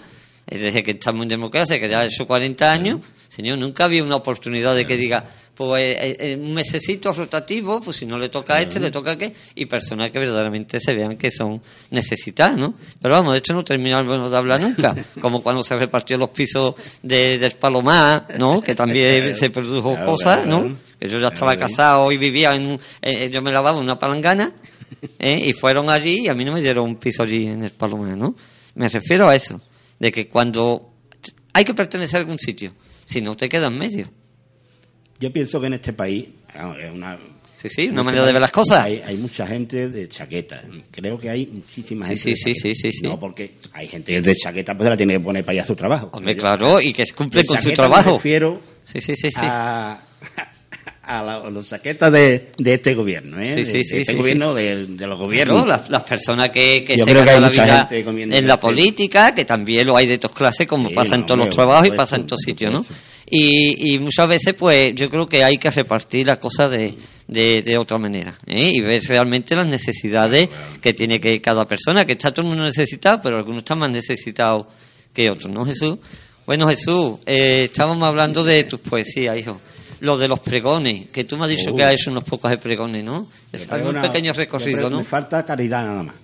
Es 0.48 0.60
Desde 0.60 0.82
que 0.82 0.92
estamos 0.92 1.24
en 1.24 1.30
democracia, 1.30 1.80
que 1.80 1.88
ya 1.88 2.04
esos 2.06 2.26
40 2.26 2.72
años, 2.72 3.02
señor, 3.28 3.60
nunca 3.60 3.86
había 3.86 4.04
una 4.04 4.16
oportunidad 4.16 4.76
de 4.76 4.86
que 4.86 4.98
diga, 4.98 5.26
pues 5.60 5.94
eh, 5.94 6.16
eh, 6.22 6.36
un 6.42 6.54
mesecito 6.54 7.12
rotativo, 7.12 7.82
pues 7.82 7.98
si 7.98 8.06
no 8.06 8.18
le 8.18 8.30
toca 8.30 8.56
a 8.56 8.62
este, 8.62 8.80
le 8.80 8.92
toca 8.92 9.12
a 9.12 9.18
qué, 9.18 9.34
y 9.56 9.66
personas 9.66 10.10
que 10.10 10.18
verdaderamente 10.18 10.80
se 10.80 10.96
vean 10.96 11.18
que 11.18 11.32
son 11.32 11.62
necesitadas, 11.92 12.58
¿no? 12.58 12.76
Pero 13.02 13.16
vamos, 13.16 13.34
de 13.34 13.40
hecho 13.40 13.52
no 13.54 13.66
terminamos 13.66 14.32
de 14.32 14.38
hablar 14.38 14.62
nunca, 14.62 14.96
como 15.20 15.44
cuando 15.44 15.62
se 15.62 15.76
repartió 15.76 16.18
los 16.18 16.30
pisos 16.30 16.76
de, 17.04 17.38
del 17.40 17.52
Palomar, 17.58 18.36
¿no? 18.40 18.62
Que 18.62 18.74
también 18.74 19.36
se 19.36 19.50
produjo 19.50 19.96
Claro, 19.96 20.06
cosas, 20.12 20.44
claro, 20.46 20.70
¿no? 20.70 20.78
Que 20.98 21.10
yo 21.10 21.20
ya 21.20 21.28
estaba 21.28 21.58
casado 21.58 22.10
y 22.14 22.16
vivía 22.18 22.56
en 22.56 22.66
un- 22.66 22.80
eh, 23.02 23.30
yo 23.30 23.42
me 23.42 23.52
lavaba 23.52 23.78
en 23.80 23.84
una 23.84 24.00
palangana 24.00 24.54
¿eh? 25.20 25.44
y 25.46 25.52
fueron 25.52 25.90
allí 25.90 26.22
y 26.22 26.28
a 26.30 26.34
mí 26.36 26.46
no 26.46 26.54
me 26.54 26.62
dieron 26.62 26.86
un 26.86 26.96
piso 26.96 27.24
allí 27.24 27.48
en 27.48 27.66
el 27.66 27.72
Palomar, 27.72 28.16
¿no? 28.16 28.34
Me 28.76 28.88
refiero 28.88 29.28
a 29.28 29.36
eso, 29.36 29.60
de 30.00 30.10
que 30.10 30.30
cuando 30.30 30.94
hay 31.52 31.66
que 31.66 31.74
pertenecer 31.74 32.16
a 32.16 32.20
algún 32.22 32.40
sitio, 32.40 32.72
si 33.04 33.20
no 33.22 33.36
te 33.36 33.50
queda 33.50 33.68
en 33.68 33.78
medio. 33.78 34.10
Yo 35.20 35.32
pienso 35.34 35.60
que 35.60 35.68
en 35.68 35.74
este 35.74 35.94
país 35.94 36.28
es 36.80 36.92
una. 36.92 37.18
Sí, 37.62 37.90
manera 37.90 38.26
de 38.26 38.32
ver 38.32 38.42
las 38.42 38.52
cosas. 38.52 38.86
Hay, 38.86 39.02
hay 39.06 39.18
mucha 39.18 39.46
gente 39.46 39.90
de 39.90 40.08
chaqueta. 40.08 40.64
Creo 40.92 41.18
que 41.20 41.30
hay 41.30 41.46
muchísima 41.46 42.06
gente. 42.06 42.22
sí, 42.22 42.36
sí, 42.38 42.56
sí, 42.56 42.74
sí, 42.74 42.92
sí. 42.94 43.04
No, 43.04 43.20
porque 43.20 43.56
hay 43.74 43.90
gente 43.90 44.14
que 44.14 44.22
de 44.22 44.34
chaqueta, 44.34 44.78
pues 44.78 44.90
la 44.90 44.96
tiene 44.96 45.14
que 45.16 45.20
poner 45.20 45.44
para 45.44 45.56
ir 45.56 45.62
a 45.62 45.66
su 45.66 45.76
trabajo. 45.76 46.10
Hombre, 46.14 46.38
claro, 46.38 46.80
y 46.82 46.94
que 46.94 47.04
cumple 47.14 47.42
de 47.42 47.48
con 47.48 47.58
su 47.58 47.64
chaqueta 47.64 47.84
Me 47.84 47.88
trabajo. 47.90 48.16
refiero 48.16 48.62
Sí, 48.86 49.02
sí, 49.02 49.14
sí, 49.18 49.30
sí. 49.30 49.42
a, 49.42 50.00
a, 51.04 51.22
la- 51.24 51.36
a 51.36 51.50
los 51.50 51.68
chaquetas 51.68 52.12
de, 52.14 52.52
de 52.58 52.74
este 52.76 52.96
gobierno, 52.96 53.38
¿eh? 53.42 53.56
Sí, 53.58 53.66
sí, 53.66 53.74
de, 53.74 53.84
sí, 53.84 53.96
de 53.96 54.02
este 54.02 54.14
sí, 54.14 54.18
gobierno, 54.20 54.54
de, 54.54 54.86
de 54.88 55.08
los 55.08 55.20
gobiernos. 55.20 55.68
Las, 55.68 55.90
las 55.90 56.04
personas 56.04 56.50
que, 56.52 56.86
que 56.86 56.96
Yo 56.98 57.04
se 57.06 57.14
ganan 57.14 57.42
la 57.42 57.50
vida 57.50 57.88
en 57.92 58.48
la 58.48 58.54
este- 58.54 58.58
política, 58.58 59.36
que 59.36 59.44
también 59.44 59.86
lo 59.86 59.98
hay 59.98 60.08
de 60.08 60.18
todas 60.18 60.38
clases, 60.38 60.66
como 60.66 60.90
pasa 60.92 61.16
en 61.16 61.26
todos 61.26 61.40
los 61.40 61.50
trabajos 61.50 61.88
y 61.88 61.92
pasa 61.92 62.16
en 62.16 62.26
todos 62.26 62.40
sitios, 62.42 62.72
¿no? 62.72 62.84
supuesto. 62.84 63.06
Y, 63.32 63.94
y 63.94 64.00
muchas 64.00 64.28
veces, 64.28 64.54
pues, 64.56 64.92
yo 64.96 65.10
creo 65.10 65.28
que 65.28 65.44
hay 65.44 65.58
que 65.58 65.70
repartir 65.70 66.26
las 66.26 66.40
cosas 66.40 66.72
de, 66.72 66.96
de, 67.28 67.62
de 67.62 67.78
otra 67.78 67.98
manera, 67.98 68.38
¿eh? 68.48 68.72
Y 68.74 68.82
ver 68.82 69.04
realmente 69.04 69.56
las 69.56 69.68
necesidades 69.68 70.50
que 70.82 70.94
tiene 70.94 71.20
que 71.22 71.40
cada 71.42 71.66
persona, 71.66 72.06
que 72.06 72.14
está 72.14 72.32
todo 72.34 72.44
el 72.44 72.50
mundo 72.50 72.64
necesitado, 72.66 73.20
pero 73.22 73.38
algunos 73.38 73.60
están 73.64 73.80
más 73.80 73.90
necesitados 73.92 74.66
que 75.14 75.30
otros, 75.30 75.52
¿no, 75.54 75.64
Jesús? 75.66 75.98
Bueno, 76.46 76.68
Jesús, 76.68 77.20
eh, 77.28 77.66
estábamos 77.66 78.08
hablando 78.08 78.44
de 78.44 78.64
tus 78.64 78.80
poesías, 78.80 79.38
hijo. 79.38 79.62
Lo 80.00 80.18
de 80.18 80.28
los 80.28 80.40
pregones, 80.40 81.10
que 81.12 81.26
tú 81.26 81.38
me 81.38 81.44
has 81.44 81.50
dicho 81.50 81.72
Oh. 81.72 81.76
que 81.76 81.84
has 81.84 81.94
hecho 81.94 82.10
unos 82.10 82.24
pocos 82.24 82.50
de 82.50 82.58
pregones, 82.58 83.04
¿no? 83.04 83.28
Es 83.52 83.68
pregonado- 83.68 84.08
pequeño 84.08 84.34
recorrido, 84.34 84.90
¿no? 84.90 84.98
Me 85.00 85.04
falta 85.04 85.44
caridad 85.44 85.84
nada 85.84 86.04
más. 86.04 86.16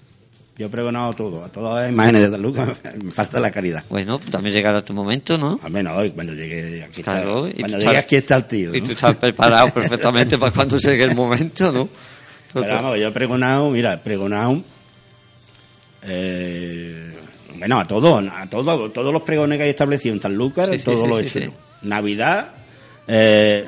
Yo 0.57 0.67
he 0.67 0.69
pregonado 0.69 1.13
todo, 1.13 1.43
a 1.43 1.49
todas 1.49 1.81
las 1.81 1.91
imágenes 1.91 2.31
de 2.31 2.37
Lucas, 2.37 2.69
me 3.03 3.11
falta 3.11 3.39
la 3.41 3.51
caridad. 3.51 3.83
Bueno, 3.89 4.17
pues 4.19 4.31
también 4.31 4.55
llegará 4.55 4.83
tu 4.83 4.93
momento, 4.93 5.37
¿no? 5.37 5.59
Al 5.61 5.71
menos 5.71 5.97
hoy, 5.97 6.11
cuando 6.11 6.33
llegue 6.33 6.81
aquí 6.83 7.03
Claro, 7.03 7.49
cuando 7.59 7.77
llegue 7.77 7.97
aquí 7.97 8.15
está 8.15 8.37
el 8.37 8.45
tío. 8.45 8.73
Y 8.73 8.81
tú 8.81 8.93
estás 8.93 9.17
preparado 9.17 9.69
perfectamente 9.73 10.37
para 10.37 10.53
cuando 10.53 10.77
llegue 10.77 11.03
el 11.03 11.15
momento, 11.15 11.71
¿no? 11.73 11.89
Pero 12.53 12.67
vamos, 12.67 12.97
yo 12.97 13.07
he 13.09 13.11
pregonado, 13.11 13.69
mira, 13.69 13.93
he 13.95 13.97
pregonado. 13.97 14.61
Eh, 16.03 17.13
bueno, 17.57 17.79
a 17.79 17.85
todos, 17.85 18.23
a 18.31 18.49
todos, 18.49 18.93
todos 18.93 19.11
los 19.11 19.23
pregones 19.23 19.57
que 19.57 19.65
hay 19.65 19.69
establecidos 19.71 20.15
en 20.17 20.21
Sanlúcar, 20.21 20.69
Sí, 20.69 20.79
todos 20.79 21.01
sí, 21.01 21.07
los 21.07 21.35
he 21.35 21.39
hecho. 21.39 21.53
Navidad, 21.81 22.51
eh, 23.07 23.67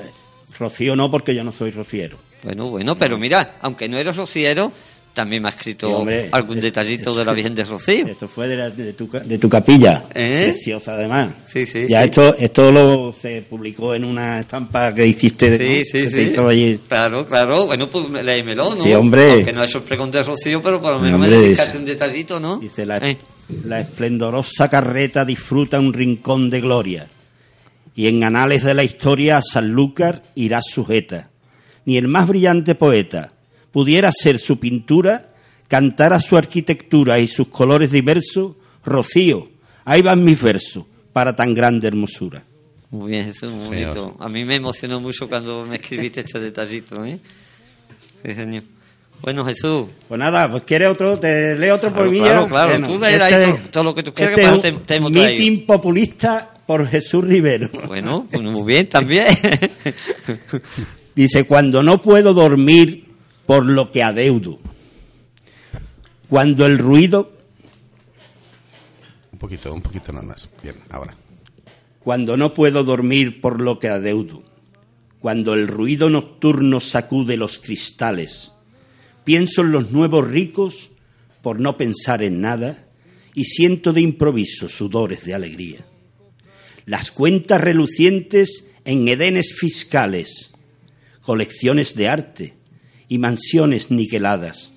Rocío 0.58 0.96
no, 0.96 1.12
porque 1.12 1.36
yo 1.36 1.44
no 1.44 1.52
soy 1.52 1.72
rociero. 1.72 2.18
Bueno, 2.44 2.70
bueno, 2.70 2.96
pero 2.98 3.18
mira, 3.18 3.56
aunque 3.62 3.90
no 3.90 3.98
eres 3.98 4.16
rociero, 4.16 4.72
también 5.18 5.42
me 5.44 5.50
has 5.50 5.56
escrito 5.56 5.88
Sí, 5.88 5.94
hombre, 5.94 6.30
algún 6.32 6.60
detallito 6.62 7.10
es- 7.12 7.18
de 7.18 7.26
la 7.26 7.34
Virgen 7.34 7.54
de 7.56 7.66
Rocío. 7.66 8.06
Esto 8.08 8.28
fue 8.28 8.48
de, 8.48 8.56
la- 8.56 8.70
de 8.70 8.94
tu, 8.94 9.10
de 9.10 9.38
tu 9.38 9.50
capilla, 9.50 10.06
¿Eh? 10.14 10.52
preciosa 10.52 10.94
además. 10.94 11.32
Sí, 11.48 11.66
sí, 11.66 11.88
Ya 11.90 12.04
esto, 12.04 12.36
esto 12.38 12.72
lo 12.72 13.12
se 13.12 13.42
publicó 13.42 13.94
en 13.96 14.06
una 14.06 14.40
estampa 14.42 14.94
que 14.94 15.06
hiciste 15.08 15.50
de 15.58 15.84
sí, 15.84 15.92
que 15.92 16.10
sí. 16.10 16.16
te 16.16 16.22
hizo 16.24 16.48
allí. 16.48 16.80
Claro, 16.88 17.26
claro. 17.26 17.66
Bueno, 17.66 17.88
pues 17.88 18.10
léemelo, 18.24 18.76
¿no? 18.76 18.84
Sí, 18.84 18.94
hombre. 18.94 19.32
Aunque 19.32 19.54
no 19.54 19.64
he 19.64 19.66
hecho 19.66 19.80
el 19.80 19.84
pregón 19.84 20.12
de 20.12 20.24
Rocío, 20.24 20.62
pero 20.62 20.80
por 20.80 20.94
lo 20.94 21.00
menos 21.00 21.20
me 21.20 21.28
dedicaste 21.28 21.72
dice- 21.72 21.78
un 21.80 21.86
detallito, 21.86 22.40
¿no? 22.40 22.58
Dice 22.60 22.86
la, 22.86 22.98
Eh, 23.00 23.18
la 23.66 23.82
esplendorosa 23.82 24.70
carreta 24.70 25.26
disfruta 25.26 25.80
un 25.80 25.94
rincón 25.94 26.50
de 26.50 26.62
gloria 26.62 27.08
y 27.96 28.08
en 28.08 28.24
anales 28.24 28.64
de 28.64 28.74
la 28.76 28.84
historia 28.84 29.38
a 29.38 29.42
Sanlúcar 29.42 30.22
irá 30.36 30.60
sujeta. 30.62 31.30
Ni 31.86 31.98
el 31.98 32.08
más 32.08 32.28
brillante 32.28 32.76
poeta 32.76 33.32
pudiera 33.72 34.12
ser 34.12 34.40
su 34.40 34.60
pintura, 34.60 35.30
cantara 35.68 36.20
su 36.20 36.38
arquitectura 36.38 37.20
y 37.20 37.28
sus 37.28 37.48
colores 37.50 37.92
diversos, 37.92 38.56
Rocío, 38.86 39.50
ahí 39.86 40.02
van 40.02 40.24
mis 40.24 40.42
versos 40.42 40.86
para 41.14 41.36
tan 41.36 41.54
grande 41.54 41.88
hermosura. 41.88 42.44
Muy 42.90 43.12
bien, 43.12 43.26
Jesús, 43.26 43.54
muy 43.54 43.76
Señor. 43.80 43.96
bonito. 43.98 44.18
A 44.24 44.30
mí 44.30 44.46
me 44.46 44.56
emocionó 44.56 45.00
mucho 45.02 45.28
cuando 45.28 45.66
me 45.66 45.76
escribiste 45.76 46.22
este 46.22 46.40
detallito, 46.40 47.04
¿eh? 47.04 47.20
Sí, 48.24 48.34
señor. 48.34 48.64
Bueno, 49.22 49.44
Jesús. 49.46 49.88
Pues 50.08 50.20
nada, 50.20 50.50
pues 50.50 50.64
quieres 50.64 50.88
otro, 50.90 51.20
te 51.20 51.56
leo 51.56 51.76
otro 51.76 51.90
Claro, 51.90 52.06
poemilla. 52.06 52.26
claro, 52.28 52.48
claro. 52.48 52.70
Bueno, 52.70 52.88
Tú 52.88 53.04
ahí 53.04 53.16
este- 53.16 53.70
todo- 53.72 53.84
lo 53.84 53.96
que 53.96 54.04
tú 54.04 54.14
quieras, 54.14 54.32
este 54.38 54.42
que 54.42 54.48
es 54.48 54.54
eso 54.54 54.62
te- 54.62 54.86
te 54.86 54.96
hemos 54.96 55.12
traído. 55.12 55.30
Mitin 55.44 55.66
populista 55.66 56.54
por 56.66 56.88
Jesús 56.88 57.26
Rivero. 57.26 57.70
Bueno, 57.88 58.28
pues 58.30 58.44
muy 58.44 58.64
bien 58.64 58.88
también. 58.88 59.26
Dice, 61.16 61.46
cuando 61.46 61.82
no 61.82 62.00
puedo 62.02 62.34
dormir 62.34 63.06
por 63.48 63.66
lo 63.66 63.90
que 63.92 64.04
adeudo. 64.04 64.60
Cuando 66.30 66.66
el 66.68 66.78
ruido, 66.78 67.32
Un 69.32 69.40
poquito, 69.40 69.74
un 69.74 69.82
poquito 69.82 70.12
nada 70.12 70.26
más. 70.26 70.50
Bien, 70.62 70.76
ahora. 70.90 71.16
cuando 72.00 72.38
no 72.38 72.54
puedo 72.54 72.84
dormir 72.84 73.40
por 73.40 73.62
lo 73.62 73.80
que 73.80 73.88
adeudo, 73.88 74.44
cuando 75.20 75.54
el 75.54 75.68
ruido 75.68 76.10
nocturno 76.10 76.80
sacude 76.80 77.38
los 77.38 77.58
cristales, 77.58 78.52
pienso 79.24 79.62
en 79.62 79.72
los 79.72 79.92
nuevos 79.92 80.28
ricos 80.28 80.92
por 81.42 81.60
no 81.60 81.78
pensar 81.78 82.24
en 82.24 82.42
nada 82.42 82.88
y 83.34 83.46
siento 83.46 83.94
de 83.94 84.02
improviso 84.02 84.68
sudores 84.68 85.24
de 85.24 85.34
alegría. 85.34 85.80
Las 86.86 87.12
cuentas 87.12 87.62
relucientes 87.62 88.66
en 88.84 89.08
edenes 89.08 89.54
fiscales, 89.58 90.52
colecciones 91.22 91.96
de 91.96 92.08
arte 92.10 92.57
y 93.08 93.18
mansiones 93.18 93.92
niqueladas, 93.92 94.72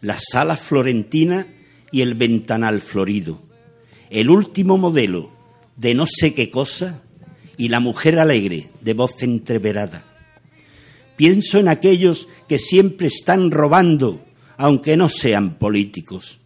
la 0.00 0.18
sala 0.18 0.56
florentina 0.56 1.46
y 1.90 2.02
el 2.02 2.14
ventanal 2.14 2.80
florido, 2.80 3.42
el 4.10 4.30
último 4.30 4.78
modelo 4.78 5.30
de 5.76 5.94
no 5.94 6.06
sé 6.06 6.34
qué 6.34 6.50
cosa 6.50 7.02
y 7.56 7.68
la 7.68 7.80
mujer 7.80 8.18
alegre 8.18 8.68
de 8.80 8.94
voz 8.94 9.22
entreverada. 9.22 10.04
Pienso 11.16 11.58
en 11.58 11.68
aquellos 11.68 12.28
que 12.48 12.58
siempre 12.58 13.08
están 13.08 13.50
robando, 13.50 14.24
aunque 14.56 14.96
no 14.96 15.08
sean 15.08 15.58
políticos, 15.58 16.40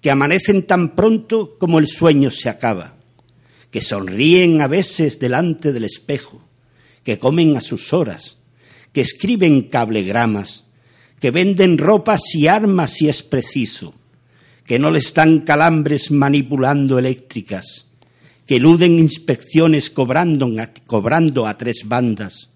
que 0.00 0.10
amanecen 0.10 0.66
tan 0.66 0.94
pronto 0.94 1.56
como 1.58 1.78
el 1.78 1.86
sueño 1.86 2.30
se 2.30 2.48
acaba, 2.48 2.96
que 3.70 3.80
sonríen 3.80 4.60
a 4.60 4.66
veces 4.66 5.18
delante 5.18 5.72
del 5.72 5.84
espejo, 5.84 6.42
que 7.04 7.18
comen 7.18 7.56
a 7.56 7.60
sus 7.60 7.92
horas, 7.94 8.36
que 8.92 9.00
escriben 9.00 9.62
cablegramas, 9.62 10.64
que 11.20 11.30
venden 11.30 11.78
ropas 11.78 12.20
y 12.34 12.46
armas 12.46 12.94
si 12.94 13.08
es 13.08 13.22
preciso, 13.22 13.94
que 14.66 14.78
no 14.78 14.90
les 14.90 15.14
dan 15.14 15.40
calambres 15.40 16.10
manipulando 16.10 16.98
eléctricas, 16.98 17.86
que 18.46 18.56
eluden 18.56 18.98
inspecciones 18.98 19.90
cobrando, 19.90 21.46
a 21.46 21.56
tres 21.56 21.82
bandas, 21.86 22.50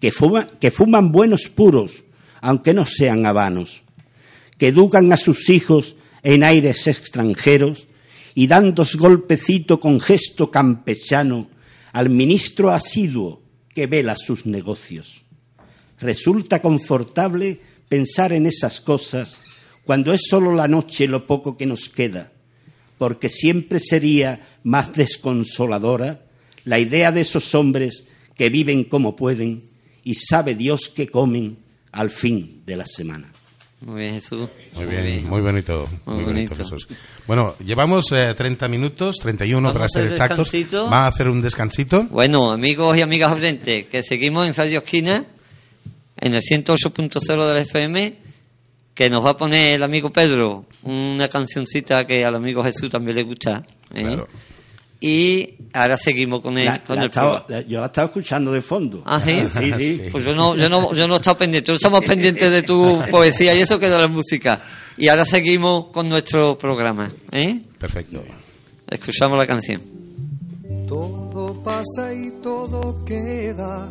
que 0.00 0.10
fuman 0.10 1.12
buenos 1.12 1.48
puros, 1.48 2.04
aunque 2.40 2.74
no 2.74 2.84
sean 2.84 3.24
habanos, 3.24 3.82
que 4.58 4.68
educan 4.68 5.12
a 5.12 5.16
sus 5.16 5.48
hijos 5.48 5.96
en 6.22 6.44
aires 6.44 6.86
extranjeros 6.86 7.86
y 8.34 8.46
dan 8.46 8.74
dos 8.74 8.96
golpecito 8.96 9.78
con 9.80 10.00
gesto 10.00 10.50
campechano 10.50 11.48
al 11.92 12.10
ministro 12.10 12.70
asiduo 12.70 13.42
que 13.74 13.86
vela 13.86 14.16
sus 14.16 14.46
negocios. 14.46 15.24
Resulta 16.02 16.60
confortable 16.60 17.60
pensar 17.88 18.32
en 18.32 18.46
esas 18.46 18.80
cosas 18.80 19.40
cuando 19.84 20.12
es 20.12 20.22
solo 20.28 20.52
la 20.52 20.66
noche 20.68 21.06
lo 21.06 21.26
poco 21.26 21.56
que 21.56 21.64
nos 21.64 21.88
queda, 21.88 22.32
porque 22.98 23.28
siempre 23.28 23.78
sería 23.78 24.40
más 24.64 24.92
desconsoladora 24.92 26.22
la 26.64 26.78
idea 26.78 27.12
de 27.12 27.20
esos 27.22 27.54
hombres 27.54 28.04
que 28.36 28.48
viven 28.48 28.84
como 28.84 29.14
pueden 29.16 29.62
y 30.04 30.14
sabe 30.14 30.54
Dios 30.56 30.88
que 30.94 31.08
comen 31.08 31.58
al 31.92 32.10
fin 32.10 32.62
de 32.66 32.76
la 32.76 32.86
semana. 32.86 33.30
Muy 33.82 34.00
bien, 34.02 34.14
Jesús. 34.14 34.48
Muy 34.74 34.86
bien, 34.86 35.28
muy 35.28 35.40
bonito. 35.40 35.88
Muy 36.06 36.16
Muy, 36.16 36.24
bonito, 36.24 36.54
bonito. 36.54 36.76
Jesús. 36.76 36.88
Bueno, 37.26 37.56
llevamos 37.64 38.10
eh, 38.12 38.32
30 38.34 38.68
minutos, 38.68 39.16
31 39.20 39.60
Vamos 39.60 39.72
para 39.72 39.84
a 39.84 39.88
ser 39.88 40.02
hacer 40.02 40.12
exactos. 40.12 40.50
descansito. 40.52 40.88
Va 40.90 41.04
a 41.04 41.08
hacer 41.08 41.28
un 41.28 41.42
descansito. 41.42 42.04
Bueno, 42.04 42.52
amigos 42.52 42.96
y 42.96 43.02
amigas 43.02 43.32
oyentes, 43.32 43.86
que 43.86 44.02
seguimos 44.04 44.46
en 44.46 44.54
Radio 44.54 44.78
Esquina, 44.78 45.26
en 46.22 46.34
el 46.34 46.40
108.0 46.40 47.46
de 47.48 47.54
la 47.54 47.60
FM, 47.60 48.16
que 48.94 49.10
nos 49.10 49.22
va 49.24 49.30
a 49.30 49.36
poner 49.36 49.74
el 49.74 49.82
amigo 49.82 50.10
Pedro 50.10 50.64
una 50.84 51.28
cancioncita 51.28 52.06
que 52.06 52.24
al 52.24 52.34
amigo 52.34 52.62
Jesús 52.64 52.88
también 52.88 53.16
le 53.16 53.22
gusta. 53.24 53.62
¿eh? 53.94 54.02
Claro. 54.02 54.26
Y 55.00 55.54
ahora 55.72 55.98
seguimos 55.98 56.40
con 56.40 56.56
el, 56.58 56.64
La- 56.66 56.84
con 56.84 56.94
la 56.96 57.02
el 57.02 57.08
estaba- 57.08 57.44
la- 57.48 57.62
yo 57.62 57.80
la 57.80 57.86
estaba 57.86 58.06
escuchando 58.06 58.52
de 58.52 58.62
fondo. 58.62 59.02
Ah, 59.04 59.20
¿sí? 59.20 59.42
Sí, 59.52 59.72
sí. 59.76 60.02
Pues 60.12 60.24
yo 60.24 60.32
no, 60.34 60.54
yo 60.56 60.68
no, 60.68 60.94
yo 60.94 61.08
no 61.08 61.14
he 61.14 61.16
estado 61.16 61.38
pendiente. 61.38 61.72
Estamos 61.74 62.04
pendientes 62.04 62.50
de 62.50 62.62
tu 62.62 63.02
poesía 63.10 63.54
y 63.54 63.60
eso 63.60 63.78
que 63.80 63.88
de 63.90 63.98
la 63.98 64.06
música. 64.08 64.62
Y 64.96 65.08
ahora 65.08 65.24
seguimos 65.24 65.86
con 65.86 66.08
nuestro 66.08 66.56
programa. 66.56 67.10
¿eh? 67.32 67.60
Perfecto. 67.78 68.22
Escuchamos 68.88 69.36
la 69.38 69.46
canción. 69.46 69.82
Todo 70.86 71.60
pasa 71.64 72.12
y 72.14 72.30
todo 72.42 73.04
queda, 73.04 73.90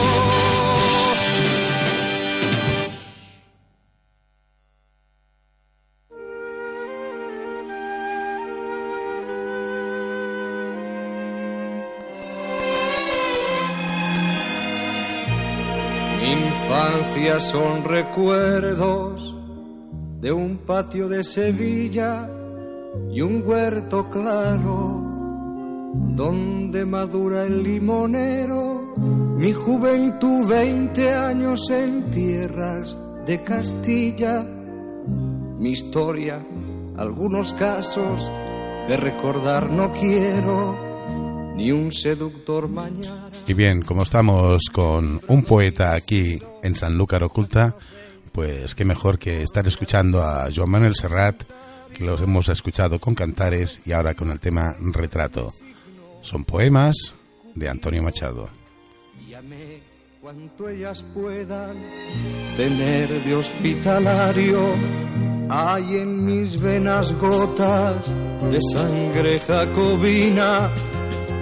Son 17.41 17.83
recuerdos 17.83 19.35
de 20.19 20.31
un 20.31 20.59
patio 20.59 21.09
de 21.09 21.23
Sevilla 21.23 22.29
y 23.11 23.21
un 23.21 23.43
huerto 23.45 24.09
claro 24.09 25.01
donde 26.15 26.85
madura 26.85 27.43
el 27.43 27.63
limonero. 27.63 28.93
Mi 29.37 29.53
juventud, 29.53 30.47
20 30.47 31.13
años 31.13 31.69
en 31.71 32.11
tierras 32.11 32.95
de 33.25 33.43
Castilla. 33.43 34.43
Mi 35.57 35.71
historia, 35.71 36.45
algunos 36.97 37.53
casos 37.53 38.31
de 38.87 38.97
recordar 38.97 39.69
no 39.71 39.91
quiero, 39.93 40.77
ni 41.55 41.71
un 41.71 41.91
seductor 41.91 42.69
mañana. 42.69 43.29
Y 43.47 43.53
bien, 43.53 43.81
como 43.81 44.03
estamos 44.03 44.61
con 44.71 45.19
un 45.27 45.43
poeta 45.43 45.95
aquí 45.95 46.39
en 46.63 46.75
Sanlúcar 46.75 47.23
Oculta, 47.23 47.75
pues 48.31 48.75
qué 48.75 48.85
mejor 48.85 49.19
que 49.19 49.41
estar 49.41 49.67
escuchando 49.67 50.23
a 50.23 50.47
Joan 50.53 50.69
Manuel 50.69 50.95
Serrat, 50.95 51.43
que 51.93 52.03
los 52.03 52.21
hemos 52.21 52.49
escuchado 52.49 52.99
con 52.99 53.15
cantares 53.15 53.81
y 53.85 53.91
ahora 53.91 54.13
con 54.13 54.31
el 54.31 54.39
tema 54.39 54.75
retrato. 54.79 55.51
Son 56.21 56.45
poemas 56.45 57.15
de 57.55 57.69
Antonio 57.69 58.01
Machado. 58.01 58.49
Llame 59.27 59.81
cuanto 60.21 60.69
ellas 60.69 61.03
puedan 61.13 61.77
tener 62.55 63.23
de 63.23 63.35
hospitalario. 63.35 64.75
Hay 65.49 65.97
en 65.97 66.25
mis 66.25 66.61
venas 66.61 67.13
gotas 67.13 68.09
de 68.49 68.59
sangre 68.71 69.39
jacobina, 69.41 70.69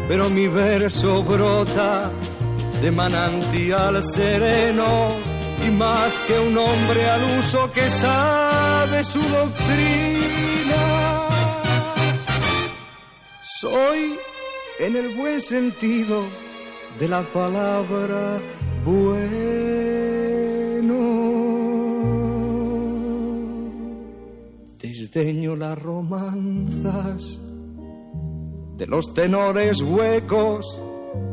pero 0.07 0.29
mi 0.29 0.47
verso 0.47 1.23
brota 1.23 2.11
de 2.81 2.91
manantial 2.91 4.01
sereno 4.03 5.09
y 5.65 5.69
más 5.71 6.17
que 6.27 6.39
un 6.39 6.57
hombre 6.57 7.09
al 7.09 7.39
uso 7.39 7.71
que 7.73 7.89
sabe 7.89 9.03
su 9.03 9.21
doctrina. 9.21 10.77
Soy, 13.59 14.15
en 14.79 14.95
el 14.95 15.15
buen 15.15 15.41
sentido 15.41 16.23
de 16.97 17.07
la 17.09 17.21
palabra, 17.23 18.39
bueno. 18.85 19.49
Desdeño 24.81 25.57
las 25.57 25.77
romanzas 25.77 27.41
de 28.77 28.87
los 28.87 29.13
tenores 29.13 29.81
huecos 29.81 30.81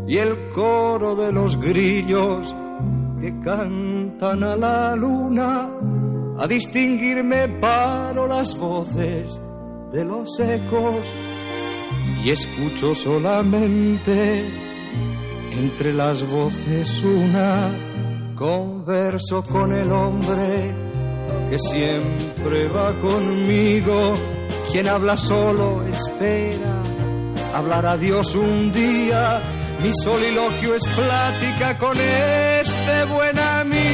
y 0.06 0.18
el 0.18 0.50
coro 0.52 1.16
de 1.16 1.32
los 1.32 1.60
grillos 1.60 2.54
que 3.20 3.40
cantan 3.40 4.44
a 4.44 4.56
la 4.56 4.96
luna. 4.96 5.70
A 6.38 6.46
distinguirme 6.46 7.48
paro 7.48 8.26
las 8.26 8.56
voces 8.58 9.40
de 9.92 10.04
los 10.04 10.38
ecos 10.38 11.00
y 12.22 12.30
escucho 12.30 12.94
solamente 12.94 14.44
entre 15.52 15.94
las 15.94 16.28
voces 16.28 17.02
una. 17.02 17.74
Converso 18.36 19.42
con 19.42 19.74
el 19.74 19.90
hombre 19.90 20.74
que 21.48 21.58
siempre 21.58 22.68
va 22.68 23.00
conmigo. 23.00 24.12
Quien 24.70 24.88
habla 24.88 25.16
solo 25.16 25.82
espera 25.86 26.82
hablar 27.54 27.86
a 27.86 27.96
Dios 27.96 28.34
un 28.34 28.70
día. 28.72 29.40
Mi 29.82 29.92
soliloquio 30.02 30.74
es 30.74 30.82
plática 30.86 31.78
con 31.78 31.96
este 31.96 33.04
buen 33.12 33.38
amigo 33.38 33.86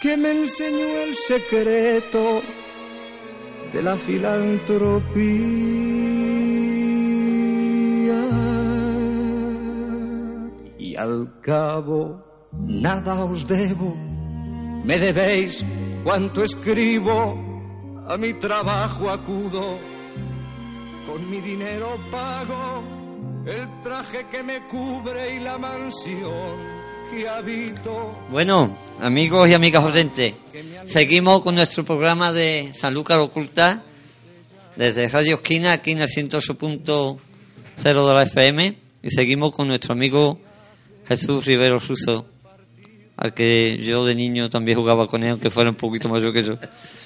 que 0.00 0.16
me 0.16 0.30
enseñó 0.30 0.98
el 1.06 1.16
secreto 1.16 2.42
de 3.72 3.82
la 3.82 3.96
filantropía. 3.96 5.08
Y 10.78 10.96
al 10.96 11.40
cabo, 11.42 12.22
nada 12.52 13.24
os 13.24 13.46
debo, 13.46 13.96
me 14.84 14.98
debéis 14.98 15.64
cuanto 16.04 16.44
escribo, 16.44 17.36
a 18.06 18.16
mi 18.16 18.34
trabajo 18.34 19.10
acudo, 19.10 19.78
con 21.08 21.30
mi 21.30 21.40
dinero 21.40 21.98
pago 22.10 22.84
el 23.46 23.82
traje 23.82 24.26
que 24.30 24.42
me 24.42 24.68
cubre 24.68 25.36
y 25.36 25.40
la 25.40 25.56
mansión 25.56 26.78
que 27.10 27.26
habito. 27.26 28.14
Bueno, 28.30 28.76
amigos 29.00 29.48
y 29.48 29.54
amigas 29.54 29.82
oyentes, 29.84 30.34
seguimos 30.84 31.40
con 31.40 31.54
nuestro 31.54 31.82
programa 31.82 32.30
de 32.34 32.72
Sanlúcar 32.74 33.20
Oculta 33.20 33.82
desde 34.76 35.08
Radio 35.08 35.36
Esquina, 35.36 35.72
aquí 35.72 35.92
en 35.92 36.00
el 36.00 36.08
108.0 36.08 37.18
de 37.82 38.14
la 38.14 38.22
FM, 38.24 38.78
y 39.02 39.10
seguimos 39.10 39.54
con 39.54 39.68
nuestro 39.68 39.94
amigo 39.94 40.38
Jesús 41.06 41.46
Rivero 41.46 41.78
Russo, 41.78 42.26
al 43.16 43.32
que 43.32 43.78
yo 43.82 44.04
de 44.04 44.14
niño 44.14 44.50
también 44.50 44.76
jugaba 44.76 45.08
con 45.08 45.22
él, 45.22 45.30
aunque 45.30 45.48
fuera 45.48 45.70
un 45.70 45.76
poquito 45.76 46.10
mayor 46.10 46.34
que 46.34 46.44
yo. 46.44 46.58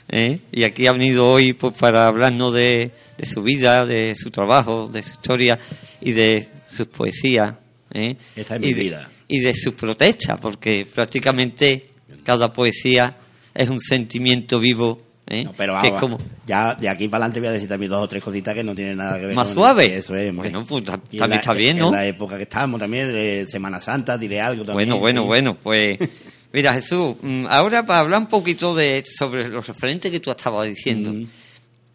¿Eh? 0.08 0.40
Y 0.52 0.64
aquí 0.64 0.86
ha 0.86 0.92
venido 0.92 1.28
hoy 1.28 1.52
pues, 1.52 1.74
para 1.76 2.06
hablarnos 2.06 2.52
de, 2.54 2.90
de 3.16 3.26
su 3.26 3.42
vida, 3.42 3.86
de 3.86 4.14
su 4.14 4.30
trabajo, 4.30 4.88
de 4.88 5.02
su 5.02 5.12
historia 5.12 5.58
y 6.00 6.12
de 6.12 6.48
sus 6.68 6.86
poesías. 6.88 7.54
¿eh? 7.92 8.16
Esta 8.36 8.54
es 8.56 8.60
mi 8.60 8.68
y 8.68 8.74
de, 8.74 8.80
vida. 8.82 9.08
y 9.28 9.40
de 9.40 9.54
su 9.54 9.74
protesta, 9.74 10.36
porque 10.36 10.86
prácticamente 10.92 11.90
cada 12.24 12.52
poesía 12.52 13.16
es 13.54 13.68
un 13.68 13.80
sentimiento 13.80 14.58
vivo. 14.58 15.02
¿eh? 15.26 15.44
No, 15.44 15.52
pero 15.56 15.74
vamos, 15.74 16.00
como 16.00 16.18
ya 16.46 16.74
de 16.74 16.88
aquí 16.88 17.08
para 17.08 17.24
adelante 17.24 17.40
voy 17.40 17.48
a 17.48 17.52
decir 17.52 17.68
también 17.68 17.90
dos 17.90 18.04
o 18.04 18.08
tres 18.08 18.22
cositas 18.22 18.54
que 18.54 18.64
no 18.64 18.74
tienen 18.74 18.96
nada 18.96 19.18
que 19.20 19.26
ver 19.26 19.36
más 19.36 19.48
con 19.48 19.54
suave. 19.54 19.96
Eso 19.96 20.16
es, 20.16 20.34
bueno, 20.34 20.64
pues 20.64 20.84
también 20.84 21.30
la- 21.30 21.36
está 21.36 21.52
bien, 21.54 21.78
¿no? 21.78 21.88
En 21.88 21.94
la 21.94 22.06
época 22.06 22.36
que 22.36 22.42
estamos 22.44 22.80
también, 22.80 23.12
de 23.12 23.46
Semana 23.48 23.80
Santa, 23.80 24.18
diré 24.18 24.40
algo 24.40 24.64
también. 24.64 24.88
Bueno, 24.88 25.00
bueno, 25.00 25.22
sí. 25.22 25.26
bueno, 25.28 25.58
pues 25.62 25.98
mira 26.52 26.74
Jesús, 26.74 27.16
mm, 27.22 27.46
ahora 27.48 27.84
para 27.84 28.00
hablar 28.00 28.20
un 28.20 28.26
poquito 28.26 28.74
de 28.74 29.02
sobre 29.04 29.48
los 29.48 29.66
referentes 29.66 30.10
que 30.10 30.20
tú 30.20 30.30
estabas 30.30 30.66
diciendo, 30.68 31.12
Mm. 31.12 31.26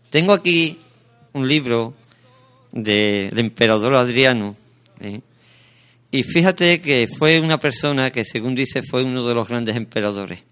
tengo 0.10 0.34
aquí 0.34 0.80
un 1.34 1.48
libro 1.48 1.94
del 2.72 3.38
emperador 3.38 3.96
Adriano, 3.96 4.56
¿eh? 5.00 5.22
y 6.12 6.24
fíjate 6.24 6.82
que 6.82 7.08
fue 7.08 7.40
una 7.40 7.60
persona 7.60 8.12
que 8.12 8.26
según 8.26 8.56
dice 8.56 8.82
fue 8.82 9.04
uno 9.04 9.26
de 9.28 9.34
los 9.36 9.48
grandes 9.48 9.76
emperadores. 9.76 10.44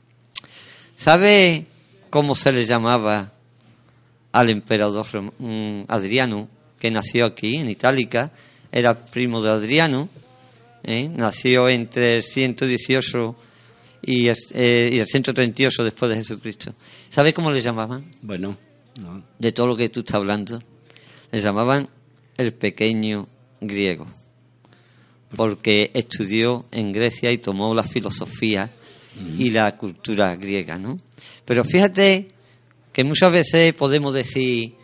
¿Sabe 0.95 1.65
cómo 2.09 2.35
se 2.35 2.51
le 2.51 2.65
llamaba 2.65 3.31
al 4.31 4.49
emperador 4.49 5.07
mm, 5.39 5.83
Adriano, 5.87 6.49
que 6.79 6.91
nació 6.91 7.25
aquí 7.25 7.55
en 7.55 7.69
Itálica? 7.69 8.31
Era 8.71 9.05
primo 9.05 9.41
de 9.41 9.49
Adriano, 9.49 10.09
¿eh? 10.83 11.09
nació 11.09 11.69
entre 11.69 12.17
el 12.17 12.23
118 12.23 13.35
y 14.07 14.27
el, 14.27 14.37
eh, 14.53 14.89
y 14.93 14.99
el 14.99 15.07
138 15.07 15.83
después 15.83 16.09
de 16.09 16.17
Jesucristo. 16.17 16.75
¿Sabe 17.09 17.33
cómo 17.33 17.51
le 17.51 17.59
llamaban? 17.59 18.13
Bueno, 18.21 18.55
no. 19.01 19.23
De 19.39 19.51
todo 19.51 19.65
lo 19.65 19.75
que 19.75 19.89
tú 19.89 20.01
estás 20.01 20.17
hablando. 20.17 20.61
Le 21.31 21.41
llamaban 21.41 21.89
el 22.37 22.53
pequeño 22.53 23.27
griego, 23.59 24.05
porque 25.35 25.89
estudió 25.95 26.65
en 26.71 26.91
Grecia 26.91 27.31
y 27.31 27.39
tomó 27.39 27.73
la 27.73 27.83
filosofía 27.83 28.69
y 29.39 29.49
la 29.49 29.75
cultura 29.75 30.35
griega, 30.35 30.77
¿no? 30.77 30.99
Pero 31.43 31.63
fíjate 31.63 32.27
que 32.93 33.03
muchas 33.03 33.31
veces 33.31 33.73
podemos 33.73 34.13
decir, 34.13 34.75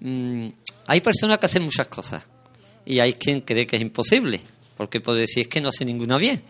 mm, 0.00 0.48
hay 0.86 1.00
personas 1.00 1.38
que 1.38 1.46
hacen 1.46 1.64
muchas 1.64 1.88
cosas 1.88 2.24
y 2.86 2.98
hay 2.98 3.12
quien 3.12 3.42
cree 3.42 3.66
que 3.66 3.76
es 3.76 3.82
imposible, 3.82 4.40
porque 4.76 5.00
puede 5.00 5.20
decir 5.20 5.42
es 5.42 5.48
que 5.48 5.60
no 5.60 5.68
hace 5.68 5.84
ninguna 5.84 6.16
bien. 6.16 6.42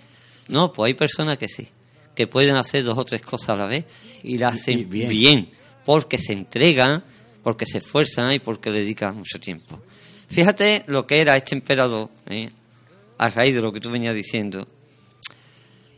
No, 0.49 0.73
pues 0.73 0.89
hay 0.89 0.95
personas 0.95 1.39
que 1.39 1.49
sí, 1.49 1.67
que 2.15 2.27
pueden 2.27 2.57
hacer 2.57 2.85
dos 2.85 2.99
o 2.99 3.05
tres 3.05 3.23
cosas 3.23 3.51
a 3.51 3.57
la 3.57 3.67
vez 3.67 3.87
y 4.23 4.39
las 4.39 4.55
y 4.55 4.59
hacen 4.59 4.91
bien. 4.91 5.09
bien, 5.09 5.51
porque 5.85 6.19
se 6.19 6.33
entregan, 6.33 7.03
porque 7.43 7.67
se 7.67 7.79
esfuerzan 7.79 8.33
y 8.33 8.39
porque 8.39 8.71
le 8.71 8.81
dedican 8.81 9.17
mucho 9.17 9.39
tiempo. 9.41 9.81
Fíjate 10.29 10.85
lo 10.87 11.07
que 11.07 11.21
era 11.21 11.37
este 11.37 11.55
emperador, 11.55 12.11
¿eh? 12.29 12.51
a 13.19 13.29
raíz 13.29 13.55
de 13.55 13.61
lo 13.61 13.73
que 13.73 13.81
tú 13.81 13.91
venías 13.91 14.15
diciendo. 14.15 14.67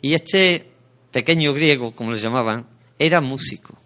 Y 0.01 0.15
este 0.15 0.67
pequeño 1.11 1.53
griego, 1.53 1.95
como 1.95 2.13
le 2.13 2.19
llamaban, 2.19 2.67
era 2.99 3.21
músico, 3.21 3.77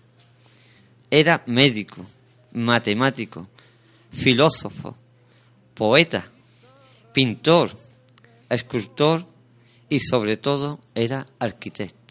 era 1.11 1.43
médico, 1.47 2.05
matemático, 2.53 3.49
filósofo, 4.11 4.97
poeta, 5.75 6.31
pintor, 7.13 7.77
escultor 8.49 9.27
y 9.89 10.01
sobre 10.01 10.37
todo 10.37 10.81
era 10.95 11.27
arquitecto. 11.39 12.06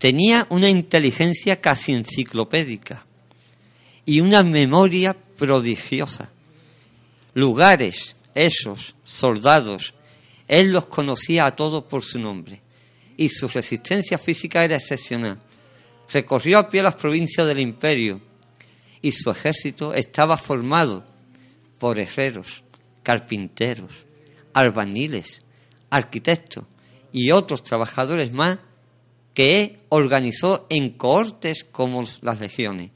Tenía 0.00 0.46
una 0.48 0.70
inteligencia 0.70 1.60
casi 1.60 1.92
enciclopédica 1.92 3.04
y 4.06 4.20
una 4.20 4.42
memoria 4.42 5.14
prodigiosa. 5.36 6.30
Lugares, 7.34 8.16
esos, 8.34 8.94
soldados, 9.04 9.92
él 10.48 10.72
los 10.72 10.86
conocía 10.86 11.44
a 11.44 11.54
todos 11.54 11.84
por 11.84 12.02
su 12.02 12.18
nombre 12.18 12.62
y 13.18 13.28
su 13.28 13.46
resistencia 13.46 14.16
física 14.16 14.64
era 14.64 14.76
excepcional. 14.76 15.38
Recorrió 16.10 16.60
a 16.60 16.70
pie 16.70 16.82
las 16.82 16.96
provincias 16.96 17.46
del 17.46 17.58
imperio 17.58 18.22
y 19.02 19.12
su 19.12 19.30
ejército 19.30 19.92
estaba 19.92 20.38
formado 20.38 21.04
por 21.78 22.00
herreros, 22.00 22.62
carpinteros, 23.02 23.92
albaniles, 24.54 25.42
arquitectos 25.90 26.64
y 27.12 27.32
otros 27.32 27.62
trabajadores 27.62 28.32
más 28.32 28.60
que 29.34 29.80
organizó 29.88 30.66
en 30.70 30.90
cohortes 30.90 31.64
como 31.64 32.04
las 32.20 32.40
legiones. 32.40 32.90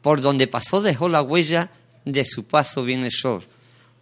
Por 0.00 0.20
donde 0.20 0.48
pasó 0.48 0.80
dejó 0.80 1.08
la 1.08 1.22
huella 1.22 1.70
de 2.04 2.24
su 2.24 2.44
paso 2.44 2.82
bienhechor, 2.82 3.44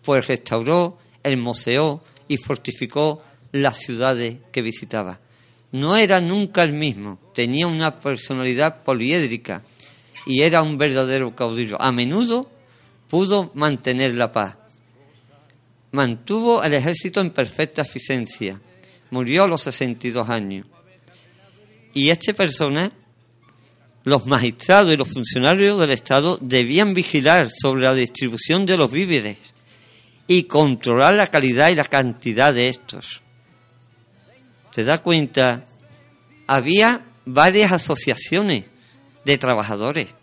pues 0.02 0.26
restauró, 0.26 0.98
hermoseó 1.22 2.02
y 2.28 2.36
fortificó 2.36 3.22
las 3.52 3.78
ciudades 3.78 4.38
que 4.52 4.62
visitaba. 4.62 5.20
No 5.72 5.96
era 5.96 6.20
nunca 6.20 6.62
el 6.62 6.72
mismo, 6.72 7.18
tenía 7.34 7.66
una 7.66 7.98
personalidad 7.98 8.82
poliédrica 8.82 9.62
y 10.26 10.42
era 10.42 10.62
un 10.62 10.78
verdadero 10.78 11.34
caudillo. 11.34 11.80
A 11.80 11.92
menudo 11.92 12.50
pudo 13.08 13.50
mantener 13.54 14.14
la 14.14 14.32
paz. 14.32 14.56
Mantuvo 15.92 16.62
el 16.62 16.74
ejército 16.74 17.20
en 17.20 17.30
perfecta 17.30 17.82
eficiencia. 17.82 18.60
Murió 19.10 19.44
a 19.44 19.48
los 19.48 19.62
62 19.62 20.28
años. 20.28 20.66
Y 21.92 22.10
esta 22.10 22.32
persona, 22.32 22.92
los 24.04 24.26
magistrados 24.26 24.92
y 24.92 24.96
los 24.96 25.08
funcionarios 25.08 25.78
del 25.78 25.92
Estado 25.92 26.38
debían 26.40 26.94
vigilar 26.94 27.48
sobre 27.50 27.82
la 27.82 27.94
distribución 27.94 28.66
de 28.66 28.76
los 28.76 28.90
víveres 28.90 29.38
y 30.26 30.44
controlar 30.44 31.14
la 31.14 31.26
calidad 31.26 31.70
y 31.70 31.74
la 31.74 31.84
cantidad 31.84 32.54
de 32.54 32.68
estos. 32.68 33.20
¿Te 34.72 34.84
das 34.84 35.00
cuenta? 35.00 35.64
Había 36.46 37.04
varias 37.26 37.72
asociaciones 37.72 38.66
de 39.24 39.38
trabajadores. 39.38 40.14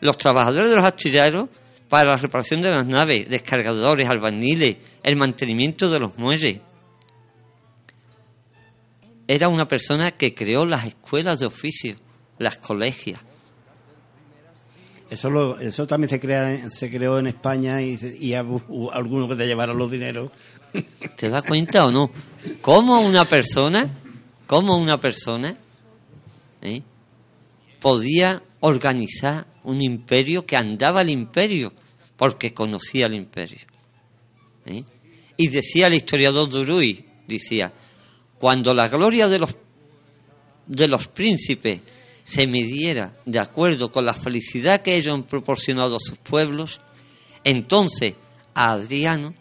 Los 0.00 0.18
trabajadores 0.18 0.70
de 0.70 0.76
los 0.76 0.86
astilleros 0.86 1.48
para 1.88 2.12
la 2.12 2.16
reparación 2.16 2.62
de 2.62 2.70
las 2.70 2.86
naves, 2.86 3.28
descargadores, 3.28 4.08
albaniles, 4.08 4.76
el 5.02 5.16
mantenimiento 5.16 5.90
de 5.90 6.00
los 6.00 6.16
muelles. 6.16 6.60
Era 9.28 9.48
una 9.48 9.66
persona 9.68 10.10
que 10.12 10.34
creó 10.34 10.64
las 10.66 10.86
escuelas 10.86 11.38
de 11.40 11.46
oficio, 11.46 11.96
las 12.38 12.58
colegias. 12.58 13.20
Eso, 15.10 15.28
lo- 15.28 15.58
eso 15.60 15.86
también 15.86 16.08
se, 16.08 16.18
crea, 16.18 16.70
se 16.70 16.90
creó 16.90 17.18
en 17.18 17.26
España 17.26 17.82
y, 17.82 17.98
y 18.18 18.32
algunos 18.34 19.28
que 19.28 19.36
te 19.36 19.46
llevaron 19.46 19.76
los 19.76 19.90
dineros. 19.90 20.30
¿Te 21.16 21.28
das 21.28 21.44
cuenta 21.44 21.86
o 21.86 21.92
no? 21.92 22.10
¿Cómo 22.62 23.00
una 23.02 23.26
persona, 23.26 23.88
cómo 24.46 24.78
una 24.78 24.98
persona 24.98 25.54
eh, 26.62 26.82
podía 27.80 28.42
organizar 28.60 29.46
un 29.64 29.82
imperio 29.82 30.46
que 30.46 30.56
andaba 30.56 31.02
el 31.02 31.10
imperio 31.10 31.72
porque 32.16 32.54
conocía 32.54 33.06
el 33.06 33.14
imperio? 33.14 33.60
¿eh? 34.64 34.82
Y 35.36 35.48
decía 35.48 35.88
el 35.88 35.94
historiador 35.94 36.48
Duruy, 36.48 37.04
decía, 37.28 37.70
cuando 38.42 38.74
la 38.74 38.88
gloria 38.88 39.28
de 39.28 39.38
los, 39.38 39.56
de 40.66 40.88
los 40.88 41.06
príncipes 41.06 41.80
se 42.24 42.48
midiera 42.48 43.16
de 43.24 43.38
acuerdo 43.38 43.92
con 43.92 44.04
la 44.04 44.14
felicidad 44.14 44.82
que 44.82 44.96
ellos 44.96 45.14
han 45.14 45.22
proporcionado 45.22 45.94
a 45.94 46.00
sus 46.00 46.18
pueblos, 46.18 46.80
entonces 47.44 48.14
a 48.52 48.72
Adriano 48.72 49.32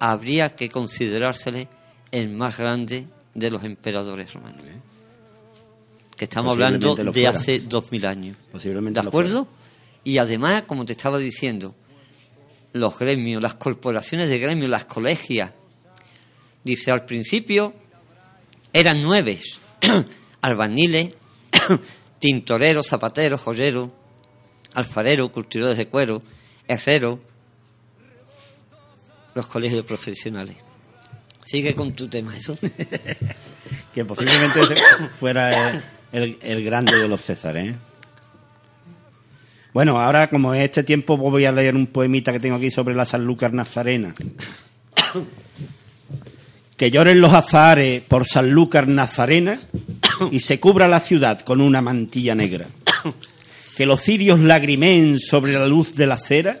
habría 0.00 0.56
que 0.56 0.70
considerársele 0.70 1.68
el 2.10 2.30
más 2.30 2.58
grande 2.58 3.06
de 3.32 3.48
los 3.48 3.62
emperadores 3.62 4.32
romanos. 4.32 4.64
Que 6.16 6.24
estamos 6.24 6.54
hablando 6.54 6.96
de 6.96 7.26
hace 7.28 7.60
dos 7.60 7.92
mil 7.92 8.08
años. 8.08 8.36
Posiblemente 8.50 9.00
¿De 9.00 9.06
acuerdo? 9.06 9.46
Y 10.02 10.18
además, 10.18 10.64
como 10.66 10.84
te 10.84 10.94
estaba 10.94 11.18
diciendo, 11.18 11.76
los 12.72 12.98
gremios, 12.98 13.40
las 13.40 13.54
corporaciones 13.54 14.28
de 14.28 14.40
gremios, 14.40 14.68
las 14.68 14.86
colegias. 14.86 15.52
Dice, 16.64 16.90
al 16.90 17.04
principio 17.04 17.86
eran 18.72 19.02
nueve, 19.02 19.40
albaniles, 20.42 21.14
tintoreros, 22.18 22.86
zapateros, 22.88 23.40
joyeros, 23.40 23.90
alfareros, 24.74 25.30
curtidores 25.30 25.76
de 25.78 25.88
cuero, 25.88 26.22
herreros, 26.66 27.18
los 29.34 29.46
colegios 29.46 29.84
profesionales. 29.84 30.56
Sigue 31.44 31.74
con 31.74 31.92
tu 31.94 32.08
tema, 32.08 32.36
eso. 32.36 32.56
Que 33.92 34.04
posiblemente 34.04 34.76
fuera 35.10 35.70
el, 35.70 35.82
el- 36.12 36.38
el 36.40 36.64
grande 36.64 36.96
de 36.98 37.08
los 37.08 37.20
Césares. 37.22 37.70
¿eh? 37.70 37.76
Bueno, 39.72 40.00
ahora 40.00 40.28
como 40.30 40.54
es 40.54 40.64
este 40.64 40.84
tiempo 40.84 41.16
voy 41.16 41.44
a 41.44 41.52
leer 41.52 41.74
un 41.74 41.86
poemita 41.86 42.32
que 42.32 42.40
tengo 42.40 42.56
aquí 42.56 42.70
sobre 42.70 42.94
la 42.94 43.04
Sanlúcar 43.04 43.52
Nazarena. 43.52 44.14
Que 46.78 46.90
lloren 46.90 47.20
los 47.20 47.34
azahares 47.34 48.02
por 48.02 48.26
Sanlúcar 48.26 48.88
Nazarena 48.88 49.60
y 50.30 50.40
se 50.40 50.58
cubra 50.58 50.88
la 50.88 51.00
ciudad 51.00 51.40
con 51.40 51.60
una 51.60 51.82
mantilla 51.82 52.34
negra. 52.34 52.68
Que 53.76 53.84
los 53.84 54.00
cirios 54.00 54.40
lagrimeen 54.40 55.20
sobre 55.20 55.52
la 55.52 55.66
luz 55.66 55.94
de 55.94 56.06
la 56.06 56.16
cera 56.16 56.58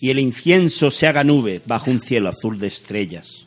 y 0.00 0.08
el 0.08 0.18
incienso 0.18 0.90
se 0.90 1.06
haga 1.06 1.24
nube 1.24 1.60
bajo 1.66 1.90
un 1.90 2.00
cielo 2.00 2.30
azul 2.30 2.58
de 2.58 2.68
estrellas 2.68 3.46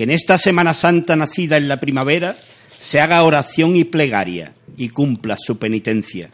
que 0.00 0.04
en 0.04 0.12
esta 0.12 0.38
Semana 0.38 0.72
Santa 0.72 1.14
nacida 1.14 1.58
en 1.58 1.68
la 1.68 1.78
primavera 1.78 2.34
se 2.78 3.02
haga 3.02 3.22
oración 3.22 3.76
y 3.76 3.84
plegaria 3.84 4.54
y 4.78 4.88
cumpla 4.88 5.36
su 5.38 5.58
penitencia. 5.58 6.30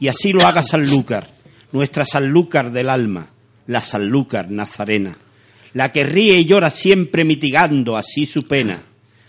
Y 0.00 0.08
así 0.08 0.32
lo 0.32 0.46
haga 0.46 0.62
Sanlúcar, 0.62 1.28
nuestra 1.70 2.06
Sanlúcar 2.06 2.72
del 2.72 2.88
alma, 2.88 3.28
la 3.66 3.82
Sanlúcar 3.82 4.50
nazarena, 4.50 5.18
la 5.74 5.92
que 5.92 6.04
ríe 6.04 6.38
y 6.38 6.44
llora 6.44 6.70
siempre 6.70 7.24
mitigando 7.24 7.96
así 7.96 8.26
su 8.26 8.46
pena, 8.46 8.82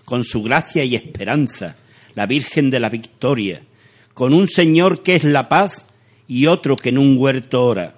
con 0.06 0.24
su 0.24 0.42
gracia 0.42 0.84
y 0.84 0.96
esperanza, 0.96 1.76
la 2.16 2.26
Virgen 2.26 2.70
de 2.70 2.80
la 2.80 2.90
Victoria, 2.90 3.62
con 4.14 4.34
un 4.34 4.48
Señor 4.48 5.04
que 5.04 5.16
es 5.16 5.24
la 5.24 5.50
paz 5.50 5.86
y 6.28 6.46
otro 6.48 6.76
que 6.76 6.90
en 6.90 6.98
un 6.98 7.18
huerto 7.18 7.66
ora, 7.66 7.96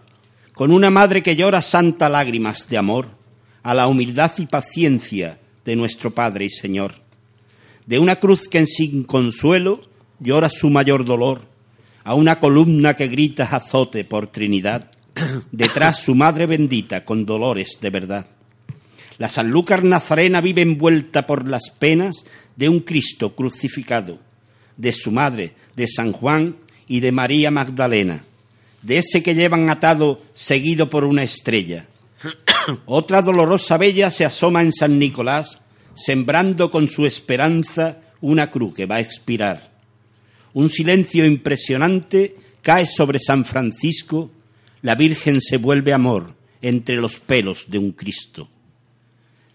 con 0.54 0.72
una 0.72 0.89
madre 0.89 1.22
que 1.22 1.36
llora 1.36 1.62
santa 1.62 2.10
lágrimas 2.10 2.68
de 2.70 2.78
amor, 2.78 3.10
a 3.64 3.74
la 3.74 3.88
humildad 3.88 4.32
y 4.38 4.46
paciencia 4.48 5.39
de 5.66 5.76
nuestro 5.76 6.12
Padre 6.12 6.46
y 6.46 6.50
Señor, 6.50 6.94
de 7.86 8.00
una 8.00 8.18
cruz 8.18 8.48
que 8.48 8.60
en 8.60 8.68
sin 8.68 9.04
consuelo 9.04 9.82
llora 10.20 10.50
su 10.50 10.70
mayor 10.70 11.06
dolor, 11.06 11.42
a 12.04 12.16
una 12.16 12.39
columna 12.39 12.96
que 12.96 13.08
grita 13.08 13.44
azote 13.44 14.04
por 14.04 14.28
Trinidad, 14.28 14.89
detrás 15.51 16.01
su 16.01 16.15
Madre 16.15 16.45
bendita 16.45 17.05
con 17.05 17.26
dolores 17.26 17.78
de 17.82 17.89
verdad. 17.89 18.28
La 19.17 19.30
Sanlúcar 19.30 19.84
Nazarena 19.84 20.41
vive 20.41 20.61
envuelta 20.61 21.28
por 21.28 21.47
las 21.47 21.69
penas 21.69 22.26
de 22.55 22.69
un 22.69 22.80
Cristo 22.80 23.36
crucificado, 23.36 24.19
de 24.78 24.91
su 24.91 25.11
madre, 25.11 25.53
de 25.76 25.88
San 25.88 26.11
Juan 26.11 26.57
y 26.88 27.01
de 27.01 27.11
María 27.11 27.51
Magdalena, 27.51 28.24
de 28.82 28.97
ese 28.97 29.22
que 29.22 29.36
llevan 29.36 29.69
atado 29.69 30.22
seguido 30.34 30.89
por 30.89 31.03
una 31.03 31.24
estrella. 31.24 31.86
Otra 32.86 33.22
dolorosa 33.22 33.78
bella 33.78 34.09
se 34.09 34.26
asoma 34.26 34.61
en 34.61 34.72
San 34.72 34.97
Nicolás, 34.97 35.61
sembrando 35.93 36.72
con 36.72 36.88
su 36.88 37.05
esperanza 37.05 37.99
una 38.22 38.49
cruz 38.49 38.74
que 38.76 38.86
va 38.86 38.95
a 38.95 39.01
expirar. 39.01 39.72
Un 40.53 40.69
silencio 40.69 41.26
impresionante 41.26 42.36
cae 42.61 42.86
sobre 42.86 43.19
San 43.19 43.45
Francisco, 43.45 44.32
la 44.82 44.96
Virgen 44.96 45.42
se 45.42 45.58
vuelve 45.58 45.94
amor 45.94 46.36
entre 46.62 46.96
los 46.96 47.20
pelos 47.20 47.70
de 47.70 47.78
un 47.78 47.92
Cristo. 47.92 48.50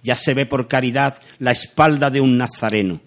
Ya 0.02 0.16
se 0.16 0.34
ve 0.34 0.46
por 0.46 0.68
caridad 0.68 1.20
la 1.38 1.52
espalda 1.52 2.10
de 2.10 2.20
un 2.20 2.38
nazareno. 2.38 3.00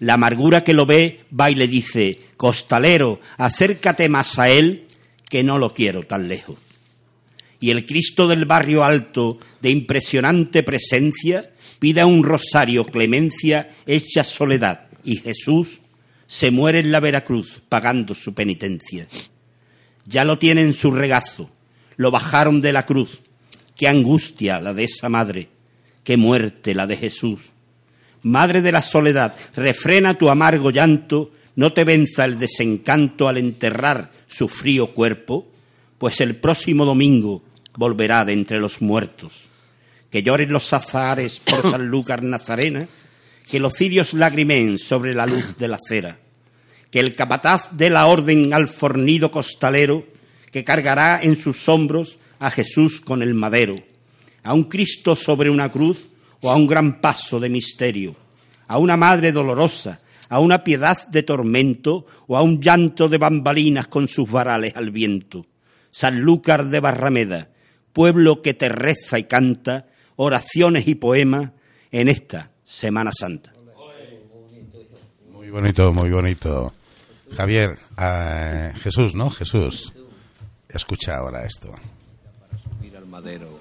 La 0.00 0.14
amargura 0.14 0.64
que 0.64 0.74
lo 0.74 0.86
ve 0.86 1.24
va 1.38 1.50
y 1.50 1.54
le 1.54 1.68
dice, 1.68 2.16
costalero, 2.36 3.20
acércate 3.36 4.08
más 4.08 4.38
a 4.38 4.48
él, 4.48 4.86
que 5.28 5.42
no 5.42 5.58
lo 5.58 5.74
quiero 5.74 6.04
tan 6.04 6.28
lejos. 6.28 6.56
Y 7.60 7.70
el 7.70 7.84
Cristo 7.84 8.28
del 8.28 8.44
barrio 8.44 8.84
alto, 8.84 9.38
de 9.60 9.70
impresionante 9.70 10.62
presencia, 10.62 11.50
pide 11.80 12.00
a 12.00 12.06
un 12.06 12.22
rosario 12.22 12.86
clemencia 12.86 13.70
hecha 13.84 14.22
soledad, 14.22 14.88
y 15.02 15.16
Jesús 15.16 15.80
se 16.26 16.50
muere 16.50 16.78
en 16.78 16.92
la 16.92 17.00
Veracruz 17.00 17.62
pagando 17.68 18.14
su 18.14 18.34
penitencia. 18.34 19.08
Ya 20.06 20.24
lo 20.24 20.38
tiene 20.38 20.62
en 20.62 20.72
su 20.72 20.92
regazo, 20.92 21.50
lo 21.98 22.10
bajaron 22.10 22.62
de 22.62 22.72
la 22.72 22.86
cruz. 22.86 23.20
Qué 23.76 23.86
angustia 23.86 24.60
la 24.60 24.72
de 24.72 24.84
esa 24.84 25.10
madre, 25.10 25.48
qué 26.02 26.16
muerte 26.16 26.74
la 26.74 26.86
de 26.86 26.96
Jesús. 26.96 27.52
Madre 28.22 28.62
de 28.62 28.72
la 28.72 28.82
soledad, 28.82 29.34
refrena 29.54 30.14
tu 30.14 30.30
amargo 30.30 30.70
llanto, 30.70 31.30
no 31.56 31.72
te 31.72 31.84
venza 31.84 32.24
el 32.24 32.38
desencanto 32.38 33.28
al 33.28 33.36
enterrar 33.36 34.10
su 34.26 34.48
frío 34.48 34.94
cuerpo, 34.94 35.46
pues 35.98 36.20
el 36.20 36.36
próximo 36.36 36.84
domingo 36.84 37.42
volverá 37.76 38.24
de 38.24 38.32
entre 38.32 38.58
los 38.58 38.80
muertos. 38.80 39.48
Que 40.10 40.22
lloren 40.22 40.52
los 40.52 40.72
azahares 40.72 41.40
por 41.40 41.62
San 41.70 41.86
Lucas 41.88 42.22
Nazarena, 42.22 42.88
que 43.48 43.60
los 43.60 43.74
cirios 43.74 44.14
lagrimeen 44.14 44.78
sobre 44.78 45.12
la 45.12 45.26
luz 45.26 45.56
de 45.56 45.68
la 45.68 45.78
cera, 45.78 46.18
que 46.90 47.00
el 47.00 47.14
capataz 47.14 47.70
dé 47.72 47.90
la 47.90 48.06
orden 48.06 48.52
al 48.52 48.68
fornido 48.68 49.30
costalero, 49.30 50.04
que 50.50 50.64
cargará 50.64 51.20
en 51.22 51.36
sus 51.36 51.68
hombros 51.68 52.18
a 52.38 52.50
Jesús 52.50 53.00
con 53.00 53.22
el 53.22 53.34
madero, 53.34 53.74
a 54.42 54.54
un 54.54 54.64
Cristo 54.64 55.14
sobre 55.14 55.50
una 55.50 55.70
cruz 55.70 56.08
o 56.40 56.50
a 56.50 56.56
un 56.56 56.66
gran 56.66 57.00
paso 57.00 57.40
de 57.40 57.50
misterio, 57.50 58.16
a 58.66 58.78
una 58.78 58.96
madre 58.96 59.32
dolorosa, 59.32 60.00
a 60.28 60.40
una 60.40 60.62
piedad 60.62 61.08
de 61.08 61.22
tormento 61.22 62.06
o 62.26 62.36
a 62.36 62.42
un 62.42 62.60
llanto 62.60 63.08
de 63.08 63.18
bambalinas 63.18 63.88
con 63.88 64.06
sus 64.06 64.30
varales 64.30 64.76
al 64.76 64.90
viento. 64.90 65.46
Sanlúcar 65.90 66.68
de 66.68 66.80
Barrameda, 66.80 67.48
pueblo 67.92 68.42
que 68.42 68.54
te 68.54 68.68
reza 68.68 69.18
y 69.18 69.24
canta 69.24 69.86
oraciones 70.16 70.86
y 70.86 70.94
poemas 70.96 71.52
en 71.90 72.08
esta 72.08 72.52
Semana 72.62 73.10
Santa. 73.18 73.52
Muy 75.32 75.50
bonito, 75.50 75.92
muy 75.92 76.10
bonito. 76.10 76.74
Javier, 77.34 77.78
Jesús, 78.82 79.14
¿no? 79.14 79.30
Jesús. 79.30 79.92
Escucha 80.68 81.16
ahora 81.16 81.46
esto. 81.46 81.72
subir 82.62 82.96
al 82.96 83.06
madero 83.06 83.58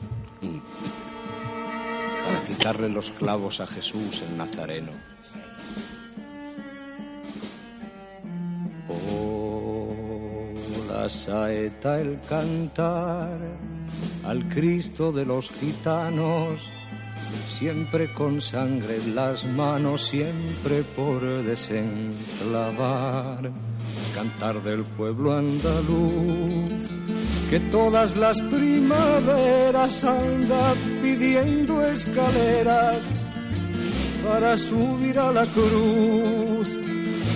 para 2.25 2.45
quitarle 2.45 2.89
los 2.89 3.11
clavos 3.11 3.61
a 3.61 3.67
Jesús 3.67 4.23
el 4.29 4.37
Nazareno. 4.37 4.91
Oh, 8.89 10.53
la 10.89 11.07
saeta, 11.07 12.01
el 12.01 12.19
cantar 12.21 13.39
al 14.25 14.49
Cristo 14.49 15.13
de 15.13 15.25
los 15.25 15.49
gitanos, 15.49 16.59
siempre 17.47 18.11
con 18.13 18.41
sangre 18.41 18.97
en 18.97 19.15
las 19.15 19.45
manos, 19.45 20.07
siempre 20.07 20.83
por 20.95 21.21
desenclavar. 21.43 23.51
Cantar 24.13 24.61
del 24.63 24.83
pueblo 24.83 25.37
andaluz, 25.37 26.89
que 27.49 27.59
todas 27.71 28.15
las 28.15 28.41
primaveras 28.41 30.03
anda 30.03 30.73
pidiendo 31.01 31.85
escaleras 31.85 33.03
para 34.27 34.57
subir 34.57 35.19
a 35.19 35.31
la 35.31 35.45
cruz. 35.45 36.67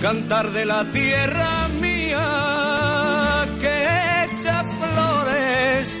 Cantar 0.00 0.52
de 0.52 0.64
la 0.64 0.84
tierra 0.90 1.68
mía 1.80 3.46
que 3.60 4.24
echa 4.24 4.64
flores 4.64 6.00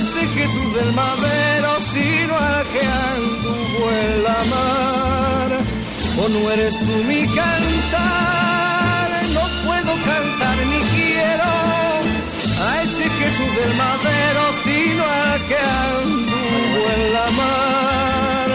ese 0.00 0.26
Jesús 0.26 0.74
del 0.74 0.92
madero, 0.92 1.70
sino 1.92 2.36
al 2.36 2.64
que 2.72 2.82
anduvo 3.14 3.90
en 4.02 4.22
la 4.22 4.38
mar. 4.54 5.48
O 6.20 6.28
no 6.28 6.50
eres 6.50 6.74
tú 6.78 7.04
mi 7.06 7.22
cantar, 7.26 9.08
no 9.34 9.44
puedo 9.66 9.92
cantar 10.04 10.56
ni 10.66 10.80
quiero 10.94 11.50
a 12.66 12.82
ese 12.82 13.06
Jesús 13.20 13.50
del 13.60 13.72
madero, 13.84 14.42
sino 14.64 15.02
al 15.04 15.40
que 15.48 15.58
anduvo 15.94 16.80
en 16.96 17.02
la 17.12 17.28
mar. 17.42 18.48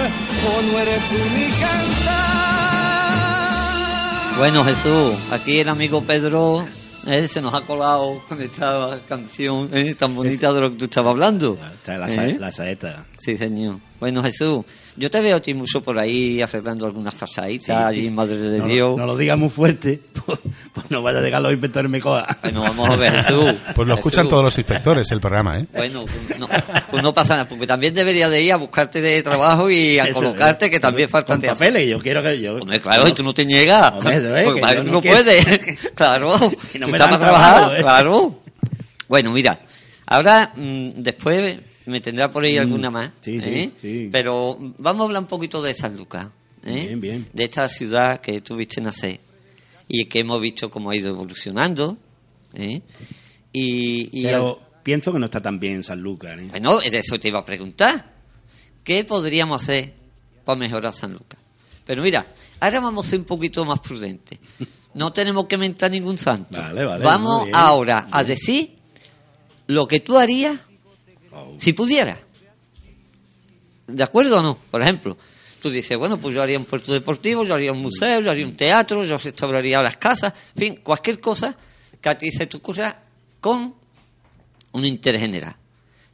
O 0.50 0.54
no 0.62 0.74
eres 0.80 1.02
tú 1.10 1.20
mi 1.38 1.48
cantar. 1.64 2.34
Bueno, 4.38 4.66
Jesús, 4.66 5.14
aquí 5.32 5.60
el 5.60 5.70
amigo 5.70 6.02
Pedro 6.02 6.66
eh, 7.08 7.28
se 7.28 7.42
nos 7.42 7.54
ha 7.54 7.62
colado 7.62 8.22
con 8.28 8.42
esta 8.42 9.00
canción 9.08 9.70
eh, 9.74 9.96
tan 9.96 10.16
bonita 10.16 10.52
de 10.54 10.62
lo 10.62 10.72
que 10.72 10.78
tú 10.78 10.86
estabas 10.86 11.12
hablando. 11.12 11.58
Está 11.74 11.98
la, 11.98 12.10
sa- 12.10 12.28
¿Eh? 12.28 12.38
la 12.40 12.52
saeta. 12.52 13.06
Sí, 13.20 13.38
señor. 13.38 13.78
Bueno, 14.04 14.22
Jesús, 14.22 14.66
yo 14.98 15.10
te 15.10 15.22
veo 15.22 15.38
a 15.38 15.40
ti 15.40 15.54
mucho 15.54 15.82
por 15.82 15.98
ahí 15.98 16.42
arreglando 16.42 16.86
algunas 16.86 17.16
pasaditas 17.16 17.68
Sí, 17.68 17.72
allí 17.72 18.06
sí. 18.08 18.12
Madre 18.12 18.36
de 18.36 18.60
no, 18.60 18.66
Dios. 18.66 18.98
No 18.98 19.06
lo 19.06 19.16
digas 19.16 19.38
muy 19.38 19.48
fuerte, 19.48 19.98
pues, 20.26 20.40
pues 20.74 20.92
no 20.92 21.02
vaya 21.02 21.20
a 21.20 21.22
llegar 21.22 21.42
los 21.42 21.54
inspectores 21.54 21.90
me 21.90 22.02
coja. 22.02 22.38
Bueno, 22.42 22.64
vamos 22.64 22.90
a 22.90 22.96
ver, 22.98 23.14
Jesús. 23.14 23.54
Pues 23.74 23.88
lo 23.88 23.96
escuchan 23.96 24.28
todos 24.28 24.44
los 24.44 24.58
inspectores 24.58 25.10
el 25.10 25.22
programa, 25.22 25.58
¿eh? 25.58 25.68
Bueno, 25.72 26.04
pues 26.04 26.38
no, 26.38 26.50
pues 26.92 27.02
no 27.02 27.14
pasa 27.14 27.38
nada, 27.38 27.48
porque 27.48 27.66
también 27.66 27.94
debería 27.94 28.28
de 28.28 28.44
ir 28.44 28.52
a 28.52 28.58
buscarte 28.58 29.00
de 29.00 29.24
trabajo 29.24 29.72
y 29.72 30.00
a 30.00 30.04
Eso, 30.08 30.16
colocarte, 30.16 30.70
que 30.70 30.82
también 30.82 31.08
falta 31.08 31.36
Con 31.36 31.42
papeles, 31.42 31.88
yo 31.88 31.98
quiero 32.00 32.22
que 32.22 32.42
yo. 32.42 32.56
Hombre, 32.58 32.82
claro, 32.82 33.08
y 33.08 33.14
tú 33.14 33.24
no 33.24 33.34
te 33.34 33.46
niegas. 33.46 33.94
Hombre, 33.94 34.18
eso 34.18 34.36
es, 34.36 34.44
Porque 34.44 34.60
que 34.60 34.62
para 34.62 34.74
yo 34.74 34.80
que 34.80 34.86
tú 34.86 34.92
no 34.92 34.98
no 34.98 35.02
puedes. 35.02 35.80
claro. 35.96 36.36
Y 36.74 36.80
no 36.80 36.88
tú 36.88 36.92
me 36.92 36.98
estás 36.98 37.08
para 37.08 37.20
trabajar, 37.20 37.78
¿eh? 37.78 37.82
claro. 37.82 38.42
Bueno, 39.08 39.32
mira, 39.32 39.62
ahora 40.08 40.52
mm, 40.58 40.90
después 40.98 41.58
me 41.86 42.02
tendrá 42.02 42.32
por 42.32 42.44
ahí 42.44 42.58
alguna 42.58 42.90
más. 42.90 43.10
Mm, 43.10 43.12
sí, 43.22 43.42
sí, 43.42 43.50
¿eh? 43.50 43.72
sí. 43.80 44.10
Pero 44.12 44.58
vamos 44.78 45.02
a 45.02 45.06
hablar 45.06 45.22
un 45.24 45.28
poquito 45.28 45.62
de 45.62 45.74
San 45.74 45.96
Lucas. 45.98 46.28
¿eh? 46.64 46.86
Bien, 46.88 47.02
bien. 47.02 47.28
De 47.34 47.44
esta 47.46 47.68
ciudad 47.70 48.22
que 48.22 48.42
tuviste 48.42 48.82
nacer 48.82 49.20
y 49.88 50.06
que 50.06 50.20
hemos 50.20 50.40
visto 50.42 50.70
cómo 50.70 50.90
ha 50.92 50.96
ido 50.96 51.10
evolucionando. 51.10 51.98
¿eh? 52.54 52.82
Y, 53.52 54.20
y 54.20 54.24
Pero 54.24 54.60
pienso 54.84 55.12
que 55.12 55.20
no 55.20 55.26
está 55.26 55.42
tan 55.42 55.60
bien 55.60 55.84
San 55.84 56.02
Lucas. 56.02 56.36
bueno, 56.50 56.80
de 56.80 56.98
eso 56.98 57.20
te 57.20 57.28
iba 57.28 57.40
a 57.40 57.46
preguntar. 57.46 58.14
¿Qué 58.84 59.04
podríamos 59.04 59.64
hacer 59.64 59.94
para 60.44 60.60
mejorar 60.60 60.94
San 60.94 61.14
Lucas? 61.14 61.40
Pero 61.86 62.02
mira, 62.02 62.26
ahora 62.60 62.80
vamos 62.80 63.06
a 63.06 63.10
ser 63.10 63.20
un 63.20 63.26
poquito 63.26 63.66
más 63.66 63.80
prudentes. 63.80 64.40
No 64.94 65.12
tenemos 65.12 65.46
que 65.46 65.58
mentar 65.58 65.92
ningún 65.92 66.18
santo. 66.18 66.62
Vale, 66.62 66.86
vale, 66.86 67.04
vamos 67.04 67.46
bien. 67.46 67.56
ahora 67.56 68.08
a 68.12 68.24
decir 68.24 68.78
lo 69.68 69.88
que 69.88 70.00
tú 70.00 70.18
harías. 70.18 70.60
Si 71.58 71.74
pudieras. 71.74 72.20
¿De 73.88 74.04
acuerdo 74.04 74.40
o 74.40 74.42
no? 74.42 74.58
Por 74.72 74.82
ejemplo, 74.82 75.18
tú 75.62 75.70
dices, 75.70 75.98
bueno, 75.98 76.20
pues 76.20 76.36
yo 76.36 76.42
haría 76.42 76.58
un 76.58 76.66
puerto 76.66 76.94
deportivo, 76.94 77.44
yo 77.44 77.56
haría 77.56 77.72
un 77.72 77.82
museo, 77.82 78.22
yo 78.22 78.32
haría 78.32 78.46
un 78.46 78.56
teatro, 78.56 79.04
yo 79.04 79.18
restauraría 79.18 79.82
las 79.82 79.98
casas, 79.98 80.34
en 80.56 80.60
fin, 80.60 80.80
cualquier 80.84 81.20
cosa 81.20 81.56
que 82.02 82.10
a 82.10 82.18
ti 82.18 82.32
se 82.32 82.48
te 82.48 82.58
ocurra 82.58 83.04
con 83.40 83.74
un 84.74 84.86
interés 84.86 85.22
general, 85.22 85.56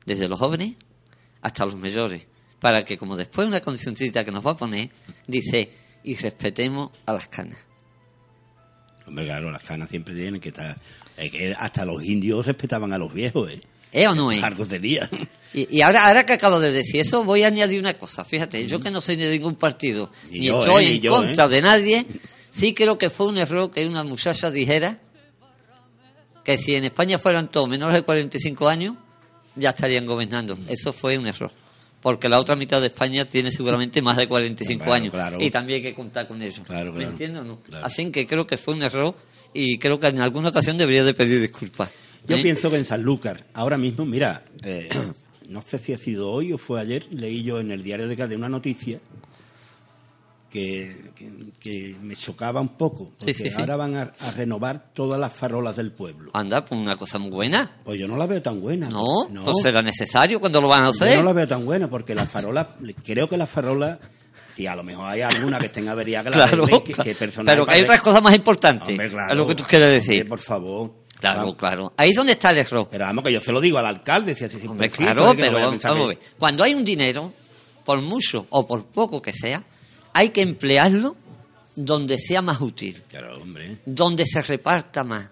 desde 0.05 0.27
los 0.27 0.39
jóvenes 0.39 0.75
hasta 1.41 1.65
los 1.65 1.75
mayores, 1.75 2.27
para 2.59 2.83
que 2.83 2.97
como 2.97 3.15
después 3.15 3.47
una 3.47 3.61
condicioncita 3.61 4.23
que 4.23 4.31
nos 4.31 4.45
va 4.45 4.51
a 4.51 4.57
poner, 4.57 4.89
dice, 5.25 5.71
y 6.03 6.15
respetemos 6.15 6.91
a 7.05 7.13
las 7.13 7.27
canas. 7.27 7.57
Hombre, 9.07 9.25
claro, 9.25 9.49
las 9.49 9.63
canas 9.63 9.89
siempre 9.89 10.13
tienen 10.13 10.39
que 10.39 10.49
estar. 10.49 10.79
es 11.17 11.31
que 11.31 11.55
hasta 11.57 11.85
los 11.85 12.03
indios 12.03 12.45
respetaban 12.45 12.93
a 12.93 12.97
los 12.97 13.11
viejos, 13.11 13.49
¿eh? 13.49 13.61
¿Eh 13.91 14.07
o 14.07 14.13
no 14.15 14.31
es? 14.31 14.43
Algo 14.43 14.65
sería. 14.65 15.09
Y, 15.53 15.77
y 15.77 15.81
ahora, 15.81 16.07
ahora 16.07 16.25
que 16.25 16.33
acabo 16.33 16.59
de 16.59 16.71
decir 16.71 16.99
eso, 17.01 17.23
voy 17.23 17.41
a 17.43 17.47
añadir 17.47 17.79
una 17.79 17.95
cosa. 17.95 18.23
Fíjate, 18.23 18.67
yo 18.67 18.79
que 18.79 18.91
no 18.91 19.01
soy 19.01 19.15
de 19.15 19.31
ningún 19.31 19.55
partido, 19.55 20.11
Ni 20.29 20.39
ni, 20.41 20.45
yo, 20.45 20.59
estoy 20.59 20.85
eh, 20.85 20.95
en 20.95 21.01
yo, 21.01 21.11
contra 21.11 21.45
eh. 21.45 21.49
de 21.49 21.61
nadie, 21.63 22.05
sí 22.51 22.73
creo 22.75 22.97
que 22.99 23.09
fue 23.09 23.27
un 23.27 23.37
error 23.39 23.71
que 23.71 23.85
una 23.87 24.03
muchacha 24.03 24.51
dijera 24.51 24.99
que 26.43 26.57
si 26.57 26.75
en 26.75 26.85
España 26.85 27.17
fueran 27.19 27.49
todos 27.49 27.67
menores 27.67 27.95
de 27.95 28.03
45 28.03 28.67
años, 28.69 28.95
ya 29.55 29.69
estarían 29.69 30.05
gobernando. 30.05 30.57
Eso 30.67 30.93
fue 30.93 31.17
un 31.17 31.27
error. 31.27 31.51
Porque 32.01 32.29
la 32.29 32.39
otra 32.39 32.55
mitad 32.55 32.79
de 32.79 32.87
España 32.87 33.25
tiene 33.25 33.51
seguramente 33.51 34.01
más 34.01 34.15
de 34.17 34.27
45 34.27 34.79
Claro, 34.83 34.93
años. 34.95 35.11
claro. 35.11 35.37
Y 35.41 35.49
también 35.51 35.77
hay 35.77 35.83
que 35.83 35.93
contar 35.93 36.27
con 36.27 36.41
ellos. 36.41 36.61
Claro, 36.65 36.93
¿Me 36.93 37.03
entiendes 37.03 37.41
o 37.41 37.43
no? 37.43 37.59
Claro. 37.61 37.85
Así 37.85 38.09
que 38.11 38.25
creo 38.25 38.47
que 38.47 38.57
fue 38.57 38.73
un 38.75 38.83
error 38.83 39.15
y 39.53 39.77
creo 39.79 39.99
que 39.99 40.07
en 40.07 40.21
alguna 40.21 40.49
ocasión 40.49 40.77
debería 40.77 41.03
de 41.03 41.13
pedir 41.13 41.41
disculpas. 41.41 41.89
Yo 42.29 42.37
¿eh? 42.37 42.41
pienso 42.43 42.69
que 42.69 42.77
en 42.77 42.85
Sanlúcar, 42.85 43.45
ahora 43.53 43.77
mismo, 43.77 44.05
mira, 44.05 44.43
eh, 44.63 44.89
no 45.49 45.61
sé 45.61 45.77
si 45.79 45.93
ha 45.93 45.97
sido 45.97 46.29
hoy 46.31 46.53
o 46.53 46.57
fue 46.57 46.79
ayer, 46.79 47.05
leí 47.11 47.43
yo 47.43 47.59
en 47.59 47.71
el 47.71 47.83
diario 47.83 48.07
de 48.07 48.15
Cádiz 48.15 48.37
una 48.37 48.49
noticia 48.49 48.99
que, 50.49 51.11
que- 51.15 51.31
que 51.59 51.95
me 52.01 52.15
chocaba 52.15 52.59
un 52.59 52.69
poco, 52.69 53.11
porque 53.17 53.33
sí, 53.35 53.49
sí. 53.49 53.55
ahora 53.59 53.75
van 53.75 53.95
a, 53.95 54.01
a 54.19 54.31
renovar 54.31 54.91
todas 54.93 55.19
las 55.19 55.31
farolas 55.31 55.75
del 55.77 55.91
pueblo. 55.91 56.31
Anda, 56.33 56.65
pues 56.65 56.79
una 56.81 56.95
cosa 56.97 57.19
muy 57.19 57.29
buena. 57.29 57.69
Pues 57.83 57.99
yo 57.99 58.07
no 58.07 58.17
la 58.17 58.25
veo 58.25 58.41
tan 58.41 58.59
buena. 58.59 58.89
No, 58.89 59.03
no. 59.29 59.43
pues 59.45 59.57
será 59.61 59.81
necesario 59.83 60.39
cuando 60.39 60.59
lo 60.59 60.67
van 60.67 60.85
a 60.85 60.89
hacer. 60.89 61.11
Yo 61.13 61.17
no 61.19 61.25
la 61.25 61.33
veo 61.33 61.47
tan 61.47 61.65
buena 61.65 61.87
porque 61.87 62.15
las 62.15 62.29
farolas, 62.29 62.67
creo 63.05 63.27
que 63.27 63.37
las 63.37 63.47
farolas, 63.49 63.99
si 64.55 64.65
a 64.65 64.75
lo 64.75 64.83
mejor 64.83 65.05
hay 65.07 65.21
alguna 65.21 65.59
que 65.59 65.67
estén 65.67 65.87
avería 65.87 66.23
Claro, 66.23 66.65
que, 66.65 66.93
claro. 66.93 67.03
que 67.03 67.13
personal 67.15 67.53
pero 67.55 67.65
que 67.67 67.73
hay 67.75 67.81
otras 67.83 68.01
cosas 68.01 68.23
más 68.23 68.33
importantes. 68.33 68.89
Hombre, 68.89 69.09
claro. 69.11 69.31
Es 69.31 69.37
lo 69.37 69.45
que 69.45 69.53
tú 69.55 69.63
quieres 69.65 69.89
decir. 69.89 70.21
Hombre, 70.23 70.29
por 70.29 70.39
favor. 70.39 70.93
Claro, 71.19 71.39
Vamos. 71.41 71.55
claro. 71.57 71.93
Ahí 71.97 72.11
es 72.11 72.15
donde 72.15 72.31
está 72.33 72.51
el 72.51 72.59
error. 72.59 72.87
Pero 72.89 73.05
vamos, 73.05 73.23
que 73.25 73.33
yo 73.33 73.41
se 73.41 73.51
lo 73.51 73.59
digo 73.59 73.77
al 73.77 73.85
alcalde. 73.85 74.35
Si, 74.35 74.47
si, 74.47 74.65
Hombre, 74.67 74.89
sí, 74.89 74.97
claro, 75.03 75.25
no 75.25 75.35
pero 75.35 75.57
a 75.57 75.59
vamos, 75.61 75.71
pensar 75.71 75.91
vamos 75.91 76.05
a 76.05 76.09
que- 76.15 76.19
ver. 76.21 76.31
Cuando 76.37 76.63
hay 76.63 76.73
un 76.73 76.85
dinero, 76.85 77.33
por 77.83 78.01
mucho 78.01 78.47
o 78.49 78.65
por 78.65 78.85
poco 78.85 79.21
que 79.21 79.33
sea, 79.33 79.63
hay 80.13 80.29
que 80.29 80.41
emplearlo 80.41 81.17
donde 81.75 82.17
sea 82.19 82.41
más 82.41 82.61
útil, 82.61 83.03
Claro, 83.09 83.37
hombre. 83.41 83.79
donde 83.85 84.25
se 84.25 84.41
reparta 84.41 85.03
más, 85.03 85.27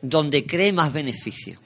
donde 0.00 0.46
cree 0.46 0.72
más 0.72 0.92
beneficio. 0.92 1.58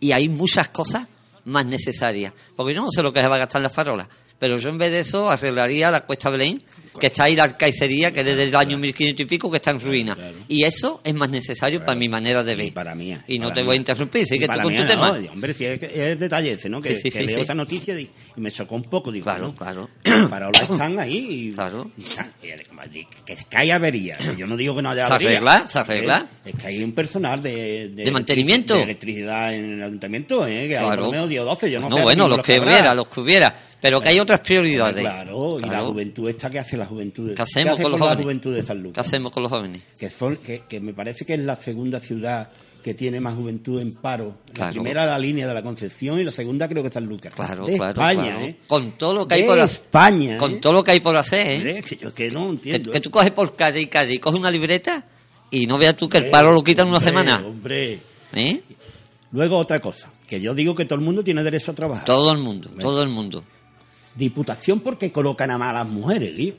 Y 0.00 0.12
hay 0.12 0.28
muchas 0.28 0.68
cosas 0.68 1.06
más 1.44 1.66
necesarias. 1.66 2.32
Porque 2.56 2.74
yo 2.74 2.82
no 2.82 2.90
sé 2.90 3.02
lo 3.02 3.12
que 3.12 3.20
se 3.20 3.26
va 3.28 3.34
a 3.36 3.38
gastar 3.38 3.58
en 3.60 3.64
las 3.64 3.72
farolas, 3.72 4.06
pero 4.38 4.56
yo 4.58 4.70
en 4.70 4.78
vez 4.78 4.90
de 4.92 5.00
eso 5.00 5.30
arreglaría 5.30 5.90
la 5.90 6.02
Cuesta 6.06 6.30
Belén, 6.30 6.62
que 6.98 7.06
está 7.06 7.24
ahí 7.24 7.34
la 7.36 7.44
alcaicería, 7.44 8.12
que 8.12 8.22
desde 8.22 8.44
el 8.44 8.54
año 8.56 8.78
1500 8.78 9.20
y 9.22 9.26
pico 9.26 9.50
que 9.50 9.56
está 9.56 9.70
en 9.70 9.80
ruina. 9.80 10.16
Y 10.48 10.64
eso 10.64 11.00
es 11.04 11.14
más 11.14 11.30
necesario 11.30 11.80
para 11.84 11.94
mi 11.98 12.08
manera 12.08 12.44
de 12.44 12.54
ver. 12.54 12.66
Y 12.66 12.70
para 12.70 12.94
mí. 12.94 13.16
Y 13.26 13.38
no 13.38 13.52
te 13.52 13.62
voy 13.62 13.74
a 13.74 13.76
interrumpir, 13.76 14.26
sigue 14.26 14.46
tú 14.46 14.60
con 14.62 14.74
tu 14.74 14.82
no, 14.82 14.88
tema. 14.88 15.10
Hombre, 15.32 15.54
si 15.54 15.64
es, 15.64 15.82
el 15.82 16.18
detalle 16.18 16.52
ese, 16.52 16.68
¿no? 16.68 16.80
Que, 16.80 16.90
Sí, 16.96 17.02
sí, 17.04 17.10
que 17.10 17.20
sí, 17.20 17.26
leo 17.26 17.42
esa 17.42 17.54
noticia 17.54 17.98
y, 17.98 18.08
me 18.36 18.50
chocó 18.50 18.74
un 18.76 18.84
poco. 18.84 19.10
Digo, 19.10 19.24
Claro, 19.24 19.48
¿no? 19.48 19.54
claro. 19.54 19.88
Farolas 20.28 20.70
están 20.70 20.98
ahí. 20.98 21.48
Y, 21.48 21.52
Claro. 21.54 21.90
y 21.96 22.02
están- 22.02 22.32
que, 23.24 23.36
que 23.36 23.56
hay 23.56 23.70
avería. 23.70 24.18
que 24.18 24.36
Yo 24.36 24.46
no 24.46 24.56
digo 24.56 24.74
que 24.76 24.82
no 24.82 24.90
haya 24.90 25.06
Se 25.06 25.12
avería. 25.14 25.30
arregla, 25.38 25.66
se 25.66 25.78
arregla. 25.78 26.28
¿eh? 26.44 26.50
Es 26.50 26.54
que 26.56 26.66
hay 26.68 26.82
un 26.82 26.92
personal 26.92 27.40
de... 27.40 27.88
De 27.90 28.10
mantenimiento. 28.10 28.74
De 28.76 28.82
electricidad 28.82 29.54
en 29.54 29.72
el 29.74 29.82
ayuntamiento, 29.82 30.46
¿eh? 30.46 30.68
Que 30.68 30.76
a 30.76 30.80
Claro. 30.80 31.04
lo 31.06 31.10
menos 31.12 31.28
dio 31.28 31.44
12, 31.44 31.70
yo 31.70 31.80
no, 31.80 31.88
no, 31.88 31.96
sé. 31.96 32.02
bueno, 32.02 32.28
los 32.28 32.42
que 32.42 32.58
hubiera, 32.60 32.94
los 32.94 33.08
que 33.08 33.20
hubiera. 33.20 33.54
Pero 33.82 34.00
que 34.00 34.08
hay 34.10 34.20
otras 34.20 34.40
prioridades. 34.40 35.02
Claro, 35.02 35.58
y 35.58 35.68
la 35.68 35.80
juventud 35.80 36.28
esta 36.28 36.48
que 36.48 36.60
hace 36.60 36.76
la 36.76 36.86
juventud. 36.86 37.34
¿Qué 37.34 37.42
hacemos 37.42 37.74
hace 37.74 37.82
con 37.82 37.90
los 37.90 38.00
la 38.00 38.06
jóvenes? 38.06 38.24
juventud 38.24 38.54
de 38.54 38.62
San 38.62 38.76
¿Qué 38.78 38.82
Lucas? 38.84 39.06
hacemos 39.06 39.32
con 39.32 39.42
los 39.42 39.50
jóvenes? 39.50 39.82
que 39.98 40.08
son 40.08 40.36
que, 40.36 40.62
que 40.68 40.80
me 40.80 40.94
parece 40.94 41.24
que 41.26 41.34
es 41.34 41.40
la 41.40 41.56
segunda 41.56 41.98
ciudad 41.98 42.48
que 42.80 42.94
tiene 42.94 43.20
más 43.20 43.34
juventud 43.34 43.80
en 43.80 43.92
paro. 43.94 44.36
La 44.56 44.70
primera 44.70 45.04
la 45.04 45.18
línea 45.18 45.46
de 45.48 45.54
la 45.54 45.62
Concepción 45.62 46.20
y 46.20 46.24
la 46.24 46.30
segunda 46.30 46.68
creo 46.68 46.82
que 46.84 46.90
San 46.90 47.06
Lucas. 47.06 47.34
Claro, 47.34 47.66
de 47.66 47.76
claro, 47.76 47.90
España, 47.90 48.22
claro. 48.22 48.40
¿eh? 48.40 48.56
Con 48.68 48.92
todo 48.92 49.14
lo 49.14 49.26
que 49.28 49.34
hay 49.34 49.42
De 49.42 49.46
por 49.48 49.58
hacer. 49.60 49.82
España, 49.82 50.38
Con 50.38 50.52
¿eh? 50.52 50.58
todo 50.60 50.72
lo 50.72 50.84
que 50.84 50.90
hay 50.92 51.00
por 51.00 51.16
hacer, 51.16 51.46
¿eh? 51.48 51.56
Hombre, 51.58 51.82
que 51.82 51.96
yo 51.96 52.08
es 52.08 52.14
que 52.14 52.30
no 52.30 52.50
entiendo. 52.50 52.90
que 52.92 53.00
tú 53.00 53.10
coges 53.10 53.30
por 53.32 53.56
calle 53.56 53.80
y 53.80 53.86
calle 53.86 54.14
y 54.14 54.18
coges 54.18 54.38
una 54.38 54.50
libreta 54.50 55.04
y 55.50 55.66
no 55.66 55.76
veas 55.76 55.96
tú 55.96 56.08
que 56.08 56.18
el 56.18 56.30
paro 56.30 56.52
lo 56.52 56.62
quitan 56.62 56.86
una 56.88 56.98
hombre, 56.98 57.10
semana. 57.10 57.42
Hombre. 57.44 57.98
¿Eh? 58.34 58.62
Luego 59.32 59.58
otra 59.58 59.80
cosa, 59.80 60.12
que 60.26 60.40
yo 60.40 60.54
digo 60.54 60.74
que 60.74 60.84
todo 60.84 60.96
el 60.98 61.04
mundo 61.04 61.22
tiene 61.24 61.42
derecho 61.42 61.70
a 61.72 61.74
trabajar. 61.74 62.04
Todo 62.04 62.32
el 62.32 62.38
mundo, 62.38 62.70
todo 62.80 63.02
el 63.02 63.08
mundo. 63.08 63.44
Diputación 64.14 64.80
porque 64.80 65.10
colocan 65.10 65.50
a 65.50 65.58
malas 65.58 65.88
mujeres, 65.88 66.38
¿eh? 66.38 66.54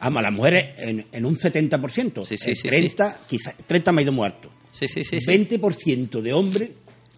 Vamos, 0.00 0.20
a 0.20 0.22
las 0.22 0.32
mujeres 0.32 0.68
en, 0.78 1.06
en 1.12 1.26
un 1.26 1.36
70%. 1.36 2.24
Sí, 2.24 2.36
sí, 2.38 2.50
El 2.50 2.56
sí, 2.56 2.68
30, 2.68 3.20
quizá, 3.28 3.52
30 3.66 3.92
me 3.92 4.00
ha 4.00 4.02
ido 4.04 4.12
muerto. 4.12 4.50
Sí, 4.72 4.86
sí, 4.88 5.02
sí, 5.04 5.20
sí. 5.20 5.26
20% 5.30 6.20
de 6.20 6.32
hombres 6.32 6.70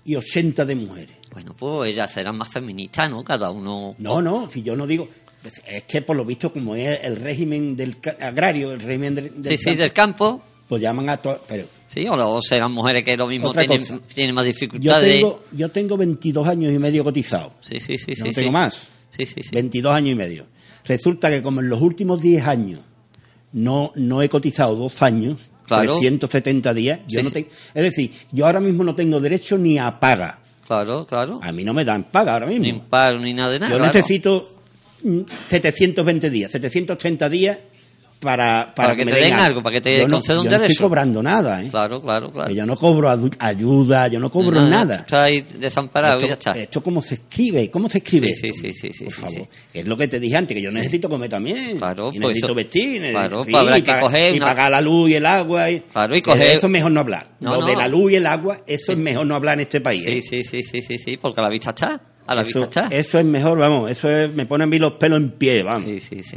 y 0.04 0.16
80 0.16 0.64
de 0.64 0.74
mujeres. 0.76 1.16
Bueno, 1.32 1.54
pues 1.56 1.92
ellas 1.92 2.10
serán 2.10 2.36
más 2.38 2.48
feministas, 2.50 3.10
¿no? 3.10 3.22
Cada 3.22 3.50
uno. 3.50 3.94
No, 3.98 4.22
no, 4.22 4.48
si 4.50 4.62
yo 4.62 4.76
no 4.76 4.86
digo. 4.86 5.08
Es 5.66 5.84
que 5.84 6.02
por 6.02 6.16
lo 6.16 6.24
visto, 6.24 6.52
como 6.52 6.74
es 6.76 7.00
el 7.02 7.16
régimen 7.16 7.74
del 7.74 7.96
agrario, 8.20 8.72
el 8.72 8.80
régimen 8.80 9.14
del, 9.14 9.40
del 9.42 9.52
Sí, 9.52 9.58
sí, 9.58 9.64
campo, 9.64 9.80
del 9.82 9.92
campo. 9.92 10.42
pues 10.68 10.82
llaman 10.82 11.08
a 11.08 11.16
todos. 11.16 11.40
Pero 11.48 11.64
Sí, 11.88 12.06
o, 12.06 12.16
lo- 12.16 12.30
o 12.32 12.42
serán 12.42 12.72
mujeres 12.72 13.02
que 13.04 13.16
lo 13.16 13.26
mismo 13.26 13.52
tienen, 13.52 14.34
más 14.34 14.44
yo 14.44 14.52
dificultades. 14.52 15.14
tengo, 15.16 15.42
yo 15.52 15.68
tengo 15.70 15.96
22 15.96 16.46
años 16.46 16.72
y 16.74 16.78
medio 16.78 17.02
cotizado. 17.04 17.54
Sí, 17.60 17.80
sí, 17.80 17.96
sí, 17.98 18.14
Yo 18.14 18.24
sí. 18.24 18.28
no 18.28 18.32
tengo 18.32 18.48
sí. 18.48 18.52
más. 18.52 18.88
Sí, 19.10 19.26
sí, 19.26 19.42
sí. 19.42 19.50
22 19.52 19.92
años 19.92 20.10
y 20.10 20.14
medio. 20.14 20.46
Resulta 20.84 21.28
que 21.30 21.42
como 21.42 21.60
en 21.60 21.68
los 21.68 21.80
últimos 21.80 22.20
10 22.20 22.46
años 22.46 22.80
no, 23.52 23.92
no 23.96 24.22
he 24.22 24.28
cotizado 24.28 24.74
dos 24.74 25.02
años, 25.02 25.50
Claro. 25.66 25.98
370 26.00 26.74
días, 26.74 27.00
yo 27.06 27.22
no 27.22 27.30
tengo, 27.30 27.48
es 27.74 27.82
decir, 27.84 28.10
yo 28.32 28.44
ahora 28.46 28.58
mismo 28.58 28.82
no 28.82 28.92
tengo 28.96 29.20
derecho 29.20 29.56
ni 29.56 29.78
a 29.78 30.00
paga. 30.00 30.40
Claro, 30.66 31.06
claro. 31.06 31.38
A 31.42 31.52
mí 31.52 31.62
no 31.62 31.72
me 31.72 31.84
dan 31.84 32.10
paga 32.10 32.32
ahora 32.32 32.46
mismo. 32.46 32.64
Ni 32.64 32.72
paro 32.72 33.20
ni 33.20 33.32
nada 33.34 33.52
de 33.52 33.60
nada. 33.60 33.70
Yo 33.70 33.78
claro. 33.78 33.92
necesito 33.92 34.58
mm, 35.04 35.20
720 35.48 36.28
días, 36.28 36.50
730 36.50 37.28
días 37.28 37.58
para, 38.20 38.74
Para 38.74 38.94
que 38.94 39.04
me 39.06 39.12
te 39.12 39.18
den 39.20 39.34
algo, 39.38 39.62
para 39.62 39.74
que 39.74 39.80
te 39.80 39.98
yo 40.00 40.06
no, 40.06 40.16
conceda 40.16 40.38
un 40.40 40.44
yo 40.44 40.50
no 40.50 40.56
derecho. 40.58 40.72
estoy 40.72 40.84
cobrando 40.86 41.22
nada, 41.22 41.62
¿eh? 41.64 41.68
Claro, 41.70 42.02
claro, 42.02 42.30
claro. 42.30 42.48
Que 42.50 42.54
Yo 42.54 42.66
no 42.66 42.76
cobro 42.76 43.08
ayuda, 43.38 44.08
yo 44.08 44.20
no 44.20 44.28
cobro 44.30 44.60
nada. 44.62 44.96
Tú 44.98 45.02
estás 45.02 45.20
ahí 45.20 45.40
desamparado 45.58 46.18
esto, 46.18 46.26
y 46.26 46.28
ya 46.28 46.34
está. 46.34 46.52
esto 46.58 46.82
cómo 46.82 47.00
se 47.02 47.14
escribe, 47.14 47.70
¿cómo 47.70 47.88
se 47.88 47.98
escribe? 47.98 48.34
Sí, 48.34 48.48
esto? 48.48 48.60
sí, 48.60 48.74
sí, 48.74 48.90
sí, 48.92 49.04
Por 49.04 49.14
sí, 49.14 49.20
favor. 49.20 49.34
sí. 49.38 49.48
Es 49.72 49.86
lo 49.86 49.96
que 49.96 50.06
te 50.08 50.20
dije 50.20 50.36
antes, 50.36 50.54
que 50.54 50.62
yo 50.62 50.70
necesito 50.70 51.08
comer 51.08 51.30
también. 51.30 51.78
Claro, 51.78 52.08
y 52.12 52.18
pues 52.18 52.28
necesito 52.28 52.46
eso- 52.48 52.54
vestir. 52.54 53.10
claro, 53.10 53.42
pues 53.44 53.54
habrá 53.56 53.78
y 53.78 53.82
que 53.82 53.86
pagar- 53.90 54.02
coger 54.02 54.34
y 54.34 54.36
una- 54.38 54.46
pagar 54.46 54.70
la 54.70 54.80
luz 54.82 55.10
y 55.10 55.14
el 55.14 55.26
agua. 55.26 55.70
Y, 55.70 55.80
Claro, 55.80 56.14
y 56.16 56.20
que 56.22 56.30
de 56.30 56.36
coger- 56.36 56.50
Eso 56.58 56.66
es 56.66 56.70
mejor 56.72 56.92
no 56.92 57.00
hablar. 57.00 57.30
No, 57.40 57.56
lo 57.56 57.66
de 57.66 57.72
no. 57.72 57.78
la 57.78 57.88
luz 57.88 58.12
y 58.12 58.16
el 58.16 58.26
agua, 58.26 58.58
eso 58.66 58.92
es 58.92 58.98
mejor 58.98 59.26
no 59.26 59.34
hablar 59.34 59.54
en 59.54 59.60
este 59.60 59.80
país. 59.80 60.02
Sí, 60.04 60.10
¿eh? 60.10 60.22
sí, 60.22 60.42
sí, 60.44 60.62
sí, 60.62 60.82
sí, 60.82 60.98
sí, 60.98 61.16
porque 61.16 61.40
a 61.40 61.44
la 61.44 61.48
vista 61.48 61.70
está. 61.70 62.00
A 62.26 62.34
la 62.34 62.42
eso, 62.42 62.60
vista 62.60 62.82
está. 62.84 62.94
eso 62.94 63.18
es 63.18 63.24
mejor, 63.24 63.58
vamos, 63.58 63.90
eso 63.90 64.08
es, 64.08 64.32
me 64.32 64.46
pone 64.46 64.64
a 64.64 64.66
mí 64.66 64.78
los 64.78 64.92
pelos 64.92 65.16
en 65.18 65.30
pie, 65.32 65.62
vamos. 65.64 65.82
Sí, 65.84 65.98
sí, 65.98 66.22
sí. 66.22 66.36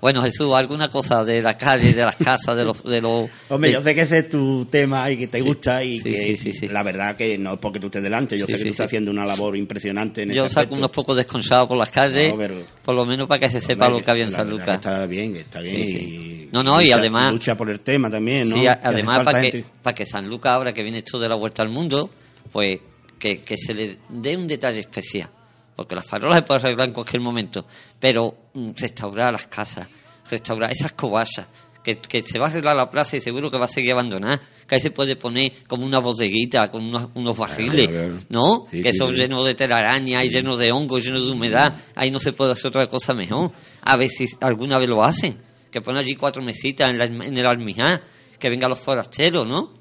Bueno, 0.00 0.22
Jesús, 0.22 0.54
alguna 0.54 0.88
cosa 0.90 1.24
de 1.24 1.42
la 1.42 1.56
calle, 1.56 1.92
de 1.94 2.02
las 2.04 2.16
casas, 2.16 2.56
de 2.56 2.64
los... 2.64 2.82
De 2.84 3.00
los 3.00 3.28
Hombre, 3.48 3.70
de- 3.70 3.74
yo 3.74 3.82
sé 3.82 3.94
que 3.94 4.02
ese 4.02 4.18
es 4.18 4.28
tu 4.28 4.66
tema 4.66 5.10
y 5.10 5.16
que 5.16 5.26
te 5.26 5.40
Sí, 5.40 5.46
gusta 5.46 5.82
y 5.82 5.98
sí, 6.00 6.12
que 6.12 6.36
sí, 6.36 6.68
la 6.68 6.82
verdad 6.82 7.16
que 7.16 7.36
no 7.38 7.54
es 7.54 7.58
porque 7.58 7.80
tú 7.80 7.86
estés 7.86 8.02
delante, 8.02 8.38
yo 8.38 8.46
sé 8.46 8.52
que 8.56 8.64
tú 8.64 8.68
estás 8.70 8.86
haciendo 8.86 9.10
una 9.10 9.24
labor 9.24 9.56
impresionante 9.56 10.22
en 10.22 10.30
Yo 10.32 10.44
ese 10.44 10.54
saco 10.54 10.60
aspecto. 10.60 10.76
unos 10.76 10.90
pocos 10.90 11.16
desconsados 11.16 11.66
por 11.66 11.78
las 11.78 11.90
calles, 11.90 12.30
No, 12.30 12.36
pero- 12.38 12.62
por 12.84 12.94
lo 12.94 13.06
menos 13.06 13.26
para 13.26 13.40
que 13.40 13.48
se 13.48 13.60
sepa 13.60 13.86
Hombre, 13.86 14.00
lo 14.00 14.04
que 14.04 14.10
había 14.10 14.24
en 14.24 14.32
San 14.32 14.48
Lucas. 14.50 14.66
que 14.66 14.74
Está 14.74 15.06
bien, 15.06 15.34
está 15.36 15.60
bien. 15.60 15.76
Sí, 15.76 15.88
sí. 15.88 15.98
y- 15.98 16.48
No, 16.52 16.62
no, 16.62 16.80
y 16.80 16.84
lucha- 16.84 16.96
además- 16.98 17.32
Lucha 17.32 17.56
por 17.56 17.70
el 17.70 17.80
tema 17.80 18.10
también, 18.10 18.48
¿no? 18.50 18.56
Sí, 18.56 18.66
además 18.66 19.20
para 19.24 19.40
que, 19.40 19.64
para 19.82 19.94
que 19.94 20.06
San 20.06 20.28
Lucas, 20.28 20.52
ahora 20.52 20.72
que 20.74 20.82
viene 20.82 20.98
esto 20.98 21.18
de 21.18 21.28
la 21.28 21.34
vuelta 21.34 21.62
al 21.62 21.70
mundo, 21.70 22.10
pues 22.52 22.78
que, 23.18 23.42
que 23.42 23.56
se 23.56 23.72
le 23.74 23.96
dé 24.10 24.36
un 24.36 24.46
detalle 24.46 24.80
especial. 24.80 25.30
Porque 25.76 25.94
las 25.94 26.06
farolas 26.06 26.36
se 26.38 26.42
pueden 26.42 26.64
arreglar 26.64 26.88
en 26.88 26.94
cualquier 26.94 27.20
momento, 27.22 27.66
pero 28.00 28.34
mm, 28.54 28.70
restaurar 28.76 29.32
las 29.32 29.46
casas, 29.46 29.86
restaurar 30.30 30.72
esas 30.72 30.92
cobachas, 30.92 31.46
que, 31.84 31.98
que 31.98 32.22
se 32.22 32.38
va 32.40 32.46
a 32.46 32.48
arreglar 32.50 32.74
la 32.74 32.90
plaza 32.90 33.16
y 33.16 33.20
seguro 33.20 33.48
que 33.50 33.58
va 33.58 33.66
a 33.66 33.68
seguir 33.68 33.92
abandonada, 33.92 34.40
que 34.66 34.74
ahí 34.74 34.80
se 34.80 34.90
puede 34.90 35.14
poner 35.14 35.52
como 35.68 35.84
una 35.86 35.98
bodeguita 36.00 36.68
con 36.70 36.82
unos, 36.84 37.10
unos 37.14 37.36
barriles. 37.38 37.88
¿no? 38.28 38.66
Sí, 38.70 38.82
que 38.82 38.90
sí, 38.92 38.98
son 38.98 39.10
sí. 39.10 39.18
llenos 39.18 39.44
de 39.44 39.54
telaraña 39.54 40.24
y 40.24 40.30
llenos 40.30 40.58
de 40.58 40.72
hongos, 40.72 41.04
llenos 41.04 41.26
de 41.26 41.32
humedad, 41.32 41.76
ahí 41.94 42.10
no 42.10 42.18
se 42.18 42.32
puede 42.32 42.52
hacer 42.52 42.68
otra 42.68 42.88
cosa 42.88 43.14
mejor. 43.14 43.52
A 43.82 43.96
ver 43.96 44.08
si 44.08 44.26
alguna 44.40 44.78
vez 44.78 44.88
lo 44.88 45.04
hacen, 45.04 45.38
que 45.70 45.80
ponen 45.80 46.00
allí 46.02 46.16
cuatro 46.16 46.42
mesitas 46.42 46.90
en, 46.90 46.98
la- 46.98 47.04
en 47.04 47.36
el 47.36 47.46
almijá, 47.46 48.00
que 48.38 48.48
vengan 48.48 48.70
los 48.70 48.80
forasteros, 48.80 49.46
¿no? 49.46 49.72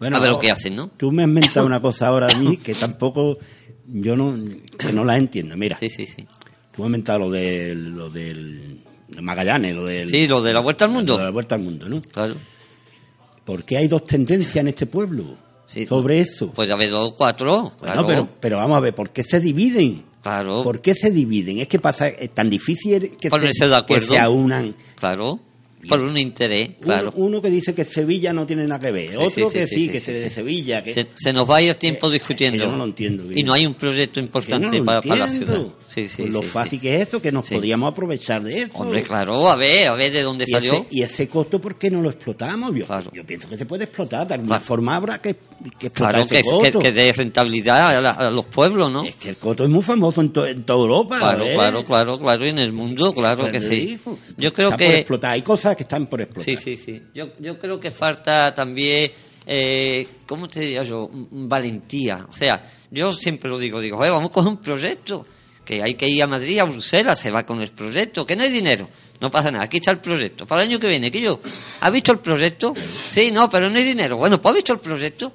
a 0.00 0.18
ver 0.20 0.28
lo 0.30 0.38
que 0.40 0.50
hacen, 0.50 0.74
¿no? 0.74 0.88
Tú 0.96 1.10
me 1.12 1.22
has 1.22 1.28
mentado 1.28 1.64
una 1.66 1.80
cosa 1.80 2.08
ahora 2.08 2.26
a 2.30 2.36
mí 2.38 2.56
que 2.58 2.74
tampoco 2.74 3.38
yo 3.88 4.16
no, 4.16 4.36
que 4.78 4.92
no 4.92 5.04
la 5.04 5.16
entiendo. 5.16 5.56
Mira, 5.56 5.76
Sí, 5.78 5.90
sí, 5.90 6.06
sí. 6.06 6.26
tú 6.74 6.84
has 6.84 6.90
mentado 6.90 7.18
lo 7.20 7.30
del, 7.30 7.90
lo 7.90 8.10
del 8.10 8.80
de 9.08 9.22
Magallanes, 9.22 9.74
lo 9.74 9.84
del... 9.86 10.08
Sí, 10.08 10.26
lo 10.26 10.42
de 10.42 10.52
la 10.52 10.60
vuelta 10.60 10.84
al 10.84 10.90
mundo. 10.90 11.14
lo 11.14 11.18
de 11.18 11.24
la 11.24 11.30
vuelta 11.30 11.54
al 11.54 11.62
mundo, 11.62 11.88
¿no? 11.88 12.00
Claro. 12.02 12.34
¿Por 13.44 13.64
qué 13.64 13.76
hay 13.78 13.86
dos 13.88 14.04
tendencias 14.04 14.56
en 14.56 14.68
este 14.68 14.86
pueblo 14.86 15.36
Sí. 15.66 15.86
sobre 15.86 16.20
eso? 16.20 16.50
Pues 16.52 16.68
ya 16.68 16.76
ves 16.76 16.90
dos, 16.90 17.14
cuatro. 17.16 17.72
Bueno, 17.78 17.94
Claro. 17.94 18.06
pero, 18.06 18.28
pero 18.40 18.56
vamos 18.58 18.76
a 18.76 18.80
ver, 18.80 18.94
¿por 18.94 19.10
qué 19.10 19.22
se 19.22 19.38
dividen? 19.40 20.04
Claro. 20.22 20.62
¿Por 20.64 20.80
qué 20.80 20.94
se 20.94 21.10
dividen? 21.10 21.58
Es 21.58 21.68
que 21.68 21.78
pasa, 21.78 22.08
es 22.08 22.30
tan 22.34 22.50
difícil 22.50 23.16
que, 23.16 23.30
Ponerse 23.30 23.64
se, 23.64 23.68
de 23.68 23.76
acuerdo. 23.76 24.06
que 24.08 24.14
se 24.14 24.18
aunan. 24.18 24.74
Claro. 24.96 25.38
Por 25.88 26.00
un 26.00 26.16
interés, 26.18 26.70
claro. 26.80 27.12
Uno, 27.16 27.26
uno 27.26 27.42
que 27.42 27.50
dice 27.50 27.74
que 27.74 27.84
Sevilla 27.84 28.32
no 28.32 28.46
tiene 28.46 28.64
nada 28.66 28.80
que 28.80 28.90
ver, 28.90 29.10
Sí, 29.10 29.16
otro 29.16 29.30
sí, 29.30 29.44
sí, 29.46 29.52
que 29.52 29.66
sí, 29.66 29.74
sí, 29.74 29.80
sí, 29.86 29.88
que 29.92 30.00
sí, 30.00 30.06
se 30.06 30.12
de 30.12 30.28
sí. 30.28 30.34
Sevilla. 30.34 30.84
Que, 30.84 30.92
Se, 30.92 31.06
se 31.14 31.32
nos 31.32 31.48
va 31.48 31.56
a 31.56 31.62
ir 31.62 31.70
el 31.70 31.76
tiempo 31.76 32.08
Eh, 32.08 32.12
discutiendo. 32.12 32.58
que 32.58 32.64
yo 32.64 32.70
no 32.70 32.78
lo 32.78 32.84
entiendo 32.84 33.24
bien. 33.24 33.38
Y 33.38 33.42
no 33.42 33.52
hay 33.52 33.66
un 33.66 33.74
proyecto 33.74 34.20
importante 34.20 34.68
que 34.70 34.78
no 34.80 34.84
para, 34.84 35.02
para 35.02 35.16
la 35.16 35.28
ciudad. 35.28 35.62
Sí, 35.86 36.08
sí, 36.08 36.22
Pues 36.22 36.30
lo 36.32 36.42
sí, 36.42 36.48
fácil 36.48 36.78
sí. 36.80 36.82
que 36.86 36.96
es 36.96 37.02
esto, 37.02 37.20
que 37.22 37.32
nos 37.32 37.46
Sí. 37.46 37.54
podríamos 37.54 37.90
aprovechar 37.92 38.42
de 38.42 38.62
esto. 38.62 38.78
Hombre, 38.78 39.02
claro, 39.02 39.48
a 39.48 39.56
ver, 39.56 39.88
a 39.88 39.94
ver 39.94 40.12
de 40.12 40.22
dónde 40.22 40.44
Y 40.48 40.50
salió. 40.52 40.72
ese, 40.74 40.86
y 40.90 41.02
ese 41.02 41.28
costo, 41.28 41.60
¿por 41.60 41.76
qué 41.78 41.90
no 41.90 42.00
lo 42.02 42.10
explotamos? 42.10 42.72
Yo, 42.74 42.86
Claro. 42.86 43.10
yo 43.14 43.24
pienso 43.24 43.48
que 43.48 43.56
se 43.58 43.66
puede 43.66 43.84
explotar. 43.84 44.26
De 44.26 44.34
alguna 44.34 44.48
Claro. 44.56 44.64
forma 44.64 44.96
habrá 44.96 45.20
que, 45.20 45.34
que 45.78 45.86
explotar 45.88 46.14
Claro, 46.14 46.24
ese 46.24 46.36
que, 46.36 46.42
que, 46.42 46.48
costo. 46.50 46.78
que 46.80 46.92
dé 46.92 47.12
rentabilidad 47.12 47.96
a, 47.96 48.00
la- 48.00 48.10
a 48.10 48.30
los 48.30 48.46
pueblos, 48.46 48.90
¿no? 48.90 49.04
Es 49.04 49.16
que 49.16 49.28
el 49.30 49.36
coto 49.36 49.64
es 49.64 49.70
muy 49.70 49.82
famoso 49.82 50.20
en, 50.20 50.32
to- 50.32 50.46
en 50.46 50.64
toda 50.64 50.80
Europa. 50.80 51.18
Claro, 51.18 51.44
claro, 51.54 51.84
claro, 51.84 52.18
claro, 52.18 52.46
y 52.46 52.48
en 52.48 52.58
el 52.58 52.72
mundo, 52.72 53.12
claro 53.14 53.44
que 53.46 53.58
Pues 53.58 53.68
sí. 53.68 53.86
digo, 53.86 54.18
Yo 54.36 54.52
creo 54.52 54.76
que... 54.76 54.98
explotar. 54.98 55.32
Hay 55.32 55.42
cosas 55.42 55.75
que 55.76 55.82
están 55.84 56.06
por 56.06 56.20
explotar. 56.22 56.44
Sí, 56.44 56.56
sí, 56.56 56.76
sí. 56.76 57.02
Yo, 57.14 57.26
yo 57.38 57.58
creo 57.58 57.78
que 57.78 57.90
falta 57.90 58.52
también 58.54 59.12
eh, 59.46 60.06
¿cómo 60.26 60.48
te 60.48 60.60
diría 60.60 60.82
yo? 60.82 61.08
M- 61.12 61.26
Valentía. 61.46 62.26
O 62.28 62.32
sea, 62.32 62.64
yo 62.90 63.12
siempre 63.12 63.48
lo 63.48 63.58
digo, 63.58 63.80
digo, 63.80 63.96
"Joder, 63.98 64.10
vamos 64.12 64.30
con 64.30 64.46
un 64.46 64.56
proyecto, 64.60 65.24
que 65.64 65.82
hay 65.82 65.94
que 65.94 66.08
ir 66.08 66.22
a 66.22 66.26
Madrid, 66.26 66.58
a 66.58 66.64
Bruselas, 66.64 67.18
se 67.20 67.30
va 67.30 67.44
con 67.46 67.60
el 67.62 67.68
proyecto, 67.70 68.26
que 68.26 68.34
no 68.34 68.42
hay 68.42 68.50
dinero, 68.50 68.88
no 69.20 69.30
pasa 69.30 69.50
nada, 69.52 69.64
aquí 69.64 69.76
está 69.76 69.90
el 69.92 69.98
proyecto. 69.98 70.46
Para 70.46 70.62
el 70.62 70.68
año 70.68 70.80
que 70.80 70.88
viene, 70.88 71.10
que 71.12 71.20
yo, 71.20 71.38
¿ha 71.80 71.90
visto 71.90 72.10
el 72.12 72.18
proyecto? 72.18 72.74
Sí, 73.08 73.30
no, 73.32 73.48
pero 73.48 73.70
no 73.70 73.76
hay 73.76 73.84
dinero. 73.84 74.16
Bueno, 74.16 74.40
pues 74.40 74.52
ha 74.52 74.56
visto 74.56 74.72
el 74.72 74.80
proyecto. 74.80 75.32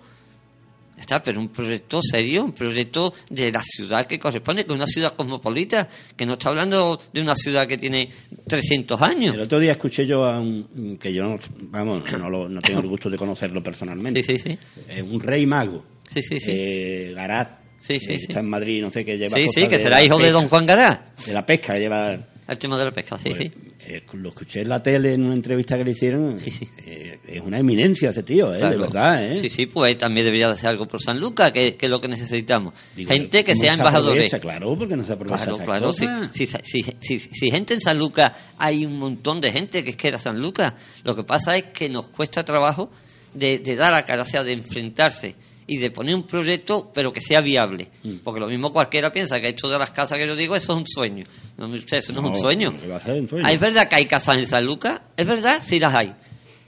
Está, 1.12 1.22
pero 1.22 1.41
un 1.41 1.49
proyecto 1.49 1.99
serio, 2.01 2.45
un 2.45 2.53
proyecto 2.53 3.14
de 3.30 3.51
la 3.51 3.62
ciudad 3.62 4.07
que 4.07 4.18
corresponde, 4.18 4.64
que 4.64 4.72
es 4.72 4.76
una 4.78 4.88
ciudad 4.88 5.14
cosmopolita, 5.14 5.89
que 6.16 6.26
no 6.26 6.34
está 6.34 6.47
hablando 6.47 7.01
de 7.12 7.20
una 7.22 7.36
ciudad 7.36 7.68
que 7.68 7.78
tiene 7.78 8.09
300 8.47 9.01
años. 9.01 9.34
El 9.34 9.41
otro 9.41 9.59
día 9.59 9.74
escuché 9.74 10.07
yo 10.07 10.24
a 10.24 10.39
un. 10.39 10.97
que 11.01 11.12
yo 11.14 11.24
no, 11.26 11.38
vamos, 11.64 11.99
no, 12.18 12.30
lo- 12.30 12.47
no 12.47 12.62
tengo 12.62 12.80
el 12.80 12.88
gusto 12.88 13.09
de 13.09 13.18
conocerlo 13.18 13.62
personalmente. 13.62 14.24
Sí, 14.24 14.38
sí, 14.38 14.51
sí. 14.51 14.57
Eh, 14.88 15.01
un 15.01 15.20
rey 15.20 15.45
mago. 15.45 15.84
Sí, 16.09 16.22
sí, 16.22 16.39
sí. 16.39 16.49
Eh, 16.53 17.12
Garat. 17.14 17.59
Sí, 17.82 17.99
sí, 17.99 18.14
eh, 18.14 18.18
sí. 18.20 18.26
Está 18.30 18.39
en 18.39 18.49
Madrid, 18.49 18.82
no 18.82 18.89
sé 18.89 19.03
qué 19.03 19.18
lleva. 19.18 19.36
Sí, 19.36 19.49
sí, 19.53 19.68
que 19.68 19.80
será 19.80 20.01
hijo 20.01 20.18
de 20.18 20.32
don 20.32 20.47
Juan 20.47 20.66
Gará. 20.66 21.14
De 21.26 21.34
la 21.34 21.45
pesca, 21.45 21.78
lleva. 21.78 22.18
El 22.47 22.57
tema 22.57 22.78
de 22.78 22.86
la 22.86 22.91
pesca, 22.91 23.18
sí, 23.22 23.34
sí. 23.38 23.51
Eh, 23.88 24.04
lo 24.14 24.30
escuché 24.30 24.62
en 24.62 24.70
la 24.70 24.84
tele 24.84 25.14
en 25.14 25.24
una 25.24 25.34
entrevista 25.34 25.78
que 25.78 25.84
le 25.84 25.92
hicieron. 25.92 26.40
Sí, 26.40 26.52
sí. 26.52 26.70
eh, 26.86 27.20
es 27.28 27.42
una 27.42 27.60
eminencia 27.60 28.12
ese 28.12 28.24
tío, 28.24 28.54
eh, 28.54 28.60
de 28.60 28.78
verdad, 28.78 29.26
¿eh? 29.26 29.40
Sí, 29.42 29.50
sí, 29.50 29.66
pues 29.66 29.98
también 29.98 30.26
debería 30.26 30.48
de 30.48 30.54
hacer 30.54 30.70
algo 30.70 30.88
por 30.88 31.02
San 31.02 31.20
Lucas, 31.20 31.52
que, 31.52 31.76
que 31.76 31.88
es 31.88 31.90
lo 31.90 32.00
que 32.00 32.08
necesitamos. 32.08 32.74
Digo, 32.96 33.12
gente 33.12 33.44
que 33.44 33.54
¿cómo 33.54 33.64
sea 33.64 33.76
se 33.76 33.80
embajadores. 33.80 34.36
Claro, 34.40 34.78
porque 34.78 34.96
no 34.96 35.04
se 35.04 35.14
aprovecha 35.14 35.46
Claro, 35.46 35.58
claro. 35.66 35.94
Si, 35.94 36.06
cosas. 36.06 36.30
si, 36.32 36.46
si, 36.46 36.84
si, 37.00 37.20
si 37.20 37.52
gente 37.52 37.74
en 37.74 37.82
San 37.82 37.98
Lucas, 37.98 38.32
hay 38.58 38.86
un 38.86 39.00
montón 39.00 39.42
de 39.42 39.52
gente 39.52 39.84
que 39.84 39.92
es 39.92 39.96
que 39.96 40.08
era 40.08 40.20
San 40.20 40.40
Lucas. 40.40 40.74
Lo 41.04 41.16
que 41.16 41.24
pasa 41.24 41.58
es 41.58 41.66
que 41.74 41.90
nos 41.90 42.08
cuesta 42.10 42.44
trabajo 42.44 42.92
de, 43.34 43.60
de 43.60 43.76
dar 43.76 43.94
a 43.94 44.06
cara, 44.06 44.24
o 44.24 44.26
sea, 44.26 44.44
de 44.44 44.54
enfrentarse 44.54 45.36
y 45.72 45.78
de 45.78 45.89
poner 45.89 46.13
un 46.15 46.24
proyecto, 46.24 46.91
pero 46.93 47.13
que 47.13 47.22
sea 47.22 47.39
viable. 47.39 47.88
Mm. 48.03 48.17
Porque 48.26 48.41
lo 48.41 48.47
mismo 48.47 48.74
cualquiera 48.74 49.09
piensa 49.09 49.39
que 49.39 49.47
esto 49.47 49.69
de 49.69 49.80
las 49.80 49.91
casas 49.91 50.17
que 50.17 50.28
yo 50.28 50.36
digo, 50.36 50.53
eso 50.53 50.74
es 50.74 50.80
un 50.80 50.86
sueño. 50.86 51.26
No, 51.55 51.67
usted, 51.67 51.99
eso 51.99 52.11
no, 52.11 52.19
es 52.19 52.26
un 52.26 52.36
sueño. 52.36 52.72
no, 52.74 53.13
un. 53.13 53.45
Ah, 53.45 53.53
¿Es 53.53 53.59
verdad 53.61 53.88
que 53.88 53.95
hay 53.95 54.05
casas 54.05 54.36
en 54.36 54.47
San 54.47 54.65
Lucas? 54.65 54.99
¿Es 55.15 55.26
verdad? 55.26 55.59
Sí 55.61 55.80
las 55.80 55.95
hay. 55.95 56.13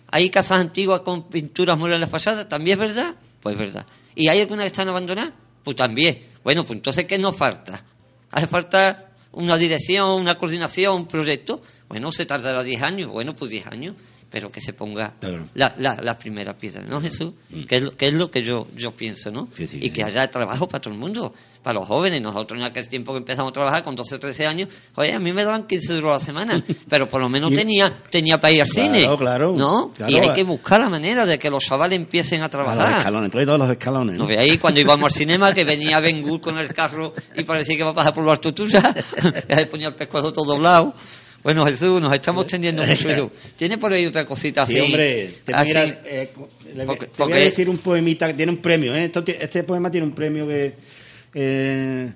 ¿Hay 0.08 0.30
casas 0.30 0.62
antiguas 0.62 1.02
con 1.02 1.28
pinturas 1.28 1.78
muras 1.78 1.96
en 1.96 2.00
la 2.02 2.08
fachada? 2.08 2.48
¿También 2.48 2.76
es 2.76 2.80
verdad? 2.80 3.16
Pues 3.42 3.56
es 3.56 3.60
verdad. 3.60 3.86
¿Y 4.16 4.30
hay 4.30 4.40
algunas 4.40 4.64
que 4.64 4.68
están 4.68 4.88
abandonadas? 4.88 5.34
Pues 5.66 5.76
también. 5.76 6.20
Bueno, 6.42 6.64
pues 6.64 6.78
entonces, 6.78 7.04
¿qué 7.04 7.18
nos 7.18 7.36
falta? 7.36 7.84
¿Hace 8.32 8.48
falta 8.48 9.12
una 9.34 9.58
dirección, 9.58 10.12
una 10.12 10.38
coordinación, 10.38 10.96
un 10.96 11.08
proyecto? 11.08 11.62
Bueno, 11.90 12.10
se 12.14 12.26
tardará 12.26 12.64
10 12.64 12.82
años. 12.82 13.10
Bueno, 13.12 13.36
pues 13.36 13.52
10 13.52 13.68
años. 13.68 13.96
Pero 14.34 14.52
que 14.52 14.62
se 14.62 14.74
ponga 14.74 15.14
Claro. 15.20 15.46
la, 15.54 15.76
la, 15.78 15.96
la 16.02 16.18
primera 16.18 16.58
piedra, 16.58 16.82
¿no, 16.82 17.00
Jesús? 17.00 17.34
Que 17.68 17.76
es 17.78 17.84
lo 17.84 17.92
que, 17.96 18.08
es 18.08 18.14
lo 18.16 18.32
que 18.32 18.42
yo, 18.42 18.68
yo 18.76 18.90
pienso, 18.92 19.30
¿no? 19.30 19.48
Sí, 19.56 19.68
sí, 19.68 19.78
y 19.78 19.82
sí. 19.84 19.92
que 19.92 20.04
haya 20.04 20.28
trabajo 20.32 20.68
para 20.68 20.82
todo 20.82 20.92
el 20.92 21.00
mundo, 21.00 21.36
para 21.62 21.76
los 21.76 21.88
jóvenes. 21.88 22.20
Nosotros 22.20 22.60
en 22.60 22.66
aquel 22.66 22.90
tiempo 22.90 23.12
que 23.14 23.20
empezamos 23.20 23.52
a 23.52 23.54
trabajar 23.54 23.84
con 23.84 23.96
12 23.96 24.16
o 24.16 24.20
13 24.20 24.48
años, 24.48 24.70
oye, 24.96 25.14
a 25.14 25.20
mí 25.20 25.32
me 25.34 25.44
daban 25.44 25.68
15 25.68 25.94
euros 25.94 26.10
a 26.10 26.14
la 26.18 26.20
semana, 26.20 26.64
pero 26.90 27.08
por 27.08 27.22
lo 27.22 27.30
menos 27.30 27.52
Y- 27.52 27.56
tenía, 27.58 27.94
tenía 28.10 28.40
para 28.40 28.54
ir 28.54 28.62
al 28.64 28.68
Claro, 28.70 28.94
cine. 28.94 29.18
claro, 29.20 29.54
¿No? 29.56 29.94
claro. 29.96 30.12
y 30.12 30.18
hay 30.18 30.34
que 30.34 30.42
buscar 30.44 30.82
la 30.82 30.90
manera 30.90 31.28
de 31.28 31.38
que 31.38 31.52
los 31.52 31.64
chavales 31.64 31.96
empiecen 31.96 32.42
a 32.42 32.46
A 32.46 32.48
los 32.48 32.52
trabajar. 32.52 32.98
escalones, 32.98 33.30
trae 33.30 33.46
todos 33.46 33.60
los 33.60 33.70
escalones. 33.70 34.18
¿No 34.18 34.28
¿no? 34.28 34.40
ahí 34.40 34.58
cuando 34.58 34.80
íbamos 34.82 35.06
al 35.06 35.12
cinema 35.12 35.54
que 35.54 35.64
venía 35.64 36.00
Ben 36.00 36.24
Gur 36.24 36.42
con 36.42 36.58
el 36.58 36.74
carro 36.74 37.14
y 37.38 37.44
parecía 37.44 37.78
que 37.78 37.84
va 37.84 37.92
a 37.92 37.94
pasar 37.94 38.16
por 38.16 38.24
lo 38.24 38.32
alto 38.32 38.52
tuya? 38.52 38.82
y 39.48 39.54
ahí 39.54 39.66
ponía 39.68 39.90
el 39.90 39.96
pescuezo 39.96 40.34
todo 40.34 40.46
doblado. 40.54 40.96
Bueno, 41.44 41.66
Jesús, 41.66 42.02
nos 42.02 42.14
estamos 42.14 42.48
tendiendo 42.48 42.86
mucho. 42.86 43.12
hijo. 43.16 43.32
¿Tiene 43.58 43.78
por 43.78 43.92
ahí 43.94 44.06
otra 44.06 44.26
cosita 44.26 44.64
así? 44.64 44.74
Sí, 44.76 44.80
hombre, 44.80 45.34
te 45.46 45.54
así? 45.54 45.68
mira, 45.68 45.84
eh, 46.06 46.30
le- 46.76 46.86
Porque- 46.86 47.08
te 47.08 47.24
voy 47.24 47.34
a 47.34 47.36
decir 47.38 47.70
un 47.70 47.78
poemita 47.78 48.28
que 48.28 48.34
tiene 48.34 48.52
un 48.52 48.60
premio. 48.60 48.96
¿eh? 48.96 49.12
Este 49.40 49.64
poema 49.64 49.92
tiene 49.92 50.08
un 50.08 50.14
premio 50.14 50.48
que 50.48 50.74
eh, 51.34 52.12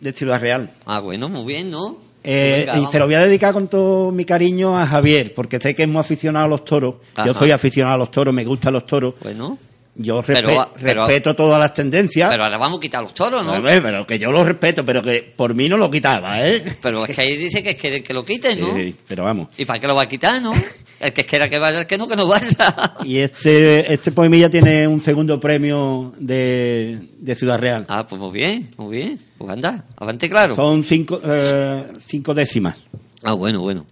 de 0.00 0.12
Ciudad 0.12 0.40
Real. 0.40 0.70
Ah, 0.86 1.00
bueno, 1.00 1.28
muy 1.28 1.44
bien, 1.44 1.70
¿no? 1.70 1.98
Eh, 2.22 2.64
Venga, 2.66 2.78
y 2.80 2.90
te 2.90 2.98
lo 2.98 3.06
voy 3.06 3.14
a 3.14 3.20
dedicar 3.20 3.52
con 3.52 3.68
todo 3.68 4.10
mi 4.12 4.24
cariño 4.24 4.76
a 4.78 4.86
Javier, 4.86 5.32
porque 5.34 5.58
sé 5.60 5.74
que 5.74 5.84
es 5.84 5.88
muy 5.88 6.00
aficionado 6.00 6.44
a 6.44 6.48
los 6.48 6.64
toros. 6.64 6.96
Ajá. 7.14 7.26
Yo 7.26 7.32
soy 7.34 7.52
aficionado 7.52 7.94
a 7.94 7.98
los 7.98 8.10
toros, 8.10 8.34
me 8.34 8.44
gustan 8.44 8.74
los 8.74 8.84
toros. 8.86 9.14
Bueno, 9.22 9.56
Yo 10.00 10.22
Pero- 10.24 10.48
respe- 10.48 10.68
pero- 10.80 11.06
respeto 11.06 11.34
todas 11.34 11.58
las 11.58 11.74
tendencias. 11.74 12.30
pero 12.30 12.44
ahora 12.44 12.56
vamos 12.56 12.78
a 12.78 12.80
quitar 12.80 13.02
los 13.02 13.12
toros, 13.14 13.44
¿no? 13.44 13.60
Pero, 13.60 13.82
pero 13.82 14.06
que 14.06 14.16
yo 14.18 14.30
lo 14.30 14.44
respeto, 14.44 14.84
pero 14.84 15.02
que 15.02 15.32
por 15.36 15.54
mí 15.54 15.68
no 15.68 15.76
lo 15.76 15.90
quitaba, 15.90 16.46
¿eh? 16.48 16.62
Pero 16.80 17.04
es 17.04 17.16
que 17.16 17.20
ahí 17.22 17.36
dice 17.36 17.62
que 17.64 17.74
quiere 17.74 18.00
que 18.02 18.14
lo 18.14 18.24
quiten, 18.24 18.60
¿no? 18.60 18.74
Sí, 18.76 18.94
pero 19.08 19.24
vamos. 19.24 19.48
¿Y 19.58 19.64
para 19.64 19.80
qué 19.80 19.86
lo 19.88 19.96
va 19.96 20.02
a 20.02 20.08
quitar, 20.08 20.40
no? 20.40 20.52
El 21.00 21.12
que 21.12 21.24
quiera 21.24 21.48
que 21.48 21.58
vaya, 21.60 21.80
el 21.80 21.86
que 21.86 21.96
no, 21.98 22.06
que 22.08 22.16
no 22.16 22.26
vaya. 22.26 22.74
Y 23.04 23.18
este, 23.18 23.92
este 23.92 24.10
poemilla 24.12 24.48
tiene 24.50 24.86
un 24.88 25.00
segundo 25.00 25.38
premio 25.40 26.12
de, 26.18 26.98
de 27.18 27.34
Ciudad 27.36 27.58
Real. 27.58 27.84
Ah, 27.88 28.04
pues 28.06 28.20
muy 28.20 28.32
bien, 28.32 28.70
muy 28.76 28.96
bien. 28.96 29.18
Pues 29.36 29.50
anda, 29.50 29.84
avante 29.96 30.28
claro. 30.28 30.54
Son 30.56 30.82
cinco, 30.84 31.20
eh, 31.24 31.84
cinco 32.04 32.34
décimas. 32.34 32.76
Ah, 33.22 33.32
bueno, 33.32 33.60
bueno. 33.60 33.86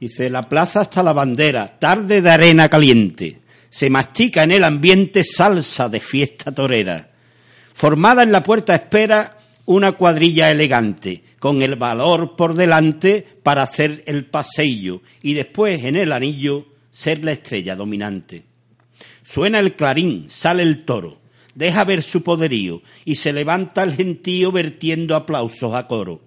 Dice, 0.00 0.30
la 0.30 0.48
plaza 0.48 0.80
hasta 0.82 1.02
la 1.02 1.12
bandera, 1.12 1.78
tarde 1.78 2.22
de 2.22 2.30
arena 2.30 2.68
caliente. 2.68 3.38
Se 3.70 3.90
mastica 3.90 4.44
en 4.44 4.52
el 4.52 4.64
ambiente 4.64 5.22
salsa 5.24 5.88
de 5.88 6.00
fiesta 6.00 6.52
torera. 6.52 7.10
Formada 7.74 8.22
en 8.22 8.32
la 8.32 8.42
puerta 8.42 8.74
espera 8.74 9.38
una 9.66 9.92
cuadrilla 9.92 10.50
elegante, 10.50 11.22
con 11.38 11.60
el 11.60 11.76
valor 11.76 12.36
por 12.36 12.54
delante 12.54 13.24
para 13.42 13.62
hacer 13.62 14.02
el 14.06 14.24
paseillo 14.24 15.02
y 15.22 15.34
después 15.34 15.84
en 15.84 15.96
el 15.96 16.12
anillo 16.12 16.66
ser 16.90 17.22
la 17.22 17.32
estrella 17.32 17.76
dominante. 17.76 18.44
Suena 19.22 19.58
el 19.58 19.74
clarín, 19.74 20.30
sale 20.30 20.62
el 20.62 20.84
toro, 20.86 21.18
deja 21.54 21.84
ver 21.84 22.02
su 22.02 22.22
poderío 22.22 22.82
y 23.04 23.16
se 23.16 23.32
levanta 23.32 23.82
el 23.82 23.94
gentío 23.94 24.50
vertiendo 24.50 25.14
aplausos 25.14 25.74
a 25.74 25.86
coro. 25.86 26.22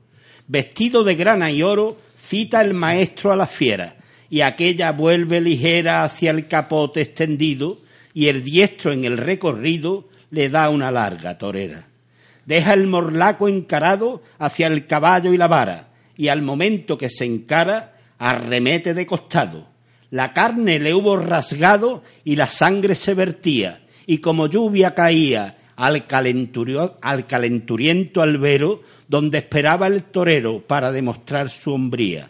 Vestido 0.48 1.04
de 1.04 1.16
grana 1.16 1.52
y 1.52 1.64
oro, 1.64 1.98
cita 2.16 2.62
el 2.62 2.76
maestro 2.76 3.32
a 3.32 3.36
la 3.36 3.48
fiera 3.48 3.96
y 4.32 4.42
aquella 4.42 4.94
vuelve 4.94 5.42
ligera 5.42 6.06
hacia 6.06 6.32
el 6.32 6.48
capote 6.48 7.02
extendido 7.02 7.80
y 8.14 8.30
el 8.30 8.44
diestro 8.44 8.94
en 8.94 9.04
el 9.04 9.18
recorrido 9.18 10.08
le 10.30 10.48
da 10.48 10.70
una 10.70 10.90
larga 10.90 11.38
torera. 11.38 11.90
Deja 12.46 12.74
el 12.74 12.88
morlaco 12.88 13.50
encarado 13.50 14.24
hacia 14.40 14.68
el 14.68 14.88
caballo 14.88 15.34
y 15.34 15.38
la 15.38 15.50
vara 15.50 15.90
y 16.16 16.30
al 16.30 16.42
momento 16.44 16.98
que 16.98 17.10
se 17.10 17.26
encara 17.26 17.98
arremete 18.18 18.94
de 18.94 19.06
costado. 19.06 19.68
La 20.12 20.32
carne 20.32 20.80
le 20.80 20.94
hubo 20.94 21.18
rasgado 21.18 22.02
y 22.24 22.38
la 22.38 22.48
sangre 22.48 22.96
se 22.96 23.14
vertía, 23.14 23.82
y 24.06 24.20
como 24.20 24.48
lluvia 24.48 24.94
caía 24.94 25.58
al, 25.76 26.06
al 27.02 27.26
calenturiento 27.28 28.22
albero, 28.22 28.82
donde 29.08 29.40
esperaba 29.40 29.88
el 29.88 30.04
torero 30.04 30.62
para 30.62 30.92
demostrar 30.92 31.50
su 31.50 31.74
hombría. 31.74 32.30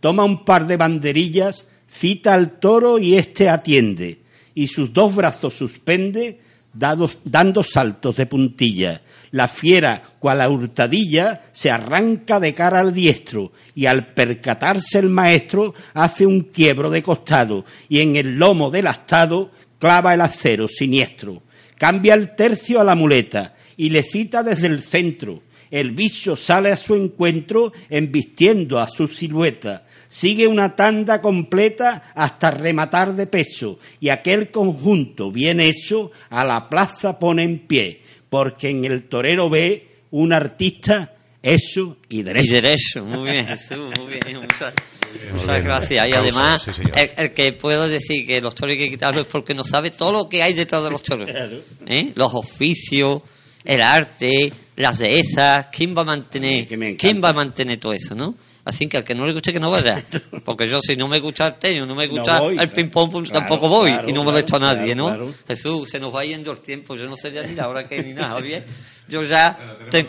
Toma 0.00 0.24
un 0.24 0.44
par 0.44 0.66
de 0.66 0.76
banderillas, 0.76 1.66
cita 1.88 2.34
al 2.34 2.58
toro 2.58 2.98
y 2.98 3.16
éste 3.16 3.48
atiende, 3.48 4.20
y 4.54 4.66
sus 4.66 4.92
dos 4.92 5.14
brazos 5.14 5.54
suspende, 5.54 6.40
dando 6.72 7.62
saltos 7.62 8.16
de 8.16 8.26
puntilla. 8.26 9.00
La 9.30 9.48
fiera, 9.48 10.02
cual 10.18 10.40
a 10.40 10.48
hurtadilla, 10.50 11.40
se 11.52 11.70
arranca 11.70 12.38
de 12.38 12.52
cara 12.52 12.80
al 12.80 12.92
diestro, 12.92 13.52
y 13.74 13.86
al 13.86 14.12
percatarse 14.12 14.98
el 14.98 15.08
maestro, 15.08 15.74
hace 15.94 16.26
un 16.26 16.42
quiebro 16.42 16.90
de 16.90 17.02
costado, 17.02 17.64
y 17.88 18.00
en 18.00 18.16
el 18.16 18.38
lomo 18.38 18.70
del 18.70 18.86
astado 18.86 19.50
clava 19.78 20.14
el 20.14 20.20
acero 20.20 20.68
siniestro. 20.68 21.42
Cambia 21.78 22.14
el 22.14 22.34
tercio 22.34 22.80
a 22.80 22.84
la 22.84 22.94
muleta, 22.94 23.54
y 23.76 23.90
le 23.90 24.02
cita 24.02 24.42
desde 24.42 24.66
el 24.66 24.82
centro. 24.82 25.42
El 25.70 25.90
bicho 25.92 26.36
sale 26.36 26.70
a 26.70 26.76
su 26.76 26.94
encuentro 26.94 27.72
embistiendo 27.90 28.78
a 28.78 28.88
su 28.88 29.08
silueta. 29.08 29.84
Sigue 30.08 30.46
una 30.46 30.74
tanda 30.76 31.20
completa 31.20 32.12
hasta 32.14 32.50
rematar 32.50 33.14
de 33.14 33.26
peso 33.26 33.78
y 34.00 34.08
aquel 34.08 34.50
conjunto 34.50 35.30
bien 35.30 35.60
hecho 35.60 36.10
a 36.30 36.44
la 36.44 36.68
plaza 36.68 37.18
pone 37.18 37.42
en 37.42 37.66
pie, 37.66 38.00
porque 38.30 38.70
en 38.70 38.84
el 38.84 39.04
torero 39.04 39.50
ve 39.50 39.86
un 40.12 40.32
artista 40.32 41.12
hecho 41.42 41.96
y 42.08 42.20
Y 42.20 42.22
derecho. 42.22 42.52
derecho, 42.52 43.04
muy 43.04 43.30
bien, 43.30 43.46
Jesús, 43.48 43.90
muy 43.98 44.12
bien. 44.12 44.40
Muchas, 44.40 45.64
gracias. 45.64 46.08
Y 46.08 46.12
además, 46.12 46.62
sí, 46.62 46.82
el, 46.94 47.10
el 47.16 47.34
que 47.34 47.52
puedo 47.52 47.88
decir 47.88 48.26
que 48.26 48.40
los 48.40 48.54
toros 48.54 48.72
hay 48.72 48.78
que 48.78 48.90
quitarlos 48.90 49.22
es 49.22 49.28
porque 49.30 49.54
no 49.54 49.64
sabe 49.64 49.90
todo 49.90 50.12
lo 50.12 50.28
que 50.28 50.42
hay 50.42 50.52
detrás 50.52 50.84
de 50.84 50.90
los 50.90 51.02
toros. 51.02 51.28
¿Eh? 51.86 52.12
Los 52.14 52.34
oficios, 52.34 53.22
el 53.64 53.80
arte, 53.82 54.52
las 54.76 54.98
dehesas, 54.98 55.66
¿quién 55.72 55.96
va 55.96 56.02
a 56.02 56.04
mantener, 56.04 56.66
quién 56.96 57.22
va 57.22 57.30
a 57.30 57.32
mantener 57.32 57.78
todo 57.78 57.92
eso, 57.92 58.14
no? 58.14 58.34
Así 58.64 58.88
que 58.88 58.96
al 58.96 59.04
que 59.04 59.14
no 59.14 59.26
le 59.26 59.32
guste 59.32 59.52
que 59.52 59.60
no 59.60 59.70
vaya. 59.70 60.04
Porque 60.44 60.66
yo 60.68 60.80
si 60.82 60.96
no 60.96 61.06
me 61.06 61.20
gusta 61.20 61.46
el 61.46 61.54
tenis, 61.54 61.86
no 61.86 61.94
me 61.94 62.08
gusta 62.08 62.40
voy, 62.40 62.52
el 62.54 62.58
claro. 62.58 62.72
ping-pong, 62.74 63.10
pues 63.12 63.30
Claro, 63.30 63.46
tampoco 63.46 63.68
voy. 63.68 63.92
claro, 63.92 64.08
y 64.08 64.12
no 64.12 64.22
claro, 64.22 64.30
molesto 64.32 64.56
a 64.56 64.58
nadie, 64.58 64.94
claro, 64.94 64.96
¿no? 64.96 65.06
claro. 65.26 65.34
Jesús, 65.46 65.88
se 65.88 66.00
nos 66.00 66.12
va 66.14 66.24
yendo 66.24 66.50
el 66.50 66.58
tiempo. 66.58 66.96
Yo 66.96 67.06
no 67.06 67.14
sé 67.14 67.30
ya 67.30 67.44
ni 67.44 67.54
la 67.54 67.68
hora 67.68 67.86
que 67.86 68.02
ni 68.02 68.12
nada, 68.12 68.30
Javier. 68.30 68.66
Yo 69.08 69.22
ya... 69.22 69.56
te- 69.88 70.08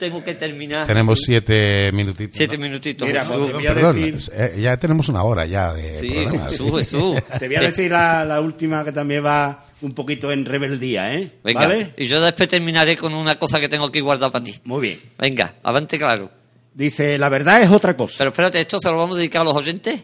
tengo 0.00 0.24
que 0.24 0.34
terminar. 0.34 0.86
Tenemos 0.88 1.20
siete 1.22 1.92
minutitos. 1.92 2.36
Siete 2.36 2.58
minutitos. 2.58 3.06
Mira, 3.06 3.20
Jesús. 3.20 3.36
pues, 3.36 3.46
Perdón, 3.46 3.60
voy 3.62 3.66
a 3.70 3.74
perdón, 3.74 3.96
decir- 3.96 4.32
eh, 4.34 4.60
ya 4.60 4.76
tenemos 4.78 5.08
una 5.08 5.22
hora 5.22 5.46
ya 5.46 5.72
de 5.72 6.00
Sí, 6.00 6.10
programa. 6.10 6.44
Jesús, 6.50 6.66
sí. 6.70 6.76
Jesús. 6.78 7.16
Te 7.38 7.46
voy 7.46 7.56
a 7.56 7.60
Que- 7.60 7.66
decir 7.68 7.90
la, 7.92 8.24
la 8.24 8.40
última 8.40 8.84
que 8.84 8.90
también 8.90 9.24
va 9.24 9.66
un 9.82 9.92
poquito 9.94 10.32
en 10.32 10.44
rebeldía, 10.44 11.14
¿eh? 11.14 11.30
Venga, 11.44 11.60
¿Vale? 11.60 11.94
y 11.96 12.06
yo 12.06 12.20
después 12.20 12.48
terminaré 12.48 12.96
con 12.96 13.14
una 13.14 13.38
cosa 13.38 13.60
que 13.60 13.68
tengo 13.68 13.84
aquí 13.84 14.00
guardada 14.00 14.32
para 14.32 14.44
ti. 14.44 14.54
Muy 14.64 14.80
bien. 14.80 15.00
Venga, 15.18 15.54
avante 15.62 15.96
claro. 15.98 16.30
Dice, 16.74 17.18
la 17.18 17.28
verdad 17.28 17.62
es 17.62 17.70
otra 17.70 17.96
cosa. 17.96 18.16
Pero 18.18 18.30
espérate, 18.30 18.60
¿esto 18.60 18.78
se 18.80 18.88
lo 18.90 18.96
vamos 18.98 19.16
a 19.16 19.18
dedicar 19.18 19.42
a 19.42 19.44
los 19.44 19.54
oyentes? 19.56 20.00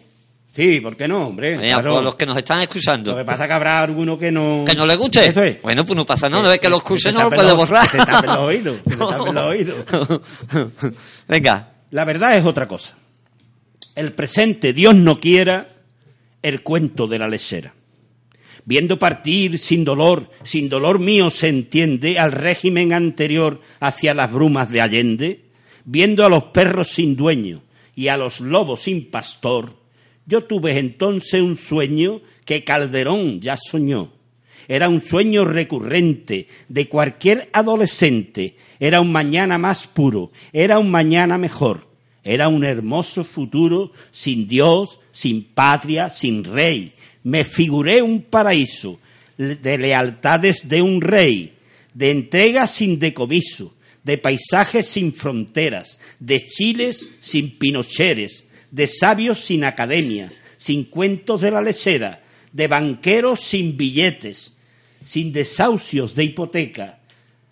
Sí, 0.56 0.80
¿por 0.80 0.96
qué 0.96 1.06
no, 1.06 1.26
hombre? 1.26 1.50
Venga, 1.58 1.74
Claro. 1.82 1.98
a 1.98 2.02
los 2.02 2.16
que 2.16 2.24
nos 2.24 2.36
están 2.38 2.62
escuchando. 2.62 3.10
Lo 3.12 3.18
que 3.18 3.24
pasa 3.26 3.44
es 3.44 3.48
que 3.48 3.52
habrá 3.54 3.80
alguno 3.82 4.16
que 4.18 4.32
no... 4.32 4.64
¿Que 4.66 4.74
no 4.74 4.86
le 4.86 4.96
guste? 4.96 5.26
Eso 5.26 5.42
es. 5.42 5.60
Bueno, 5.60 5.84
pues 5.84 5.94
no 5.96 6.06
pasa 6.06 6.30
nada, 6.30 6.42
no 6.44 6.52
es 6.52 6.58
que 6.58 6.70
lo 6.70 6.78
escuche 6.78 7.10
se 7.10 7.12
no 7.12 7.24
lo 7.24 7.28
puede 7.30 7.48
los- 7.48 7.56
borrar. 7.58 7.82
que 7.90 7.98
se 7.98 8.06
tapen 8.06 8.30
los 8.30 8.38
oídos, 8.40 8.76
se 8.88 8.96
tapen 8.96 9.34
los 9.34 9.44
oídos. 9.44 9.76
Venga, 11.28 11.72
La 11.90 12.04
verdad 12.04 12.36
es 12.36 12.44
otra 12.44 12.66
cosa. 12.66 12.96
El 13.94 14.12
presente, 14.14 14.72
Dios 14.72 14.94
no 14.94 15.20
quiera, 15.20 15.68
el 16.42 16.62
cuento 16.62 17.06
de 17.06 17.18
la 17.18 17.28
lesera. 17.28 17.74
Viendo 18.64 18.98
partir 18.98 19.58
sin 19.58 19.84
dolor, 19.84 20.30
sin 20.42 20.68
dolor 20.68 20.98
mío 20.98 21.30
se 21.30 21.48
entiende 21.48 22.18
al 22.18 22.32
régimen 22.32 22.92
anterior 22.92 23.60
hacia 23.80 24.12
las 24.14 24.32
brumas 24.32 24.70
de 24.70 24.80
Allende, 24.80 25.44
viendo 25.84 26.24
a 26.24 26.28
los 26.28 26.44
perros 26.44 26.88
sin 26.88 27.14
dueño 27.14 27.62
y 27.94 28.08
a 28.08 28.16
los 28.16 28.40
lobos 28.40 28.80
sin 28.82 29.08
pastor, 29.10 29.72
yo 30.26 30.44
tuve 30.44 30.78
entonces 30.78 31.40
un 31.40 31.56
sueño 31.56 32.20
que 32.44 32.64
Calderón 32.64 33.40
ya 33.40 33.56
soñó. 33.56 34.12
Era 34.68 34.88
un 34.88 35.00
sueño 35.00 35.44
recurrente 35.44 36.48
de 36.68 36.88
cualquier 36.88 37.48
adolescente. 37.52 38.56
Era 38.80 39.00
un 39.00 39.12
mañana 39.12 39.58
más 39.58 39.86
puro, 39.86 40.32
era 40.52 40.78
un 40.78 40.90
mañana 40.90 41.38
mejor. 41.38 41.86
Era 42.24 42.48
un 42.48 42.64
hermoso 42.64 43.22
futuro 43.22 43.92
sin 44.10 44.48
Dios, 44.48 44.98
sin 45.12 45.44
patria, 45.44 46.10
sin 46.10 46.42
rey. 46.42 46.92
Me 47.22 47.44
figuré 47.44 48.02
un 48.02 48.22
paraíso 48.22 48.98
de 49.38 49.78
lealtades 49.78 50.68
de 50.68 50.82
un 50.82 51.00
rey, 51.00 51.52
de 51.94 52.10
entregas 52.10 52.72
sin 52.72 52.98
decomiso, 52.98 53.74
de 54.02 54.18
paisajes 54.18 54.86
sin 54.86 55.12
fronteras, 55.12 55.98
de 56.18 56.40
chiles 56.40 57.08
sin 57.20 57.58
pinocheres, 57.58 58.44
de 58.70 58.86
sabios 58.86 59.44
sin 59.44 59.64
academia, 59.64 60.32
sin 60.56 60.84
cuentos 60.84 61.40
de 61.40 61.50
la 61.50 61.60
lesera, 61.60 62.22
de 62.52 62.68
banqueros 62.68 63.40
sin 63.40 63.76
billetes, 63.76 64.52
sin 65.04 65.32
desahucios 65.32 66.14
de 66.14 66.24
hipoteca, 66.24 66.98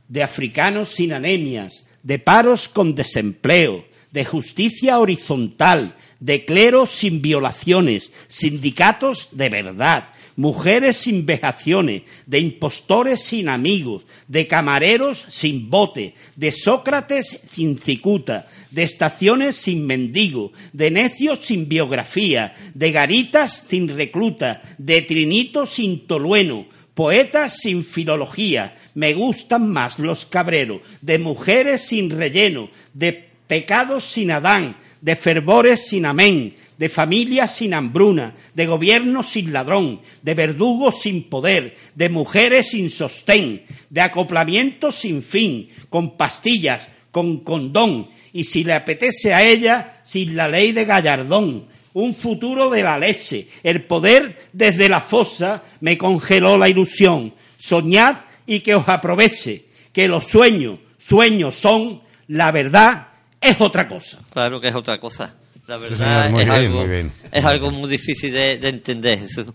de 0.09 0.23
africanos 0.23 0.91
sin 0.91 1.13
anemias, 1.13 1.85
de 2.03 2.19
paros 2.19 2.69
con 2.69 2.95
desempleo, 2.95 3.85
de 4.11 4.25
justicia 4.25 4.99
horizontal, 4.99 5.95
de 6.21 6.45
clero 6.45 6.87
sin 6.87 7.21
violaciones, 7.21 8.13
sindicatos 8.29 9.29
de 9.33 9.49
verdad, 9.49 10.11
mujeres 10.37 10.97
sin 10.97 11.27
vejaciones, 11.27 12.03
de 12.27 12.39
impostores 12.39 13.23
sin 13.23 13.49
amigos, 13.49 14.07
de 14.29 14.47
camareros 14.47 15.25
sin 15.29 15.71
bote, 15.71 16.15
de 16.37 16.53
Sócrates 16.53 17.41
sin 17.51 17.79
cicuta, 17.79 18.49
de 18.75 18.83
estaciones 18.83 19.57
sin 19.57 19.87
mendigo, 19.87 20.53
de 20.73 20.91
necios 20.91 21.41
sin 21.41 21.69
biografía, 21.69 22.55
de 22.75 22.91
garitas 22.91 23.67
sin 23.69 23.89
recluta, 23.89 24.61
de 24.79 25.03
trinitos 25.03 25.71
sin 25.71 26.07
tolueno, 26.07 26.67
poetas 26.95 27.59
sin 27.61 27.85
filología, 27.85 28.77
me 28.95 29.15
gustan 29.15 29.71
más 29.71 29.99
los 29.99 30.27
cabreros, 30.27 30.81
de 31.03 31.19
mujeres 31.19 31.87
sin 31.87 32.11
relleno, 32.11 32.69
de 32.93 33.31
pecados 33.47 34.05
sin 34.05 34.33
Adán, 34.33 34.77
de 35.01 35.15
fervores 35.15 35.87
sin 35.87 36.07
amén, 36.07 36.55
de 36.77 36.89
familias 36.89 37.55
sin 37.55 37.75
hambruna, 37.75 38.35
de 38.55 38.67
gobierno 38.67 39.23
sin 39.23 39.53
ladrón, 39.53 40.01
de 40.23 40.35
verdugos 40.35 41.03
sin 41.03 41.25
poder, 41.29 41.77
de 41.95 42.09
mujeres 42.09 42.71
sin 42.71 42.91
sostén, 42.91 43.63
de 43.91 44.01
acoplamiento 44.01 44.91
sin 44.91 45.23
fin, 45.23 45.69
con 45.89 46.17
pastillas, 46.17 46.91
con 47.13 47.45
condón, 47.45 48.09
y 48.35 48.43
si 48.43 48.65
le 48.65 48.75
apetece 48.75 49.33
a 49.33 49.45
ella, 49.45 50.01
sin 50.03 50.35
la 50.35 50.49
ley 50.49 50.73
de 50.73 50.85
Gallardón, 50.85 51.67
un 51.93 52.13
futuro 52.13 52.69
de 52.69 52.83
la 52.83 52.99
leche. 52.99 53.47
El 53.63 53.85
poder 53.85 54.49
desde 54.53 54.89
la 54.89 55.01
fosa 55.01 55.63
me 55.81 55.97
congeló 55.97 56.59
la 56.59 56.69
ilusión. 56.69 57.33
Soñad 57.57 58.17
y 58.45 58.59
que 58.59 58.75
os 58.75 58.89
aproveche, 58.89 59.67
que 59.93 60.09
los 60.09 60.25
sueños, 60.27 60.81
sueños 60.99 61.55
son, 61.55 62.03
la 62.27 62.51
verdad 62.51 63.07
es 63.41 63.61
otra 63.61 63.87
cosa. 63.87 64.19
claro 64.31 64.61
que 64.61 64.67
es 64.69 64.75
otra 64.75 64.99
cosa. 64.99 65.33
La 65.69 65.77
verdad 65.77 66.29
muy 66.29 66.43
es, 66.43 66.49
bien, 66.49 66.59
algo, 66.59 66.81
muy 66.81 66.89
bien. 66.89 67.13
es 67.31 67.45
algo 67.45 67.71
muy 67.71 67.89
difícil 67.89 68.33
de, 68.33 68.59
de 68.59 68.69
entender, 68.69 69.21
Jesús. 69.21 69.47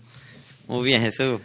Muy 0.66 0.86
bien, 0.86 1.02
Jesús. 1.02 1.38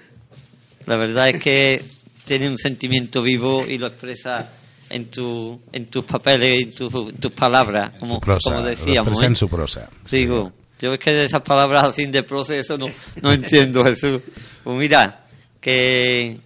La 0.86 0.96
verdad 0.96 1.28
es 1.30 1.42
que 1.42 1.84
tiene 2.24 2.48
un 2.48 2.58
sentimiento 2.58 3.22
vivo 3.22 3.66
y 3.68 3.78
lo 3.78 3.88
expresa 3.88 4.50
en, 4.96 5.06
tu, 5.12 5.60
en 5.74 5.88
tus 5.88 6.06
papeles, 6.06 6.62
en, 6.64 6.72
tu- 6.74 7.10
en 7.10 7.18
tus 7.18 7.32
palabras, 7.34 7.92
como, 8.00 8.20
prosa, 8.20 8.52
como 8.52 8.64
decíamos. 8.64 9.22
en 9.22 9.34
¿eh? 9.34 9.36
su 9.36 9.50
prosa. 9.50 9.90
Digo, 10.10 10.54
yo 10.80 10.94
es 10.94 11.00
que 11.00 11.12
de 11.12 11.26
esas 11.26 11.42
palabras 11.42 11.84
así 11.84 12.06
de 12.06 12.24
proceso 12.24 12.78
no, 12.78 12.88
no 13.22 13.34
entiendo, 13.34 13.84
Jesús. 13.86 14.22
Pues 14.64 14.78
mira, 14.78 15.26
que, 15.60 16.40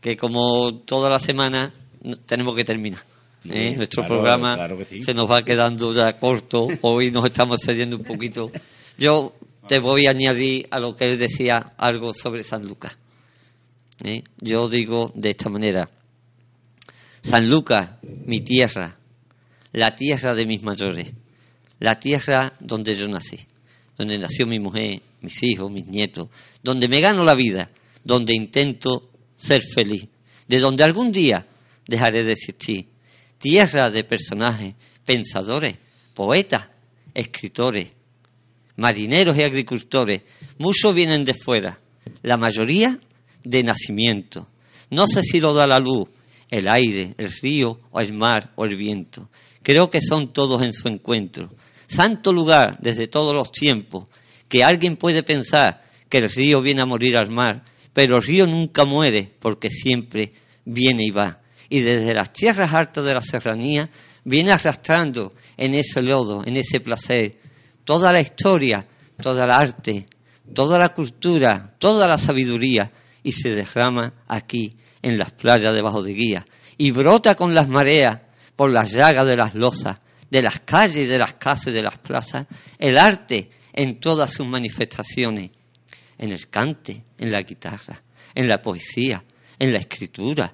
que 0.00 0.16
como 0.16 0.74
toda 0.84 1.10
la 1.10 1.18
semana 1.18 1.72
tenemos 2.26 2.54
que 2.54 2.64
terminar. 2.64 3.02
¿eh? 3.48 3.74
Nuestro 3.76 4.02
claro, 4.02 4.14
programa 4.16 4.54
claro 4.54 4.78
que 4.78 4.84
sí. 4.84 5.02
se 5.02 5.12
nos 5.14 5.30
va 5.30 5.44
quedando 5.44 5.92
ya 5.94 6.18
corto, 6.18 6.68
hoy 6.82 7.10
nos 7.10 7.24
estamos 7.24 7.60
cediendo 7.64 7.96
un 7.96 8.04
poquito. 8.04 8.50
Yo 8.98 9.34
te 9.68 9.78
voy 9.80 10.06
a 10.06 10.10
añadir 10.10 10.68
a 10.70 10.78
lo 10.78 10.94
que 10.96 11.08
él 11.08 11.18
decía 11.18 11.72
algo 11.76 12.14
sobre 12.14 12.44
San 12.44 12.66
Lucas. 12.66 12.96
¿eh? 14.04 14.22
Yo 14.40 14.68
digo 14.68 15.10
de 15.14 15.30
esta 15.30 15.48
manera, 15.48 15.88
San 17.26 17.50
Lucas, 17.50 17.90
mi 18.24 18.38
tierra, 18.38 18.96
la 19.72 19.96
tierra 19.96 20.32
de 20.32 20.46
mis 20.46 20.62
mayores, 20.62 21.12
la 21.80 21.98
tierra 21.98 22.52
donde 22.60 22.94
yo 22.94 23.08
nací, 23.08 23.36
donde 23.98 24.16
nació 24.16 24.46
mi 24.46 24.60
mujer, 24.60 25.02
mis 25.22 25.42
hijos, 25.42 25.68
mis 25.68 25.88
nietos, 25.88 26.28
donde 26.62 26.86
me 26.86 27.00
gano 27.00 27.24
la 27.24 27.34
vida, 27.34 27.68
donde 28.04 28.32
intento 28.32 29.10
ser 29.34 29.60
feliz, 29.60 30.06
de 30.46 30.60
donde 30.60 30.84
algún 30.84 31.10
día 31.10 31.44
dejaré 31.88 32.22
de 32.22 32.30
existir, 32.30 32.86
tierra 33.38 33.90
de 33.90 34.04
personajes, 34.04 34.76
pensadores, 35.04 35.78
poetas, 36.14 36.68
escritores, 37.12 37.88
marineros 38.76 39.36
y 39.36 39.42
agricultores, 39.42 40.22
muchos 40.58 40.94
vienen 40.94 41.24
de 41.24 41.34
fuera, 41.34 41.80
la 42.22 42.36
mayoría 42.36 43.00
de 43.42 43.64
nacimiento. 43.64 44.46
No 44.90 45.08
sé 45.08 45.24
si 45.24 45.40
lo 45.40 45.52
da 45.54 45.66
la 45.66 45.80
luz, 45.80 46.06
el 46.50 46.68
aire, 46.68 47.14
el 47.18 47.32
río 47.32 47.78
o 47.90 48.00
el 48.00 48.12
mar 48.12 48.52
o 48.56 48.64
el 48.64 48.76
viento. 48.76 49.28
Creo 49.62 49.90
que 49.90 50.00
son 50.00 50.32
todos 50.32 50.62
en 50.62 50.72
su 50.72 50.88
encuentro. 50.88 51.50
Santo 51.86 52.32
lugar 52.32 52.78
desde 52.80 53.08
todos 53.08 53.34
los 53.34 53.50
tiempos, 53.52 54.06
que 54.48 54.62
alguien 54.62 54.96
puede 54.96 55.22
pensar 55.22 55.84
que 56.08 56.18
el 56.18 56.30
río 56.30 56.62
viene 56.62 56.82
a 56.82 56.86
morir 56.86 57.16
al 57.16 57.30
mar, 57.30 57.64
pero 57.92 58.16
el 58.16 58.22
río 58.22 58.46
nunca 58.46 58.84
muere 58.84 59.30
porque 59.40 59.70
siempre 59.70 60.32
viene 60.64 61.04
y 61.04 61.10
va. 61.10 61.40
Y 61.68 61.80
desde 61.80 62.14
las 62.14 62.32
tierras 62.32 62.72
altas 62.72 63.04
de 63.04 63.14
la 63.14 63.22
serranía 63.22 63.90
viene 64.24 64.52
arrastrando 64.52 65.34
en 65.56 65.74
ese 65.74 66.02
lodo, 66.02 66.42
en 66.44 66.56
ese 66.56 66.80
placer, 66.80 67.40
toda 67.84 68.12
la 68.12 68.20
historia, 68.20 68.86
toda 69.20 69.46
la 69.46 69.58
arte, 69.58 70.06
toda 70.54 70.78
la 70.78 70.90
cultura, 70.90 71.74
toda 71.78 72.06
la 72.06 72.18
sabiduría 72.18 72.92
y 73.22 73.32
se 73.32 73.54
derrama 73.54 74.14
aquí 74.28 74.76
en 75.06 75.18
las 75.18 75.30
playas 75.30 75.72
debajo 75.72 76.02
de 76.02 76.14
guía 76.14 76.46
y 76.76 76.90
brota 76.90 77.36
con 77.36 77.54
las 77.54 77.68
mareas 77.68 78.18
por 78.56 78.72
las 78.72 78.90
llagas 78.90 79.24
de 79.24 79.36
las 79.36 79.54
lozas, 79.54 80.00
de 80.28 80.42
las 80.42 80.60
calles 80.60 81.08
de 81.08 81.18
las 81.18 81.34
casas 81.34 81.68
y 81.68 81.72
de 81.76 81.82
las 81.82 81.96
plazas, 81.98 82.46
el 82.76 82.98
arte 82.98 83.50
en 83.72 84.00
todas 84.00 84.32
sus 84.32 84.48
manifestaciones, 84.48 85.50
en 86.18 86.32
el 86.32 86.48
cante, 86.48 87.04
en 87.18 87.30
la 87.30 87.42
guitarra, 87.42 88.02
en 88.34 88.48
la 88.48 88.60
poesía, 88.60 89.22
en 89.60 89.72
la 89.72 89.78
escritura, 89.78 90.52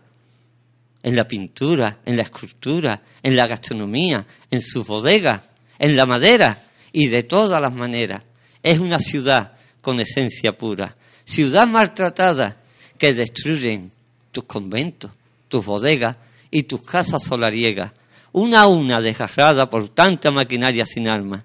en 1.03 1.16
la 1.16 1.26
pintura, 1.26 2.00
en 2.05 2.16
la 2.16 2.22
escultura, 2.22 3.03
en 3.22 3.34
la 3.34 3.46
gastronomía, 3.46 4.26
en 4.50 4.61
su 4.61 4.84
bodega, 4.84 5.48
en 5.78 5.96
la 5.96 6.05
madera 6.05 6.66
y 6.92 7.07
de 7.07 7.22
todas 7.22 7.59
las 7.59 7.74
maneras. 7.74 8.22
Es 8.62 8.78
una 8.78 8.98
ciudad 8.98 9.53
con 9.80 9.98
esencia 9.98 10.53
pura, 10.59 10.94
ciudad 11.24 11.66
maltratada 11.66 12.59
que 12.98 13.14
destruyen 13.14 13.92
tus 14.33 14.45
conventos, 14.45 15.12
tus 15.49 15.64
bodegas 15.64 16.16
y 16.51 16.64
tus 16.64 16.83
casas 16.83 17.22
solariegas, 17.22 17.93
una 18.33 18.62
a 18.62 18.66
una 18.66 19.01
desgarrada 19.01 19.70
por 19.70 19.91
tanta 19.91 20.30
maquinaria 20.30 20.87
sin 20.87 21.07
alma. 21.07 21.45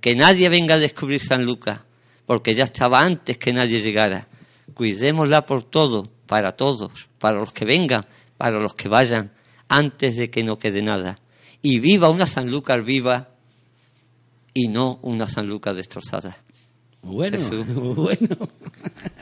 Que 0.00 0.14
nadie 0.14 0.48
venga 0.48 0.74
a 0.74 0.78
descubrir 0.78 1.20
San 1.20 1.44
Lucas, 1.44 1.80
porque 2.26 2.54
ya 2.54 2.64
estaba 2.64 3.00
antes 3.00 3.38
que 3.38 3.52
nadie 3.52 3.80
llegara. 3.80 4.28
Cuidémosla 4.74 5.46
por 5.46 5.64
todo, 5.64 6.08
para 6.26 6.52
todos, 6.52 6.92
para 7.18 7.40
los 7.40 7.52
que 7.52 7.64
vengan, 7.64 8.06
para 8.36 8.60
los 8.60 8.74
que 8.74 8.88
vayan, 8.88 9.32
antes 9.68 10.16
de 10.16 10.30
que 10.30 10.44
no 10.44 10.58
quede 10.58 10.82
nada. 10.82 11.18
y 11.62 11.80
viva 11.80 12.10
una 12.10 12.28
Sanlúcar 12.28 12.84
viva 12.84 13.30
y 14.54 14.68
no 14.68 15.00
una 15.02 15.26
Sanlúcar 15.26 15.74
destrozada. 15.74 16.36
Bueno, 17.06 17.38
Jesús. 17.38 17.64
bueno. 17.96 18.36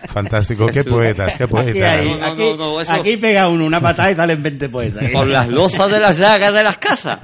Fantástico, 0.08 0.66
qué 0.66 0.72
Jesús. 0.74 0.92
poetas, 0.92 1.36
qué 1.36 1.44
Aquí, 1.44 1.50
poetas. 1.50 1.90
hay- 1.90 2.08
No, 2.08 2.16
no, 2.18 2.24
aquí, 2.26 2.42
no, 2.42 2.56
no, 2.56 2.80
eso- 2.80 2.92
aquí 2.92 3.16
pega 3.16 3.48
uno 3.48 3.64
una 3.66 3.80
patada 3.80 4.10
y 4.12 4.16
salen 4.16 4.42
20 4.42 4.68
poetas. 4.68 5.04
Por 5.12 5.26
las 5.26 5.48
lozas 5.48 5.90
de 5.90 6.00
las 6.00 6.18
llagas 6.18 6.52
de 6.54 6.62
las 6.62 6.78
casas. 6.78 7.20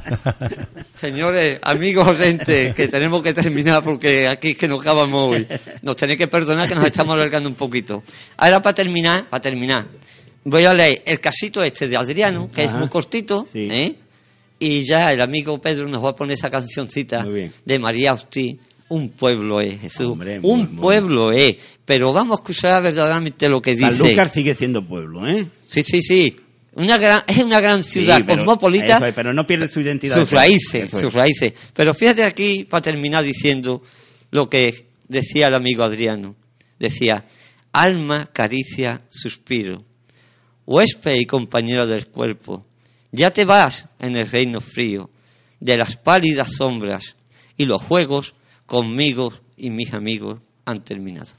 Señores, 0.92 1.58
amigos 1.62 2.06
oyentes, 2.08 2.74
que 2.74 2.88
tenemos 2.88 3.22
que 3.22 3.32
terminar 3.34 3.82
porque 3.82 4.28
aquí 4.28 4.50
es 4.50 4.56
que 4.56 4.68
nos 4.68 4.80
acabamos 4.80 5.30
hoy. 5.34 5.46
Nos 5.82 5.96
tenéis 5.96 6.18
que 6.18 6.28
perdonar 6.28 6.68
que 6.68 6.74
nos 6.74 6.84
estamos 6.84 7.14
alargando 7.14 7.48
un 7.48 7.54
poquito. 7.54 8.02
Ahora 8.36 8.60
para 8.60 8.74
terminar, 8.74 9.28
para 9.28 9.40
terminar, 9.40 9.86
voy 10.44 10.64
a 10.64 10.74
leer 10.74 11.02
el 11.06 11.20
casito 11.20 11.62
este 11.62 11.88
de 11.88 11.96
Adriano, 11.96 12.50
que 12.50 12.64
es 12.64 12.72
muy 12.72 12.88
cortito, 12.88 13.46
Sí. 13.50 13.68
¿eh? 13.70 13.94
y 14.62 14.86
ya 14.86 15.10
el 15.10 15.22
amigo 15.22 15.58
Pedro 15.58 15.88
nos 15.88 16.04
va 16.04 16.10
a 16.10 16.16
poner 16.16 16.36
esa 16.36 16.50
cancioncita 16.50 17.24
de 17.64 17.78
María 17.78 18.10
Austí. 18.10 18.58
Un 18.90 19.08
pueblo 19.10 19.60
es, 19.60 19.80
Jesús. 19.80 20.08
Hombre, 20.08 20.40
muy- 20.40 20.50
un 20.50 20.74
muy- 20.74 20.82
pueblo 20.82 21.32
es. 21.32 21.56
Pero 21.84 22.12
vamos 22.12 22.38
a 22.38 22.42
escuchar 22.42 22.82
verdaderamente 22.82 23.48
lo 23.48 23.62
que 23.62 23.70
dice. 23.74 23.92
Sanlúcar 23.92 24.30
sigue 24.30 24.54
siendo 24.54 24.84
pueblo, 24.86 25.26
¿eh? 25.28 25.48
Sí, 25.64 25.82
sí, 25.82 26.02
sí. 26.02 26.36
Una 26.74 26.98
gran, 26.98 27.22
es 27.26 27.38
una 27.38 27.60
gran 27.60 27.82
ciudad 27.82 28.18
Sí, 28.18 28.24
pero- 28.24 28.38
cosmopolita, 28.38 29.08
es, 29.08 29.14
pero 29.14 29.32
no 29.32 29.46
pierde 29.46 29.68
su 29.68 29.80
identidad. 29.80 30.16
sus 30.20 30.30
raíces, 30.30 30.92
es. 30.92 31.00
sus 31.00 31.12
raíces. 31.12 31.52
Pero 31.72 31.94
fíjate 31.94 32.24
aquí, 32.24 32.64
para 32.64 32.82
terminar 32.82 33.24
diciendo 33.24 33.82
lo 34.30 34.48
que 34.50 34.86
decía 35.08 35.46
el 35.48 35.54
amigo 35.54 35.82
Adriano. 35.84 36.36
Decía, 36.78 37.24
alma, 37.72 38.26
caricia, 38.32 39.02
suspiro, 39.08 39.84
huésped 40.66 41.14
y 41.14 41.26
compañero 41.26 41.86
del 41.86 42.06
cuerpo, 42.08 42.66
ya 43.12 43.30
te 43.30 43.44
vas 43.44 43.86
en 43.98 44.16
el 44.16 44.28
reino 44.30 44.60
frío, 44.60 45.10
de 45.60 45.76
las 45.76 45.96
pálidas 45.96 46.52
sombras, 46.56 47.16
y 47.56 47.66
los 47.66 47.82
juegos 47.82 48.34
conmigo 48.70 49.32
y 49.56 49.68
mis 49.70 49.92
amigos 49.92 50.38
han 50.64 50.84
terminado. 50.84 51.32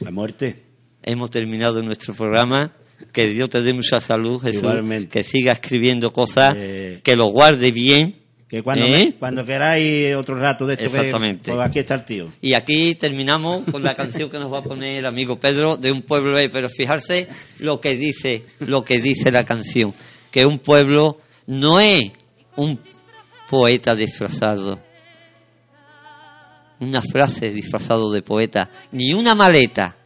La 0.00 0.10
muerte. 0.10 0.64
Hemos 1.00 1.30
terminado 1.30 1.80
nuestro 1.80 2.12
programa. 2.12 2.72
Que 3.12 3.28
Dios 3.28 3.48
te 3.50 3.62
dé 3.62 3.72
mucha 3.72 4.00
salud, 4.00 4.40
Jesús. 4.42 4.62
Igualmente. 4.62 5.08
Que 5.10 5.22
siga 5.22 5.52
escribiendo 5.52 6.12
cosas, 6.12 6.54
Eh, 6.56 7.00
que 7.04 7.14
lo 7.14 7.26
guarde 7.26 7.70
bien. 7.70 8.16
Que 8.48 8.62
cuando, 8.64 8.84
¿Eh? 8.86 9.14
cuando 9.16 9.44
queráis 9.44 10.16
otro 10.16 10.34
rato 10.36 10.66
de 10.66 10.74
esto, 10.74 10.90
que- 10.90 10.96
Exactamente. 10.96 11.52
pues 11.52 11.64
aquí 11.64 11.78
está 11.78 11.94
el 11.94 12.04
tío. 12.04 12.32
Y 12.40 12.54
aquí 12.54 12.96
terminamos 12.96 13.62
con 13.70 13.82
la 13.84 13.94
canción 13.94 14.28
que 14.28 14.38
nos 14.40 14.52
va 14.52 14.58
a 14.58 14.62
poner 14.62 14.98
el 14.98 15.06
amigo 15.06 15.38
Pedro 15.38 15.76
de 15.76 15.92
un 15.92 16.02
pueblo 16.02 16.36
ahí. 16.36 16.48
Pero 16.48 16.68
fijarse 16.68 17.28
lo 17.60 17.80
que 17.80 17.96
dice, 17.96 18.44
lo 18.58 18.84
que 18.84 19.00
dice 19.00 19.30
la 19.30 19.44
canción. 19.44 19.94
Que 20.32 20.44
un 20.46 20.58
pueblo 20.58 21.20
no 21.46 21.78
es 21.78 22.10
un 22.56 22.80
poeta 23.48 23.94
disfrazado. 23.94 24.80
Una 26.80 27.00
frase 27.02 27.52
disfrazado 27.52 28.12
de 28.12 28.22
poeta. 28.22 28.70
Ni 28.92 29.12
una 29.14 29.34
maleta 29.34 29.96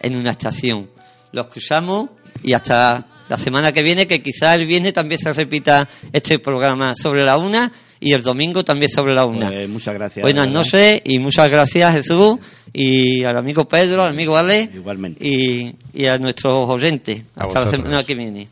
en 0.00 0.16
una 0.16 0.30
estación. 0.32 0.90
Lo 1.32 1.42
escuchamos 1.42 2.10
y 2.42 2.52
hasta 2.52 3.06
la 3.28 3.38
semana 3.38 3.72
que 3.72 3.82
viene, 3.82 4.06
que 4.06 4.22
quizá 4.22 4.54
el 4.54 4.66
viernes 4.66 4.92
también 4.92 5.18
se 5.18 5.32
repita 5.32 5.88
este 6.12 6.38
programa 6.38 6.94
sobre 6.94 7.24
la 7.24 7.38
una 7.38 7.72
y 8.00 8.12
el 8.12 8.22
domingo 8.22 8.64
también 8.64 8.90
sobre 8.90 9.14
la 9.14 9.24
una. 9.24 9.48
Pues 9.48 9.68
muchas 9.68 9.94
gracias. 9.94 10.22
Buenas 10.22 10.48
noches 10.48 11.00
y 11.04 11.18
muchas 11.18 11.48
gracias 11.50 11.94
Jesús 11.94 12.36
y 12.72 13.24
al 13.24 13.36
amigo 13.38 13.66
Pedro, 13.66 14.02
al 14.02 14.10
amigo 14.10 14.36
Ale 14.36 14.68
Igualmente. 14.74 15.26
y, 15.26 15.74
y 15.94 16.06
a 16.06 16.18
nuestros 16.18 16.68
oyentes. 16.68 17.22
A 17.34 17.44
Hasta 17.44 17.60
la 17.64 17.70
semana 17.70 18.04
que 18.04 18.14
viene. 18.14 18.48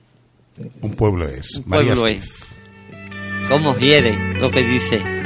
Un 0.80 0.94
pueblo 0.94 1.28
es. 1.28 1.56
Un 1.56 1.64
pueblo 1.64 2.06
es. 2.06 2.24
¿Cómo 3.48 3.76
hiere 3.76 4.16
lo 4.40 4.50
que 4.50 4.62
dice? 4.64 5.21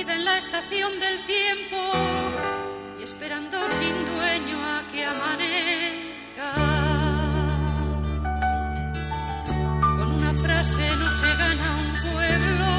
Perdida 0.00 0.16
en 0.16 0.24
la 0.24 0.38
estación 0.38 0.98
del 0.98 1.24
tiempo 1.26 1.76
y 2.98 3.02
esperando 3.02 3.68
sin 3.68 4.06
dueño 4.06 4.64
a 4.64 4.86
que 4.90 5.04
amanezca. 5.04 6.54
Con 9.98 10.12
una 10.12 10.32
frase 10.32 10.96
no 10.96 11.10
se 11.10 11.36
gana 11.36 11.76
un 11.82 11.92
pueblo, 12.12 12.70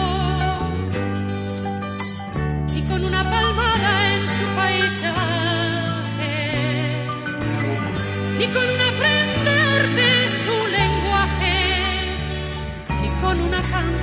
ni 2.73 2.81
con 2.87 3.05
una 3.05 3.23
palmada 3.23 4.13
en 4.15 4.29
su 4.29 4.45
paisaje, 4.55 6.35
ni 8.39 8.47
con 8.47 8.63
un 8.75 8.81
aprender 8.91 9.89
de 9.99 10.29
su 10.43 10.67
lenguaje, 10.79 11.57
ni 13.01 13.09
con 13.21 13.39
una 13.41 13.61
canción 13.61 14.00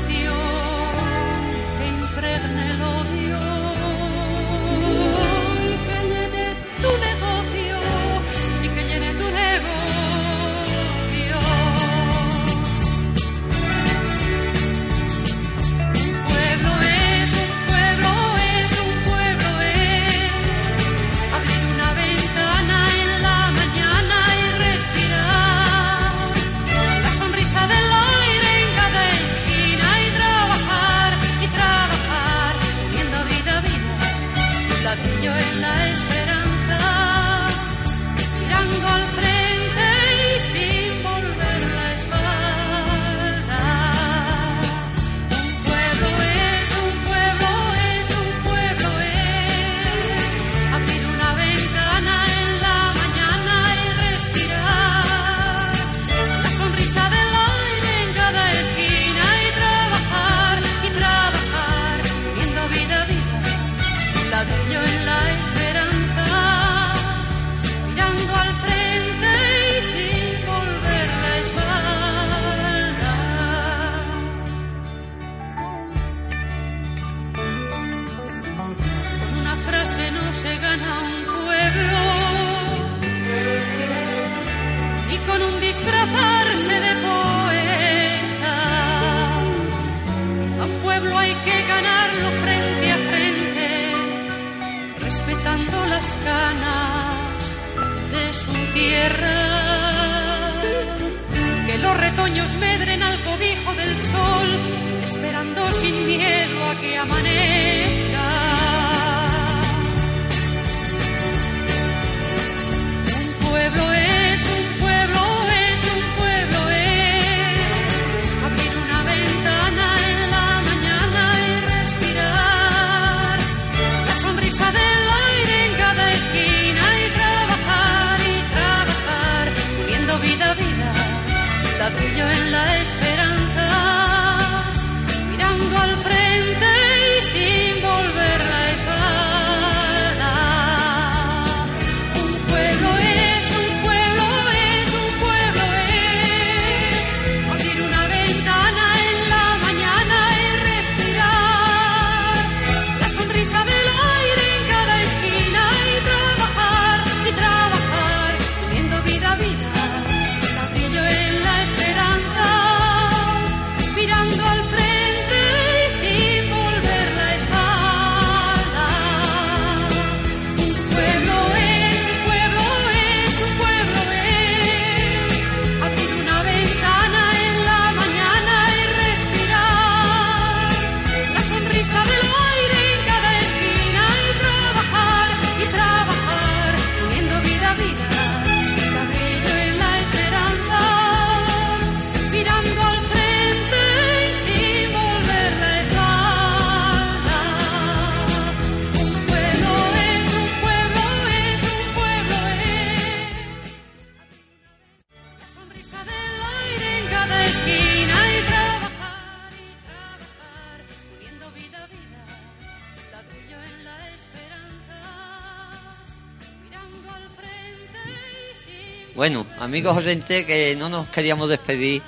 Bueno, 219.18 219.44
amigos 219.58 219.96
oyentes, 219.96 220.44
que 220.46 220.76
no 220.76 220.88
nos 220.88 221.08
queríamos 221.08 221.48
despedir 221.48 222.00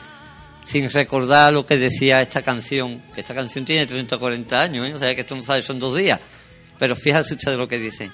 sin 0.65 0.89
recordar 0.89 1.53
lo 1.53 1.67
que 1.67 1.77
decía 1.77 2.19
esta 2.19 2.41
canción, 2.41 3.03
que 3.13 3.23
esta 3.23 3.35
canción 3.35 3.65
tiene 3.65 3.85
30 3.85 4.15
o 4.15 4.21
40 4.21 4.63
años, 4.63 4.89
¿eh? 4.89 4.95
o 4.95 4.99
sea 5.01 5.13
que 5.13 5.23
esto 5.23 5.35
no 5.35 5.43
sabe, 5.43 5.61
son 5.61 5.81
dos 5.81 5.97
días. 5.97 6.21
Pero 6.79 6.95
fíjate 6.95 7.35
ustedes 7.35 7.59
lo 7.59 7.67
que 7.67 7.81
dice, 7.81 8.13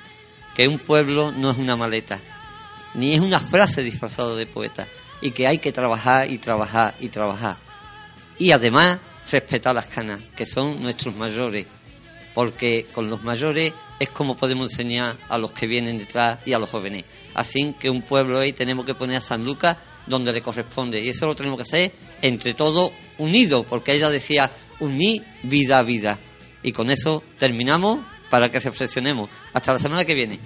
que 0.55 0.67
un 0.67 0.79
pueblo 0.79 1.31
no 1.31 1.51
es 1.51 1.59
una 1.59 1.77
maleta, 1.77 2.23
ni 2.95 3.13
es 3.13 3.21
una 3.21 3.39
frase 3.39 3.83
disfrazada 3.83 4.35
de 4.35 4.47
poeta, 4.47 4.89
y 5.21 5.33
que 5.33 5.47
hay 5.47 5.59
que 5.59 5.73
trabajar 5.73 6.31
y 6.31 6.39
trabajar 6.39 6.95
y 6.99 7.11
trabajar. 7.11 7.59
Y 8.39 8.53
además 8.53 8.99
respetar 9.31 9.75
las 9.75 9.89
canas, 9.89 10.21
que 10.35 10.47
son 10.47 10.83
nuestros 10.83 11.15
mayores, 11.17 11.67
porque 12.33 12.87
con 12.95 13.11
los 13.11 13.23
mayores 13.23 13.75
es 13.99 14.09
como 14.11 14.37
podemos 14.37 14.71
enseñar 14.71 15.17
a 15.29 15.39
los 15.39 15.53
que 15.53 15.67
vienen 15.67 15.99
detrás 15.99 16.39
y 16.45 16.53
a 16.53 16.59
los 16.59 16.71
jóvenes. 16.71 17.05
Así 17.35 17.75
que 17.79 17.91
un 17.91 18.03
pueblo 18.03 18.39
ahí 18.39 18.53
tenemos 18.53 18.85
que 18.85 18.95
poner 18.95 19.17
a 19.17 19.21
San 19.21 19.45
Lucas 19.45 19.77
donde 20.07 20.33
le 20.33 20.43
corresponde. 20.43 21.01
Y 21.01 21.09
eso 21.09 21.27
lo 21.27 21.35
tenemos 21.35 21.57
que 21.57 21.63
hacer 21.63 21.93
entre 22.23 22.55
todos 22.55 22.93
unidos, 23.19 23.65
porque 23.69 23.93
ella 23.93 24.11
decía 24.11 24.51
unir 24.81 25.25
vida 25.43 25.79
a 25.79 25.83
vida. 25.83 26.21
Y 26.63 26.73
con 26.73 26.91
eso 26.91 27.23
terminamos 27.39 27.99
para 28.31 28.51
que 28.51 28.61
reflexionemos. 28.61 29.31
Hasta 29.53 29.73
la 29.73 29.79
semana 29.79 30.05
que 30.05 30.15
viene. 30.15 30.39